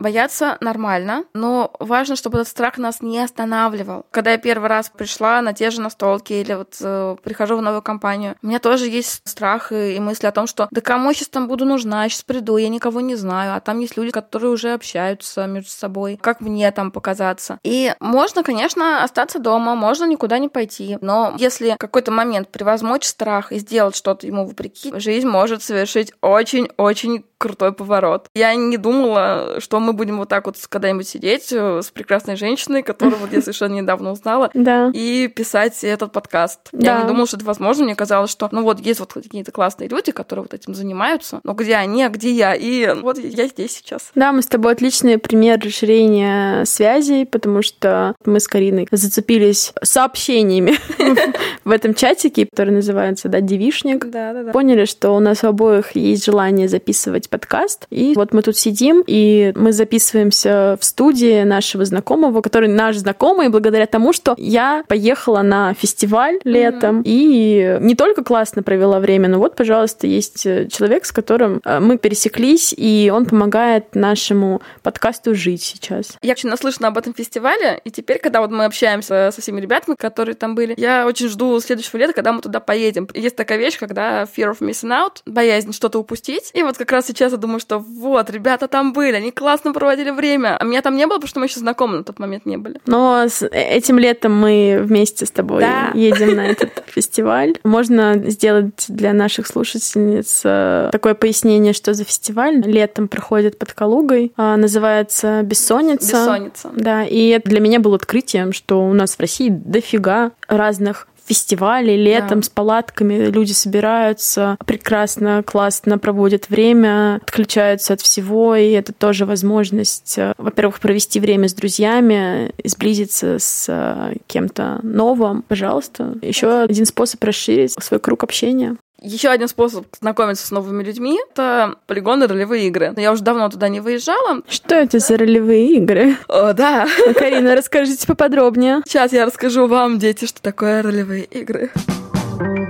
Бояться 0.00 0.56
нормально, 0.60 1.24
но 1.34 1.72
важно, 1.78 2.16
чтобы 2.16 2.38
этот 2.38 2.48
страх 2.48 2.78
нас 2.78 3.00
не 3.00 3.18
останавливал. 3.20 4.06
Когда 4.10 4.32
я 4.32 4.38
первый 4.38 4.68
раз 4.68 4.90
пришла 4.94 5.40
на 5.42 5.52
те 5.52 5.70
же 5.70 5.80
настолки 5.80 6.32
или 6.32 6.54
вот 6.54 6.76
э, 6.80 7.16
прихожу 7.22 7.56
в 7.56 7.62
новую 7.62 7.82
компанию, 7.82 8.36
у 8.42 8.46
меня 8.46 8.58
тоже 8.58 8.86
есть 8.86 9.22
страх 9.24 9.72
и, 9.72 9.96
и 9.96 10.00
мысли 10.00 10.26
о 10.26 10.32
том, 10.32 10.46
что 10.46 10.68
да 10.70 10.80
кому 10.80 11.12
сейчас 11.12 11.28
там 11.28 11.48
буду 11.48 11.64
нужна, 11.64 12.08
сейчас 12.08 12.22
приду, 12.22 12.56
я 12.56 12.68
никого 12.68 13.00
не 13.00 13.16
знаю, 13.16 13.54
а 13.54 13.60
там 13.60 13.78
есть 13.80 13.96
люди, 13.96 14.10
которые 14.10 14.50
уже 14.50 14.72
общаются 14.72 15.46
между 15.46 15.70
собой, 15.70 16.18
как 16.20 16.40
мне 16.40 16.70
там 16.70 16.90
показаться. 16.90 17.58
И 17.62 17.94
можно, 18.00 18.42
конечно, 18.42 19.02
остаться 19.02 19.38
дома, 19.38 19.74
можно 19.74 20.04
никуда 20.04 20.38
не 20.38 20.48
пойти, 20.48 20.98
но 21.00 21.34
если 21.38 21.76
какой-то 21.78 22.10
момент 22.10 22.48
превозмочь 22.48 23.04
страх 23.04 23.52
и 23.52 23.58
сделать 23.58 23.96
что-то 23.96 24.26
ему 24.26 24.46
вопреки, 24.46 24.92
жизнь 24.98 25.28
может 25.28 25.62
совершить 25.62 26.12
очень-очень 26.20 27.24
крутой 27.38 27.72
поворот. 27.72 28.28
Я 28.34 28.54
не 28.54 28.76
думала, 28.76 29.60
что 29.60 29.80
мы 29.88 29.94
будем 29.94 30.18
вот 30.18 30.28
так 30.28 30.46
вот 30.46 30.56
когда-нибудь 30.68 31.08
сидеть 31.08 31.50
э, 31.50 31.80
с 31.82 31.90
прекрасной 31.90 32.36
женщиной, 32.36 32.82
которую 32.82 33.16
вот 33.16 33.32
я 33.32 33.40
совершенно 33.40 33.74
недавно 33.74 34.12
узнала, 34.12 34.50
да. 34.54 34.90
и 34.92 35.28
писать 35.28 35.82
этот 35.82 36.12
подкаст. 36.12 36.68
Да. 36.72 36.96
Я 36.96 37.02
не 37.02 37.08
думала, 37.08 37.26
что 37.26 37.36
это 37.36 37.46
возможно. 37.46 37.84
Мне 37.84 37.94
казалось, 37.94 38.30
что 38.30 38.48
ну 38.52 38.62
вот 38.62 38.80
есть 38.80 39.00
вот 39.00 39.14
какие-то 39.14 39.50
классные 39.50 39.88
люди, 39.88 40.12
которые 40.12 40.42
вот 40.42 40.52
этим 40.52 40.74
занимаются, 40.74 41.40
но 41.42 41.54
где 41.54 41.76
они, 41.76 42.02
а 42.02 42.10
где 42.10 42.32
я? 42.32 42.54
И 42.54 43.00
вот 43.00 43.18
я 43.18 43.48
здесь 43.48 43.76
сейчас. 43.76 44.10
Да, 44.14 44.32
мы 44.32 44.42
с 44.42 44.46
тобой 44.46 44.72
отличный 44.72 45.16
пример 45.16 45.58
расширения 45.58 46.64
связей, 46.66 47.24
потому 47.24 47.62
что 47.62 48.14
мы 48.26 48.40
с 48.40 48.46
Кариной 48.46 48.88
зацепились 48.90 49.72
сообщениями 49.82 50.74
в 51.64 51.70
этом 51.70 51.94
чатике, 51.94 52.46
который 52.46 52.74
называется, 52.74 53.28
да, 53.28 53.40
девишник. 53.40 54.04
Да, 54.10 54.34
да, 54.34 54.42
да. 54.42 54.52
Поняли, 54.52 54.84
что 54.84 55.12
у 55.12 55.20
нас 55.20 55.42
у 55.44 55.48
обоих 55.48 55.96
есть 55.96 56.26
желание 56.26 56.68
записывать 56.68 57.30
подкаст. 57.30 57.86
И 57.88 58.12
вот 58.14 58.34
мы 58.34 58.42
тут 58.42 58.56
сидим, 58.56 59.02
и 59.06 59.52
мы 59.56 59.72
записываемся 59.78 60.76
в 60.80 60.84
студии 60.84 61.42
нашего 61.44 61.84
знакомого, 61.84 62.42
который 62.42 62.68
наш 62.68 62.96
знакомый, 62.96 63.48
благодаря 63.48 63.86
тому, 63.86 64.12
что 64.12 64.34
я 64.36 64.84
поехала 64.88 65.42
на 65.42 65.72
фестиваль 65.74 66.38
летом, 66.44 67.00
mm-hmm. 67.00 67.04
и 67.06 67.78
не 67.80 67.94
только 67.94 68.22
классно 68.22 68.62
провела 68.62 69.00
время, 69.00 69.28
но 69.28 69.38
вот, 69.38 69.56
пожалуйста, 69.56 70.06
есть 70.06 70.42
человек, 70.42 71.06
с 71.06 71.12
которым 71.12 71.60
э, 71.64 71.80
мы 71.80 71.96
пересеклись, 71.96 72.74
и 72.76 73.10
он 73.14 73.24
помогает 73.24 73.94
нашему 73.94 74.60
подкасту 74.82 75.34
жить 75.34 75.62
сейчас. 75.62 76.16
Я 76.22 76.32
очень 76.32 76.50
наслышана 76.50 76.88
об 76.88 76.98
этом 76.98 77.14
фестивале, 77.14 77.80
и 77.84 77.90
теперь, 77.90 78.18
когда 78.18 78.40
вот 78.40 78.50
мы 78.50 78.64
общаемся 78.64 79.30
со 79.32 79.40
всеми 79.40 79.60
ребятами, 79.60 79.94
которые 79.96 80.34
там 80.34 80.54
были, 80.54 80.74
я 80.76 81.06
очень 81.06 81.28
жду 81.28 81.58
следующего 81.60 81.98
лета, 81.98 82.12
когда 82.12 82.32
мы 82.32 82.40
туда 82.40 82.60
поедем. 82.60 83.08
Есть 83.14 83.36
такая 83.36 83.58
вещь, 83.58 83.78
когда 83.78 84.24
fear 84.24 84.52
of 84.52 84.58
missing 84.60 84.90
out, 84.90 85.22
боязнь 85.24 85.72
что-то 85.72 85.98
упустить. 85.98 86.50
И 86.54 86.62
вот 86.62 86.76
как 86.76 86.90
раз 86.92 87.06
сейчас 87.06 87.32
я 87.32 87.38
думаю, 87.38 87.60
что 87.60 87.78
вот, 87.78 88.30
ребята 88.30 88.68
там 88.68 88.92
были, 88.92 89.16
они 89.16 89.30
классно 89.30 89.67
проводили 89.72 90.10
время. 90.10 90.56
А 90.56 90.64
меня 90.64 90.82
там 90.82 90.96
не 90.96 91.06
было, 91.06 91.16
потому 91.16 91.28
что 91.28 91.40
мы 91.40 91.46
еще 91.46 91.60
знакомы 91.60 91.98
на 91.98 92.04
тот 92.04 92.18
момент 92.18 92.46
не 92.46 92.56
были. 92.56 92.80
Но 92.86 93.24
с 93.28 93.46
этим 93.46 93.98
летом 93.98 94.34
мы 94.34 94.80
вместе 94.82 95.26
с 95.26 95.30
тобой 95.30 95.60
да. 95.60 95.90
едем 95.94 96.36
на 96.36 96.46
этот 96.46 96.82
фестиваль. 96.86 97.56
Можно 97.64 98.16
сделать 98.26 98.86
для 98.88 99.12
наших 99.12 99.46
слушательниц 99.46 100.42
э, 100.44 100.88
такое 100.92 101.14
пояснение, 101.14 101.72
что 101.72 101.94
за 101.94 102.04
фестиваль. 102.04 102.60
Летом 102.60 103.08
проходит 103.08 103.58
под 103.58 103.72
Калугой. 103.72 104.32
А, 104.36 104.56
называется 104.56 105.42
«Бессонница». 105.42 106.06
«Бессонница». 106.06 106.70
Да, 106.74 107.04
и 107.04 107.28
это 107.28 107.48
для 107.48 107.60
меня 107.60 107.80
было 107.80 107.96
открытием, 107.96 108.52
что 108.52 108.84
у 108.84 108.92
нас 108.92 109.16
в 109.16 109.20
России 109.20 109.48
дофига 109.50 110.32
разных 110.48 111.08
фестивали 111.28 111.92
летом 111.92 112.40
да. 112.40 112.46
с 112.46 112.48
палатками, 112.48 113.26
люди 113.26 113.52
собираются, 113.52 114.56
прекрасно, 114.64 115.42
классно 115.46 115.98
проводят 115.98 116.48
время, 116.48 117.16
отключаются 117.16 117.92
от 117.92 118.00
всего, 118.00 118.56
и 118.56 118.70
это 118.70 118.94
тоже 118.94 119.26
возможность, 119.26 120.16
э, 120.16 120.32
во-первых, 120.38 120.80
провести 120.80 121.20
время 121.20 121.48
с 121.48 121.54
друзьями, 121.54 122.52
сблизиться 122.64 123.38
с 123.38 123.66
э, 123.68 124.14
кем-то 124.26 124.80
новым. 124.82 125.42
Пожалуйста, 125.42 126.14
еще 126.22 126.62
один 126.62 126.86
способ 126.86 127.22
расширить 127.22 127.74
свой 127.82 128.00
круг 128.00 128.24
общения. 128.24 128.76
Еще 129.00 129.28
один 129.28 129.46
способ 129.46 129.86
знакомиться 130.00 130.44
с 130.46 130.50
новыми 130.50 130.82
людьми— 130.82 131.18
это 131.30 131.76
полигоны 131.86 132.26
ролевые 132.26 132.66
игры. 132.66 132.92
Я 132.96 133.12
уже 133.12 133.22
давно 133.22 133.48
туда 133.48 133.68
не 133.68 133.78
выезжала. 133.80 134.42
Что 134.48 134.74
это 134.74 134.98
за 134.98 135.16
ролевые 135.16 135.76
игры? 135.76 136.16
О, 136.26 136.52
да. 136.52 136.86
Карина, 137.14 137.54
расскажите 137.54 138.06
поподробнее. 138.06 138.82
Сейчас 138.86 139.12
я 139.12 139.24
расскажу 139.24 139.68
вам, 139.68 139.98
дети, 139.98 140.24
что 140.24 140.42
такое 140.42 140.82
ролевые 140.82 141.24
игры. 141.24 141.70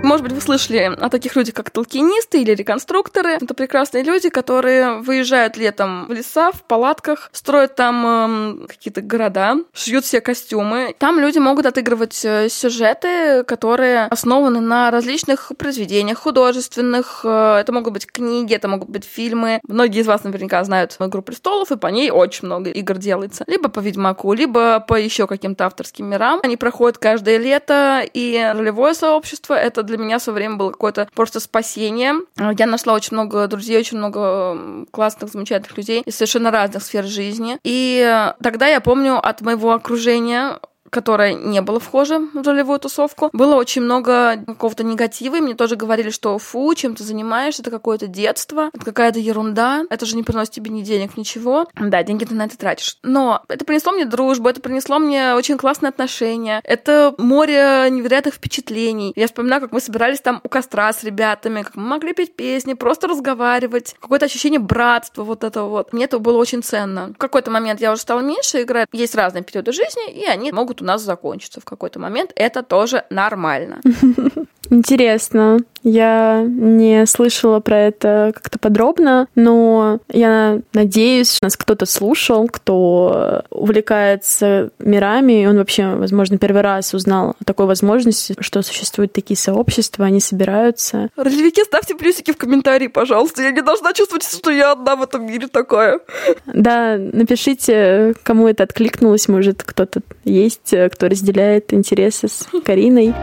Может 0.08 0.22
быть, 0.22 0.32
вы 0.32 0.40
слышали 0.40 0.90
о 0.98 1.10
таких 1.10 1.36
людях, 1.36 1.54
как 1.54 1.68
толкинисты 1.68 2.40
или 2.40 2.52
реконструкторы. 2.54 3.32
Это 3.32 3.52
прекрасные 3.52 4.02
люди, 4.02 4.30
которые 4.30 5.00
выезжают 5.00 5.58
летом 5.58 6.06
в 6.06 6.12
леса, 6.12 6.50
в 6.50 6.62
палатках, 6.62 7.28
строят 7.32 7.74
там 7.74 8.62
э, 8.62 8.66
какие-то 8.68 9.02
города, 9.02 9.56
шьют 9.74 10.04
все 10.04 10.22
костюмы. 10.22 10.94
Там 10.98 11.20
люди 11.20 11.38
могут 11.38 11.66
отыгрывать 11.66 12.24
э, 12.24 12.48
сюжеты, 12.48 13.44
которые 13.44 14.04
основаны 14.04 14.60
на 14.60 14.90
различных 14.90 15.52
произведениях 15.58 16.18
художественных. 16.18 17.20
Э, 17.24 17.58
это 17.60 17.70
могут 17.72 17.92
быть 17.92 18.06
книги, 18.06 18.54
это 18.54 18.68
могут 18.68 18.88
быть 18.88 19.04
фильмы. 19.04 19.60
Многие 19.68 20.00
из 20.00 20.06
вас 20.06 20.24
наверняка 20.24 20.64
знают 20.64 20.96
«Игру 20.98 21.20
престолов», 21.20 21.70
и 21.70 21.76
по 21.76 21.88
ней 21.88 22.10
очень 22.10 22.46
много 22.46 22.70
игр 22.70 22.96
делается. 22.96 23.44
Либо 23.46 23.68
по 23.68 23.80
Ведьмаку, 23.80 24.32
либо 24.32 24.80
по 24.80 24.94
еще 24.94 25.26
каким-то 25.26 25.66
авторским 25.66 26.06
мирам. 26.06 26.40
Они 26.42 26.56
проходят 26.56 26.96
каждое 26.96 27.36
лето, 27.36 28.02
и 28.14 28.52
ролевое 28.54 28.94
сообщество— 28.94 29.57
это 29.58 29.82
для 29.82 29.98
меня 29.98 30.18
в 30.18 30.22
свое 30.22 30.36
время 30.36 30.56
было 30.56 30.70
какое-то 30.70 31.08
просто 31.14 31.40
спасение. 31.40 32.14
Я 32.36 32.66
нашла 32.66 32.94
очень 32.94 33.14
много 33.14 33.46
друзей, 33.46 33.78
очень 33.78 33.98
много 33.98 34.86
классных, 34.90 35.30
замечательных 35.30 35.76
людей 35.76 36.02
из 36.02 36.16
совершенно 36.16 36.50
разных 36.50 36.82
сфер 36.82 37.04
жизни. 37.04 37.58
И 37.64 38.32
тогда 38.42 38.66
я 38.66 38.80
помню 38.80 39.18
от 39.18 39.40
моего 39.40 39.72
окружения 39.72 40.58
которое 40.90 41.34
не 41.34 41.60
было 41.60 41.80
вхоже 41.80 42.18
в 42.34 42.46
ролевую 42.46 42.78
тусовку. 42.78 43.30
Было 43.32 43.56
очень 43.56 43.82
много 43.82 44.36
какого-то 44.46 44.84
негатива, 44.84 45.36
и 45.36 45.40
мне 45.40 45.54
тоже 45.54 45.76
говорили, 45.76 46.10
что 46.10 46.38
фу, 46.38 46.74
чем 46.74 46.94
ты 46.94 47.04
занимаешься, 47.04 47.62
это 47.62 47.70
какое-то 47.70 48.06
детство, 48.06 48.70
это 48.72 48.84
какая-то 48.84 49.18
ерунда, 49.18 49.84
это 49.90 50.06
же 50.06 50.16
не 50.16 50.22
приносит 50.22 50.52
тебе 50.52 50.70
ни 50.70 50.82
денег, 50.82 51.16
ничего. 51.16 51.66
Да, 51.74 52.02
деньги 52.02 52.24
ты 52.24 52.34
на 52.34 52.46
это 52.46 52.56
тратишь. 52.58 52.98
Но 53.02 53.42
это 53.48 53.64
принесло 53.64 53.92
мне 53.92 54.04
дружбу, 54.04 54.48
это 54.48 54.60
принесло 54.60 54.98
мне 54.98 55.34
очень 55.34 55.56
классные 55.58 55.90
отношения, 55.90 56.60
это 56.64 57.14
море 57.18 57.88
невероятных 57.90 58.34
впечатлений. 58.34 59.12
Я 59.16 59.26
вспоминаю, 59.26 59.62
как 59.62 59.72
мы 59.72 59.80
собирались 59.80 60.20
там 60.20 60.40
у 60.44 60.48
костра 60.48 60.92
с 60.92 61.04
ребятами, 61.04 61.62
как 61.62 61.76
мы 61.76 61.82
могли 61.82 62.12
петь 62.12 62.36
песни, 62.36 62.74
просто 62.74 63.08
разговаривать, 63.08 63.94
какое-то 64.00 64.26
ощущение 64.26 64.60
братства 64.60 65.24
вот 65.24 65.44
этого 65.44 65.68
вот. 65.68 65.92
Мне 65.92 66.04
это 66.04 66.18
было 66.18 66.38
очень 66.38 66.62
ценно. 66.62 67.12
В 67.14 67.18
какой-то 67.18 67.50
момент 67.50 67.80
я 67.80 67.92
уже 67.92 68.02
стала 68.02 68.20
меньше 68.20 68.62
играть. 68.62 68.88
Есть 68.92 69.14
разные 69.14 69.42
периоды 69.42 69.72
жизни, 69.72 70.10
и 70.10 70.24
они 70.24 70.52
могут 70.52 70.77
у 70.80 70.84
нас 70.84 71.02
закончится 71.02 71.60
в 71.60 71.64
какой-то 71.64 71.98
момент. 71.98 72.32
Это 72.36 72.62
тоже 72.62 73.04
нормально. 73.10 73.80
Интересно. 74.70 75.58
Я 75.82 76.44
не 76.46 77.06
слышала 77.06 77.60
про 77.60 77.78
это 77.78 78.32
как-то 78.34 78.58
подробно, 78.58 79.28
но 79.34 80.00
я 80.10 80.60
надеюсь, 80.72 81.34
что 81.34 81.44
нас 81.44 81.56
кто-то 81.56 81.86
слушал, 81.86 82.48
кто 82.48 83.42
увлекается 83.50 84.70
мирами, 84.78 85.42
и 85.42 85.46
он 85.46 85.56
вообще, 85.58 85.94
возможно, 85.94 86.38
первый 86.38 86.62
раз 86.62 86.94
узнал 86.94 87.36
о 87.40 87.44
такой 87.44 87.66
возможности, 87.66 88.34
что 88.40 88.62
существуют 88.62 89.12
такие 89.12 89.36
сообщества, 89.36 90.06
они 90.06 90.20
собираются. 90.20 91.10
Ролевики, 91.16 91.62
ставьте 91.64 91.94
плюсики 91.94 92.32
в 92.32 92.36
комментарии, 92.36 92.88
пожалуйста. 92.88 93.42
Я 93.42 93.50
не 93.50 93.62
должна 93.62 93.92
чувствовать, 93.92 94.24
что 94.24 94.50
я 94.50 94.72
одна 94.72 94.96
в 94.96 95.02
этом 95.02 95.26
мире 95.26 95.48
такая. 95.48 96.00
Да, 96.46 96.96
напишите, 96.98 98.14
кому 98.22 98.48
это 98.48 98.64
откликнулось, 98.64 99.28
может, 99.28 99.62
кто-то 99.62 100.00
есть, 100.24 100.74
кто 100.92 101.08
разделяет 101.08 101.72
интересы 101.72 102.28
с 102.28 102.46
Кариной. 102.64 103.14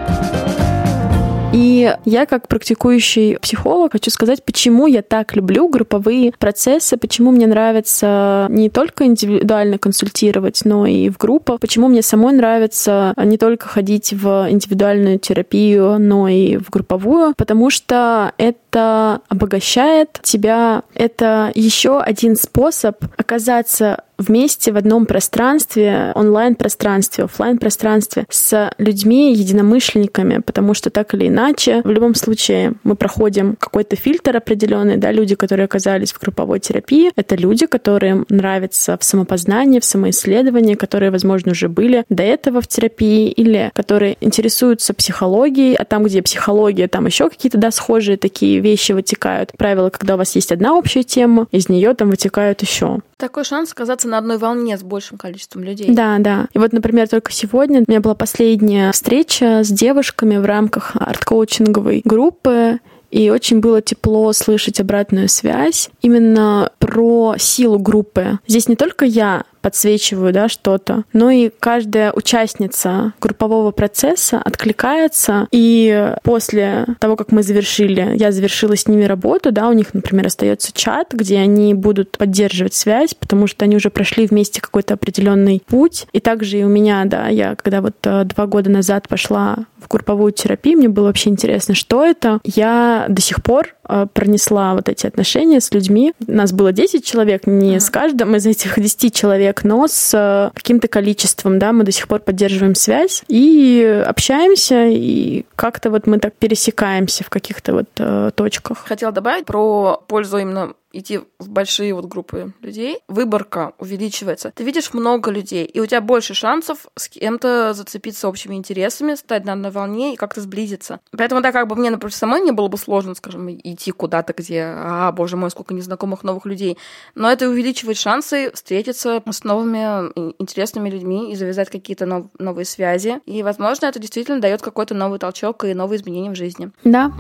И 1.56 1.96
я 2.04 2.26
как 2.26 2.50
практикующий 2.50 3.38
психолог 3.40 3.94
хочу 3.94 4.12
сказать, 4.12 4.44
почему 4.44 4.88
я 4.88 5.02
так 5.02 5.38
люблю 5.38 5.70
групповые 5.70 6.34
процессы, 6.38 6.98
почему 6.98 7.32
мне 7.32 7.48
нравится 7.48 8.48
не 8.50 8.70
только 8.70 9.06
индивидуально 9.06 9.78
консультировать, 9.78 10.64
но 10.66 10.86
и 10.86 11.08
в 11.08 11.18
группах, 11.18 11.62
почему 11.62 11.88
мне 11.88 12.02
самой 12.02 12.34
нравится 12.34 13.14
не 13.24 13.38
только 13.38 13.70
ходить 13.70 14.12
в 14.12 14.48
индивидуальную 14.50 15.18
терапию, 15.18 15.98
но 15.98 16.28
и 16.28 16.58
в 16.58 16.70
групповую, 16.70 17.34
потому 17.38 17.70
что 17.70 18.34
это 18.38 18.60
обогащает 18.76 20.20
тебя, 20.22 20.84
это 20.94 21.52
еще 21.56 22.00
один 22.00 22.36
способ 22.36 22.98
оказаться 23.18 24.04
вместе 24.18 24.72
в 24.72 24.78
одном 24.78 25.06
пространстве, 25.06 26.12
онлайн-пространстве, 26.16 27.26
офлайн-пространстве 27.26 28.26
с 28.30 28.72
людьми, 28.78 29.34
единомышленниками, 29.34 30.40
потому 30.40 30.74
что 30.74 30.90
так 30.90 31.14
или 31.14 31.28
иначе, 31.28 31.82
в 31.84 31.90
любом 31.90 32.16
случае, 32.16 32.76
мы 32.84 32.96
проходим 32.96 33.56
какой-то 33.60 33.96
фильтр 33.96 34.38
определенный, 34.38 34.98
да, 34.98 35.12
люди, 35.12 35.36
которые 35.36 35.66
оказались 35.66 36.14
в 36.14 36.20
групповой 36.20 36.60
терапии, 36.60 37.12
это 37.16 37.36
люди, 37.36 37.66
которым 37.66 38.26
нравится 38.30 38.98
в 38.98 39.04
самопознании, 39.04 39.80
в 39.80 39.86
самоисследовании, 39.86 40.76
которые, 40.76 41.12
возможно, 41.12 41.52
уже 41.52 41.70
были 41.70 42.06
до 42.10 42.24
этого 42.24 42.62
в 42.62 42.68
терапии, 42.68 43.30
или 43.30 43.72
которые 43.74 44.18
интересуются 44.22 44.94
психологией, 44.94 45.76
а 45.76 45.84
там, 45.84 46.04
где 46.04 46.22
психология, 46.22 46.88
там 46.88 47.06
еще 47.06 47.30
какие-то, 47.30 47.58
да, 47.58 47.72
схожие 47.72 48.18
такие 48.18 48.60
вещи 48.66 48.92
вытекают. 48.92 49.52
Правило, 49.58 49.90
когда 49.90 50.16
у 50.16 50.18
вас 50.18 50.36
есть 50.36 50.52
одна 50.52 50.76
общая 50.76 51.04
тема, 51.04 51.48
из 51.52 51.70
нее 51.70 51.94
там 51.94 52.10
вытекают 52.10 52.62
еще. 52.62 53.00
Такой 53.18 53.46
шанс 53.46 53.72
оказаться 53.72 54.08
на 54.08 54.18
одной 54.18 54.38
волне 54.38 54.78
с 54.78 54.84
большим 54.84 55.18
количеством 55.18 55.64
людей. 55.64 55.94
Да, 55.94 56.18
да. 56.20 56.48
И 56.54 56.58
вот, 56.58 56.74
например, 56.74 57.08
только 57.08 57.32
сегодня 57.32 57.80
у 57.82 57.86
меня 57.88 58.02
была 58.02 58.16
последняя 58.16 58.92
встреча 58.92 59.64
с 59.64 59.70
девушками 59.70 60.38
в 60.38 60.46
рамках 60.46 60.96
арт-коучинговой 60.96 62.02
группы, 62.04 62.80
и 63.12 63.30
очень 63.30 63.62
было 63.62 63.82
тепло 63.82 64.34
слышать 64.34 64.82
обратную 64.82 65.30
связь 65.30 65.90
именно 66.02 66.72
про 66.80 67.36
силу 67.38 67.80
группы. 67.80 68.40
Здесь 68.48 68.68
не 68.68 68.76
только 68.76 69.06
я 69.06 69.46
подсвечиваю, 69.66 70.32
да, 70.32 70.48
что-то. 70.48 71.06
Но 71.12 71.32
и 71.32 71.50
каждая 71.50 72.14
участница 72.14 73.14
группового 73.20 73.72
процесса 73.72 74.38
откликается, 74.38 75.48
и 75.52 76.14
после 76.22 76.86
того, 77.00 77.16
как 77.16 77.32
мы 77.32 77.42
завершили, 77.42 78.12
я 78.14 78.32
завершила 78.32 78.78
с 78.78 78.88
ними 78.88 79.06
работу, 79.06 79.52
да, 79.52 79.68
у 79.68 79.74
них, 79.74 79.96
например, 79.96 80.28
остается 80.28 80.72
чат, 80.72 81.14
где 81.14 81.40
они 81.40 81.74
будут 81.74 82.16
поддерживать 82.20 82.76
связь, 82.76 83.16
потому 83.16 83.48
что 83.48 83.66
они 83.66 83.76
уже 83.76 83.90
прошли 83.90 84.28
вместе 84.28 84.62
какой-то 84.62 84.94
определенный 84.94 85.64
путь. 85.66 86.06
И 86.14 86.20
также 86.20 86.60
и 86.60 86.64
у 86.64 86.70
меня, 86.70 87.04
да, 87.06 87.28
я 87.30 87.56
когда 87.56 87.82
вот 87.82 87.96
э, 88.04 88.24
два 88.24 88.46
года 88.46 88.70
назад 88.70 89.08
пошла 89.08 89.66
в 89.82 89.88
групповую 89.88 90.32
терапию, 90.32 90.78
мне 90.78 90.90
было 90.90 91.06
вообще 91.06 91.32
интересно, 91.32 91.74
что 91.74 92.06
это. 92.06 92.40
Я 92.44 93.08
до 93.10 93.20
сих 93.20 93.42
пор 93.42 93.75
пронесла 94.14 94.74
вот 94.74 94.90
эти 94.90 95.08
отношения 95.08 95.62
с 95.62 95.72
людьми. 95.72 96.14
Нас 96.28 96.52
было 96.52 96.72
10 96.72 97.06
человек, 97.06 97.48
не 97.48 97.76
uh-huh. 97.76 97.80
с 97.80 97.90
каждым 97.90 98.36
из 98.36 98.46
этих 98.46 98.80
10 98.80 99.14
человек, 99.14 99.64
но 99.64 99.88
с 99.88 100.14
э, 100.14 100.52
каким-то 100.56 100.88
количеством, 100.88 101.60
да, 101.60 101.72
мы 101.72 101.84
до 101.84 101.92
сих 101.92 102.08
пор 102.08 102.20
поддерживаем 102.20 102.76
связь 102.76 103.24
и 103.28 104.04
общаемся, 104.06 104.88
и 104.88 105.46
как-то 105.56 105.90
вот 105.90 106.08
мы 106.08 106.20
так 106.20 106.34
пересекаемся 106.36 107.24
в 107.24 107.30
каких-то 107.30 107.74
вот 107.74 107.90
э, 107.98 108.32
точках. 108.36 108.86
Хотела 108.86 109.12
добавить 109.12 109.46
про 109.46 110.02
пользу 110.08 110.38
именно 110.38 110.74
идти 110.98 111.22
в 111.40 111.50
большие 111.50 111.94
вот 111.94 112.06
группы 112.06 112.54
людей, 112.62 113.00
выборка 113.08 113.74
увеличивается. 113.80 114.52
Ты 114.56 114.64
видишь 114.64 114.94
много 114.94 115.32
людей, 115.32 115.66
и 115.66 115.80
у 115.80 115.86
тебя 115.86 116.02
больше 116.02 116.34
шансов 116.34 116.88
с 116.96 117.10
кем-то 117.10 117.74
зацепиться 117.74 118.28
общими 118.28 118.56
интересами, 118.56 119.16
стать 119.16 119.46
на 119.46 119.54
одной 119.54 119.72
волне 119.72 120.14
и 120.14 120.18
как-то 120.18 120.42
сблизиться. 120.42 121.00
Поэтому, 121.16 121.42
да, 121.42 121.52
как 121.52 121.68
бы 121.68 121.76
мне, 121.76 121.90
например, 121.90 122.14
самой 122.14 122.42
не 122.42 122.52
было 122.52 122.68
бы 122.68 122.78
сложно, 122.78 123.16
скажем, 123.16 123.50
идти 123.52 123.92
куда-то, 123.92 124.34
где, 124.34 124.64
а, 124.64 125.12
боже 125.12 125.38
мой, 125.38 125.52
сколько 125.52 125.74
незнакомых 125.74 126.24
новых 126.24 126.46
людей. 126.46 126.78
Но 127.14 127.32
это 127.32 127.50
увеличивает 127.50 127.98
шансы 127.98 128.52
встретиться 128.54 129.22
с 129.30 129.44
новыми 129.44 130.12
интересными 130.40 130.90
людьми 130.90 131.32
и 131.32 131.36
завязать 131.36 131.70
какие-то 131.70 132.06
нов- 132.06 132.30
новые 132.40 132.66
связи. 132.66 133.20
И, 133.26 133.44
возможно, 133.44 133.86
это 133.86 134.00
действительно 134.00 134.40
дает 134.40 134.62
какой-то 134.62 134.94
новый 134.94 135.20
толчок 135.20 135.66
и 135.66 135.74
новые 135.74 136.00
изменения 136.00 136.32
в 136.32 136.36
жизни. 136.36 136.72
Да. 136.84 137.12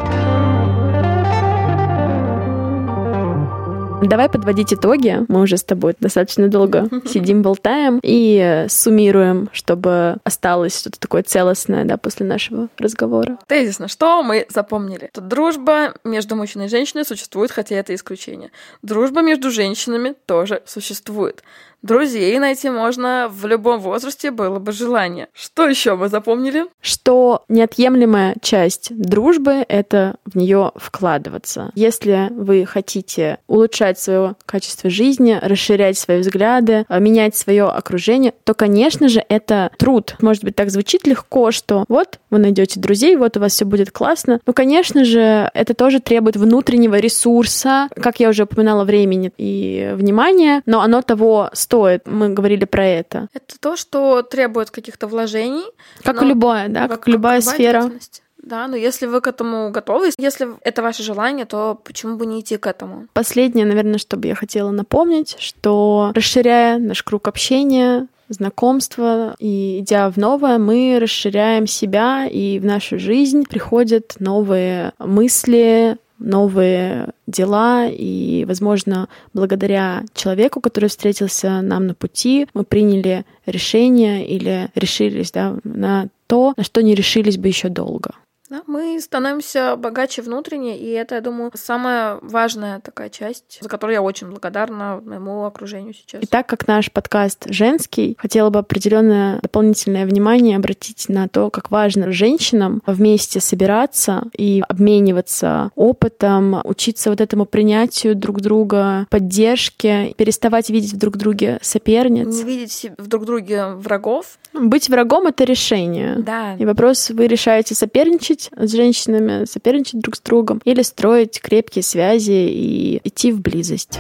Давай 4.04 4.30
подводить 4.30 4.74
итоги. 4.74 5.26
Мы 5.28 5.42
уже 5.42 5.58
с 5.58 5.64
тобой 5.64 5.96
достаточно 6.00 6.48
долго 6.48 6.88
сидим, 7.06 7.42
болтаем 7.42 8.00
и 8.04 8.66
суммируем, 8.70 9.50
чтобы 9.52 10.18
осталось 10.24 10.80
что-то 10.80 11.00
такое 11.00 11.24
целостное, 11.24 11.86
да, 11.86 11.98
после 11.98 12.26
нашего 12.26 12.68
разговора. 12.78 13.40
Тезисно, 13.48 13.88
что 13.88 14.22
мы 14.22 14.46
запомнили? 14.50 15.10
Тут 15.14 15.28
дружба 15.28 15.96
между 16.04 16.36
мужчиной 16.36 16.66
и 16.66 16.70
женщиной 16.70 17.06
существует, 17.06 17.52
хотя 17.52 17.76
это 17.76 17.96
исключение. 17.96 18.52
Дружба 18.82 19.22
между 19.22 19.50
женщинами 19.50 20.14
тоже 20.26 20.62
существует. 20.66 21.44
Друзей 21.86 22.40
найти 22.40 22.72
можно 22.72 23.30
в 23.30 23.46
любом 23.46 23.80
возрасте, 23.80 24.32
было 24.32 24.58
бы 24.58 24.72
желание. 24.72 25.28
Что 25.34 25.70
еще 25.70 25.96
мы 25.96 26.10
запомнили? 26.10 26.66
Что 26.82 27.44
неотъемлемая 27.48 28.34
часть 28.42 28.88
дружбы— 28.90 29.64
это 29.70 30.16
в 30.26 30.36
нее 30.36 30.72
вкладываться. 30.76 31.72
Если 31.76 32.30
вы 32.32 32.66
хотите 32.66 33.38
улучшать 33.46 34.00
свое 34.00 34.36
качество 34.48 34.90
жизни, 34.90 35.38
расширять 35.40 36.00
свои 36.00 36.22
взгляды, 36.22 36.86
а, 36.88 36.98
менять 36.98 37.36
свое 37.36 37.66
окружение, 37.66 38.34
то, 38.46 38.56
конечно 38.56 39.08
же, 39.08 39.24
это 39.30 39.70
труд. 39.78 40.16
Может 40.22 40.44
быть, 40.44 40.56
так 40.56 40.72
звучит 40.72 41.06
легко, 41.06 41.52
что 41.52 41.86
вот 41.88 42.20
вы 42.32 42.40
найдете 42.40 42.80
друзей, 42.80 43.16
вот 43.16 43.38
у 43.38 43.40
вас 43.40 43.54
все 43.54 43.66
будет 43.66 43.92
классно. 43.92 44.40
Но, 44.48 44.54
конечно 44.54 45.06
же, 45.06 45.52
это 45.54 45.76
тоже 45.76 46.00
требует 46.00 46.36
внутреннего 46.36 46.96
ресурса, 46.96 47.90
как 47.96 48.20
я 48.20 48.30
уже 48.30 48.46
упоминала, 48.46 48.86
времени 48.86 49.32
и 49.38 49.92
внимания, 49.94 50.64
но 50.66 50.82
оно 50.82 51.04
того 51.04 51.52
стоит 51.54 51.75
стоит. 51.76 52.08
Мы 52.08 52.30
говорили 52.30 52.66
про 52.66 52.86
это. 52.86 53.28
Это 53.34 53.60
то, 53.60 53.76
что 53.76 54.22
требует 54.22 54.72
каких-то 54.72 55.08
вложений. 55.08 55.66
Как 56.04 56.22
и 56.22 56.26
любое, 56.26 56.70
да, 56.70 56.88
как, 56.88 57.00
как 57.00 57.08
любая 57.08 57.42
как 57.42 57.54
сфера. 57.54 57.92
Да, 58.38 58.68
но 58.68 58.76
если 58.76 59.08
вы 59.08 59.22
к 59.22 59.28
этому 59.28 59.72
готовы, 59.72 60.12
если 60.20 60.48
это 60.62 60.84
ваше 60.84 61.02
желание, 61.02 61.46
то 61.46 61.80
почему 61.84 62.16
бы 62.16 62.28
не 62.28 62.42
идти 62.42 62.58
к 62.58 62.68
этому? 62.68 63.08
Последнее, 63.14 63.66
наверное, 63.66 63.98
что 63.98 64.18
бы 64.18 64.28
я 64.28 64.36
хотела 64.36 64.70
напомнить, 64.70 65.36
что 65.40 66.12
расширяя 66.14 66.78
наш 66.78 67.02
круг 67.02 67.28
общения, 67.28 68.08
знакомства 68.30 69.36
и 69.40 69.80
идя 69.80 70.10
в 70.10 70.18
новое, 70.18 70.58
мы 70.58 70.98
расширяем 71.00 71.68
себя, 71.68 72.28
и 72.28 72.60
в 72.60 72.66
нашу 72.66 73.00
жизнь 73.00 73.46
приходят 73.46 74.16
новые 74.20 74.94
мысли, 75.00 75.98
новые 76.20 77.10
дела, 77.28 77.88
и, 77.88 78.46
возможно, 78.48 79.10
благодаря 79.34 80.04
человеку, 80.14 80.62
который 80.62 80.90
встретился 80.90 81.62
нам 81.62 81.88
на 81.88 81.94
пути, 81.94 82.48
мы 82.54 82.64
приняли 82.64 83.26
решение 83.46 84.26
или 84.28 84.70
решились 84.76 85.32
да, 85.32 85.58
на 85.64 86.08
то, 86.28 86.54
на 86.58 86.64
что 86.64 86.82
не 86.82 86.96
решились 86.96 87.38
бы 87.38 87.48
еще 87.48 87.70
долго. 87.70 88.12
Да, 88.56 88.62
мы 88.68 89.00
становимся 89.02 89.76
богаче 89.76 90.22
внутренне, 90.22 90.78
и 90.78 90.90
это, 90.92 91.16
я 91.16 91.22
думаю, 91.22 91.52
самая 91.56 92.20
важная 92.22 92.80
такая 92.80 93.10
часть, 93.10 93.60
за 93.62 93.68
которую 93.68 93.96
я 93.96 94.02
очень 94.02 94.28
благодарна 94.28 95.02
моему 95.04 95.46
окружению 95.46 95.94
сейчас. 95.94 96.24
И 96.24 96.26
так 96.26 96.48
как 96.48 96.68
наш 96.68 96.92
подкаст 96.92 97.48
женский, 97.50 98.16
хотела 98.18 98.50
бы 98.50 98.60
определенное 98.60 99.40
дополнительное 99.42 100.06
внимание 100.06 100.58
обратить 100.58 101.10
на 101.10 101.28
то, 101.28 101.50
как 101.50 101.70
важно 101.70 102.12
женщинам 102.12 102.82
вместе 102.86 103.42
собираться 103.42 104.24
и 104.38 104.64
обмениваться 104.68 105.72
опытом, 105.76 106.62
учиться 106.64 107.10
вот 107.10 107.20
этому 107.20 107.46
принятию 107.46 108.16
друг 108.16 108.42
друга, 108.42 109.08
поддержке, 109.10 110.14
переставать 110.18 110.70
видеть 110.70 110.94
в 110.94 110.98
друг 110.98 111.18
друге 111.18 111.60
соперниц. 111.62 112.28
Не 112.28 112.44
видеть 112.44 112.92
в 112.98 113.08
друг 113.08 113.26
друге 113.26 113.68
врагов. 113.68 114.38
Быть 114.54 114.90
врагом— 114.90 115.28
это 115.28 115.44
решение. 115.44 116.16
Да. 116.20 116.56
И 116.56 116.66
вопрос, 116.66 117.10
вы 117.10 117.28
решаете 117.28 117.76
соперничать 117.76 118.45
с 118.56 118.72
женщинами, 118.72 119.46
соперничать 119.46 120.00
друг 120.00 120.16
с 120.16 120.22
другом, 120.22 120.62
или 120.66 120.82
строить 120.82 121.42
крепкие 121.42 121.84
связи 121.84 122.32
и 122.32 123.02
идти 123.04 123.32
в 123.32 123.42
близость. 123.42 124.00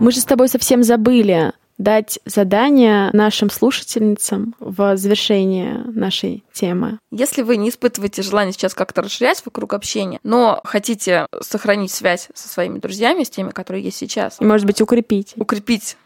Мы 0.00 0.10
же 0.10 0.20
с 0.20 0.24
тобой 0.24 0.48
совсем 0.48 0.82
забыли 0.82 1.52
дать 1.78 2.18
задание 2.24 3.10
нашим 3.12 3.50
слушательницам 3.50 4.54
в 4.58 4.96
завершение 4.96 5.84
нашей 5.86 6.44
темы. 6.52 6.98
Если 7.10 7.42
вы 7.42 7.56
не 7.56 7.70
испытываете 7.70 8.22
желание 8.22 8.52
сейчас 8.52 8.74
как-то 8.74 9.02
расширять 9.02 9.42
вокруг 9.44 9.74
общения, 9.74 10.20
но 10.22 10.60
хотите 10.64 11.26
сохранить 11.40 11.90
связь 11.90 12.28
со 12.34 12.48
своими 12.48 12.78
друзьями, 12.78 13.24
с 13.24 13.30
теми, 13.30 13.50
которые 13.50 13.84
есть 13.84 13.96
сейчас. 13.96 14.36
И, 14.40 14.44
может 14.44 14.66
быть, 14.66 14.80
укрепить. 14.80 15.34
Укрепить 15.36 15.96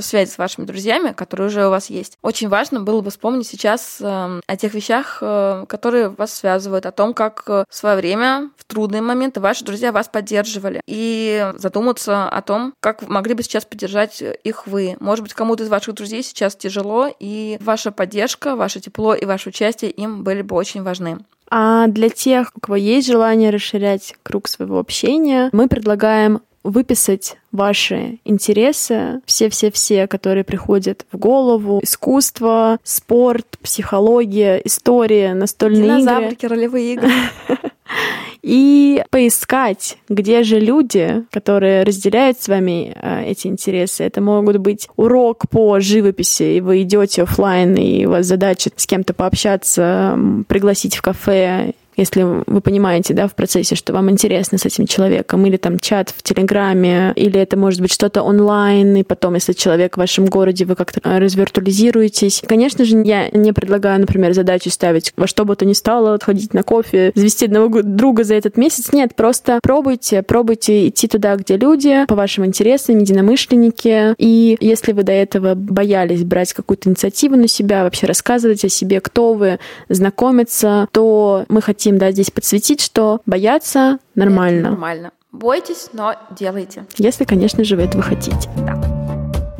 связь 0.00 0.32
с 0.32 0.38
вашими 0.38 0.64
друзьями, 0.64 1.12
которые 1.12 1.48
уже 1.48 1.66
у 1.66 1.70
вас 1.70 1.90
есть. 1.90 2.18
Очень 2.22 2.48
важно 2.48 2.80
было 2.80 3.00
бы 3.00 3.10
вспомнить 3.10 3.46
сейчас 3.46 3.98
эм, 4.00 4.40
о 4.46 4.56
тех 4.56 4.74
вещах, 4.74 5.18
э, 5.20 5.64
которые 5.68 6.08
вас 6.08 6.34
связывают, 6.34 6.86
о 6.86 6.92
том, 6.92 7.14
как 7.14 7.42
э, 7.46 7.64
в 7.68 7.74
свое 7.74 7.96
время, 7.96 8.50
трудные 8.66 9.02
моменты, 9.02 9.40
ваши 9.40 9.64
друзья 9.64 9.92
вас 9.92 10.08
поддерживали. 10.08 10.80
И 10.86 11.52
задуматься 11.56 12.28
о 12.28 12.42
том, 12.42 12.74
как 12.80 13.06
могли 13.08 13.34
бы 13.34 13.42
сейчас 13.42 13.64
поддержать 13.64 14.22
их 14.44 14.66
вы. 14.66 14.96
Может 15.00 15.22
быть, 15.22 15.34
кому-то 15.34 15.64
из 15.64 15.68
ваших 15.68 15.94
друзей 15.94 16.22
сейчас 16.22 16.56
тяжело, 16.56 17.08
и 17.18 17.58
ваша 17.60 17.92
поддержка, 17.92 18.56
ваше 18.56 18.80
тепло 18.80 19.14
и 19.14 19.24
ваше 19.24 19.50
участие 19.50 19.90
им 19.90 20.24
были 20.24 20.42
бы 20.42 20.56
очень 20.56 20.82
важны. 20.82 21.18
А 21.48 21.86
для 21.86 22.08
тех, 22.08 22.50
у 22.56 22.60
кого 22.60 22.76
есть 22.76 23.06
желание 23.06 23.50
расширять 23.50 24.14
круг 24.22 24.48
своего 24.48 24.78
общения, 24.78 25.48
мы 25.52 25.68
предлагаем 25.68 26.40
выписать 26.66 27.36
ваши 27.52 28.18
интересы, 28.24 29.20
все-все-все, 29.24 30.08
которые 30.08 30.42
приходят 30.42 31.06
в 31.12 31.16
голову, 31.16 31.78
искусство, 31.80 32.80
спорт, 32.82 33.56
психология, 33.62 34.60
история, 34.64 35.34
настольные 35.34 36.00
Динозаврики, 36.00 36.46
игры. 36.46 36.56
ролевые 36.56 36.94
игры. 36.94 37.10
и 38.46 39.02
поискать, 39.10 39.98
где 40.08 40.44
же 40.44 40.60
люди, 40.60 41.24
которые 41.32 41.82
разделяют 41.82 42.40
с 42.40 42.46
вами 42.46 42.92
э, 42.94 43.24
эти 43.24 43.48
интересы. 43.48 44.04
Это 44.04 44.20
могут 44.20 44.58
быть 44.58 44.88
урок 44.94 45.48
по 45.50 45.80
живописи, 45.80 46.56
и 46.56 46.60
вы 46.60 46.82
идете 46.82 47.24
офлайн, 47.24 47.74
и 47.74 48.06
у 48.06 48.10
вас 48.10 48.26
задача 48.26 48.70
с 48.76 48.86
кем-то 48.86 49.14
пообщаться, 49.14 50.16
пригласить 50.46 50.94
в 50.94 51.02
кафе 51.02 51.72
если 51.96 52.22
вы 52.46 52.60
понимаете, 52.60 53.14
да, 53.14 53.26
в 53.26 53.34
процессе, 53.34 53.74
что 53.74 53.92
вам 53.92 54.10
интересно 54.10 54.58
с 54.58 54.66
этим 54.66 54.86
человеком, 54.86 55.44
или 55.46 55.56
там 55.56 55.78
чат 55.78 56.10
в 56.10 56.22
Телеграме, 56.22 57.12
или 57.16 57.40
это 57.40 57.56
может 57.56 57.80
быть 57.80 57.92
что-то 57.92 58.22
онлайн, 58.22 58.96
и 58.96 59.02
потом, 59.02 59.34
если 59.34 59.52
человек 59.52 59.96
в 59.96 59.98
вашем 59.98 60.26
городе, 60.26 60.64
вы 60.64 60.76
как-то 60.76 61.00
развиртуализируетесь. 61.04 62.42
Конечно 62.46 62.84
же, 62.84 63.02
я 63.04 63.28
не 63.30 63.52
предлагаю, 63.52 64.00
например, 64.00 64.34
задачу 64.34 64.70
ставить 64.70 65.12
во 65.16 65.26
что 65.26 65.44
бы 65.44 65.56
то 65.56 65.64
ни 65.64 65.72
стало, 65.72 66.14
отходить 66.14 66.54
на 66.54 66.62
кофе, 66.62 67.12
завести 67.14 67.46
одного 67.46 67.82
друга 67.82 68.24
за 68.24 68.34
этот 68.34 68.56
месяц. 68.56 68.92
Нет, 68.92 69.14
просто 69.14 69.60
пробуйте, 69.62 70.22
пробуйте 70.22 70.88
идти 70.88 71.08
туда, 71.08 71.36
где 71.36 71.56
люди, 71.56 72.04
по 72.06 72.14
вашим 72.14 72.44
интересам, 72.44 72.98
единомышленники. 72.98 74.14
И 74.18 74.56
если 74.60 74.92
вы 74.92 75.02
до 75.02 75.12
этого 75.12 75.54
боялись 75.54 76.24
брать 76.24 76.52
какую-то 76.52 76.88
инициативу 76.88 77.36
на 77.36 77.48
себя, 77.48 77.84
вообще 77.84 78.06
рассказывать 78.06 78.64
о 78.64 78.68
себе, 78.68 79.00
кто 79.00 79.34
вы, 79.34 79.58
знакомиться, 79.88 80.88
то 80.92 81.44
мы 81.48 81.62
хотим 81.62 81.85
хотим, 81.86 81.98
да, 81.98 82.10
здесь 82.10 82.32
подсветить, 82.32 82.80
что 82.80 83.20
бояться 83.26 83.98
нормально. 84.16 84.60
Это 84.60 84.70
нормально. 84.70 85.10
Бойтесь, 85.30 85.90
но 85.92 86.16
делайте. 86.36 86.84
Если, 86.96 87.22
конечно 87.22 87.62
же, 87.62 87.76
вы 87.76 87.82
этого 87.82 88.02
хотите. 88.02 88.48
Да. 88.56 88.74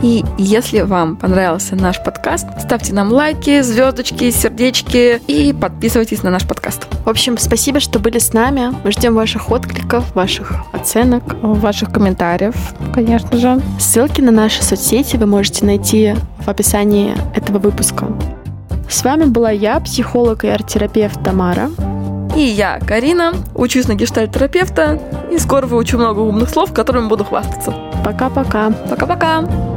И 0.02 0.24
если 0.38 0.80
вам 0.80 1.16
понравился 1.16 1.76
наш 1.76 2.02
подкаст, 2.02 2.46
ставьте 2.60 2.92
нам 2.92 3.12
лайки, 3.12 3.60
звездочки, 3.60 4.30
сердечки 4.30 5.20
и 5.28 5.52
подписывайтесь 5.52 6.24
на 6.24 6.30
наш 6.30 6.46
подкаст. 6.48 6.88
В 7.04 7.08
общем, 7.08 7.38
спасибо, 7.38 7.78
что 7.78 8.00
были 8.00 8.18
с 8.18 8.32
нами. 8.32 8.72
Мы 8.82 8.90
ждем 8.90 9.14
ваших 9.14 9.48
откликов, 9.52 10.12
ваших 10.16 10.52
оценок, 10.72 11.22
ваших 11.42 11.92
комментариев, 11.92 12.56
конечно 12.92 13.36
же. 13.38 13.62
Ссылки 13.78 14.20
на 14.20 14.32
наши 14.32 14.64
соцсети 14.64 15.16
вы 15.16 15.26
можете 15.26 15.64
найти 15.64 16.16
в 16.40 16.48
описании 16.48 17.14
этого 17.36 17.58
выпуска. 17.58 18.08
С 18.88 19.02
вами 19.02 19.24
была 19.24 19.50
я, 19.50 19.80
психолог 19.80 20.44
и 20.44 20.48
арт-терапевт 20.48 21.22
Тамара. 21.22 21.70
И 22.36 22.42
я, 22.42 22.78
Карина, 22.86 23.32
учусь 23.54 23.88
на 23.88 23.94
гештальт-терапевта 23.94 25.00
и 25.32 25.38
скоро 25.38 25.66
выучу 25.66 25.96
много 25.96 26.20
умных 26.20 26.50
слов, 26.50 26.70
которыми 26.74 27.08
буду 27.08 27.24
хвастаться. 27.24 27.74
Пока-пока. 28.04 28.70
Пока-пока. 28.90 29.75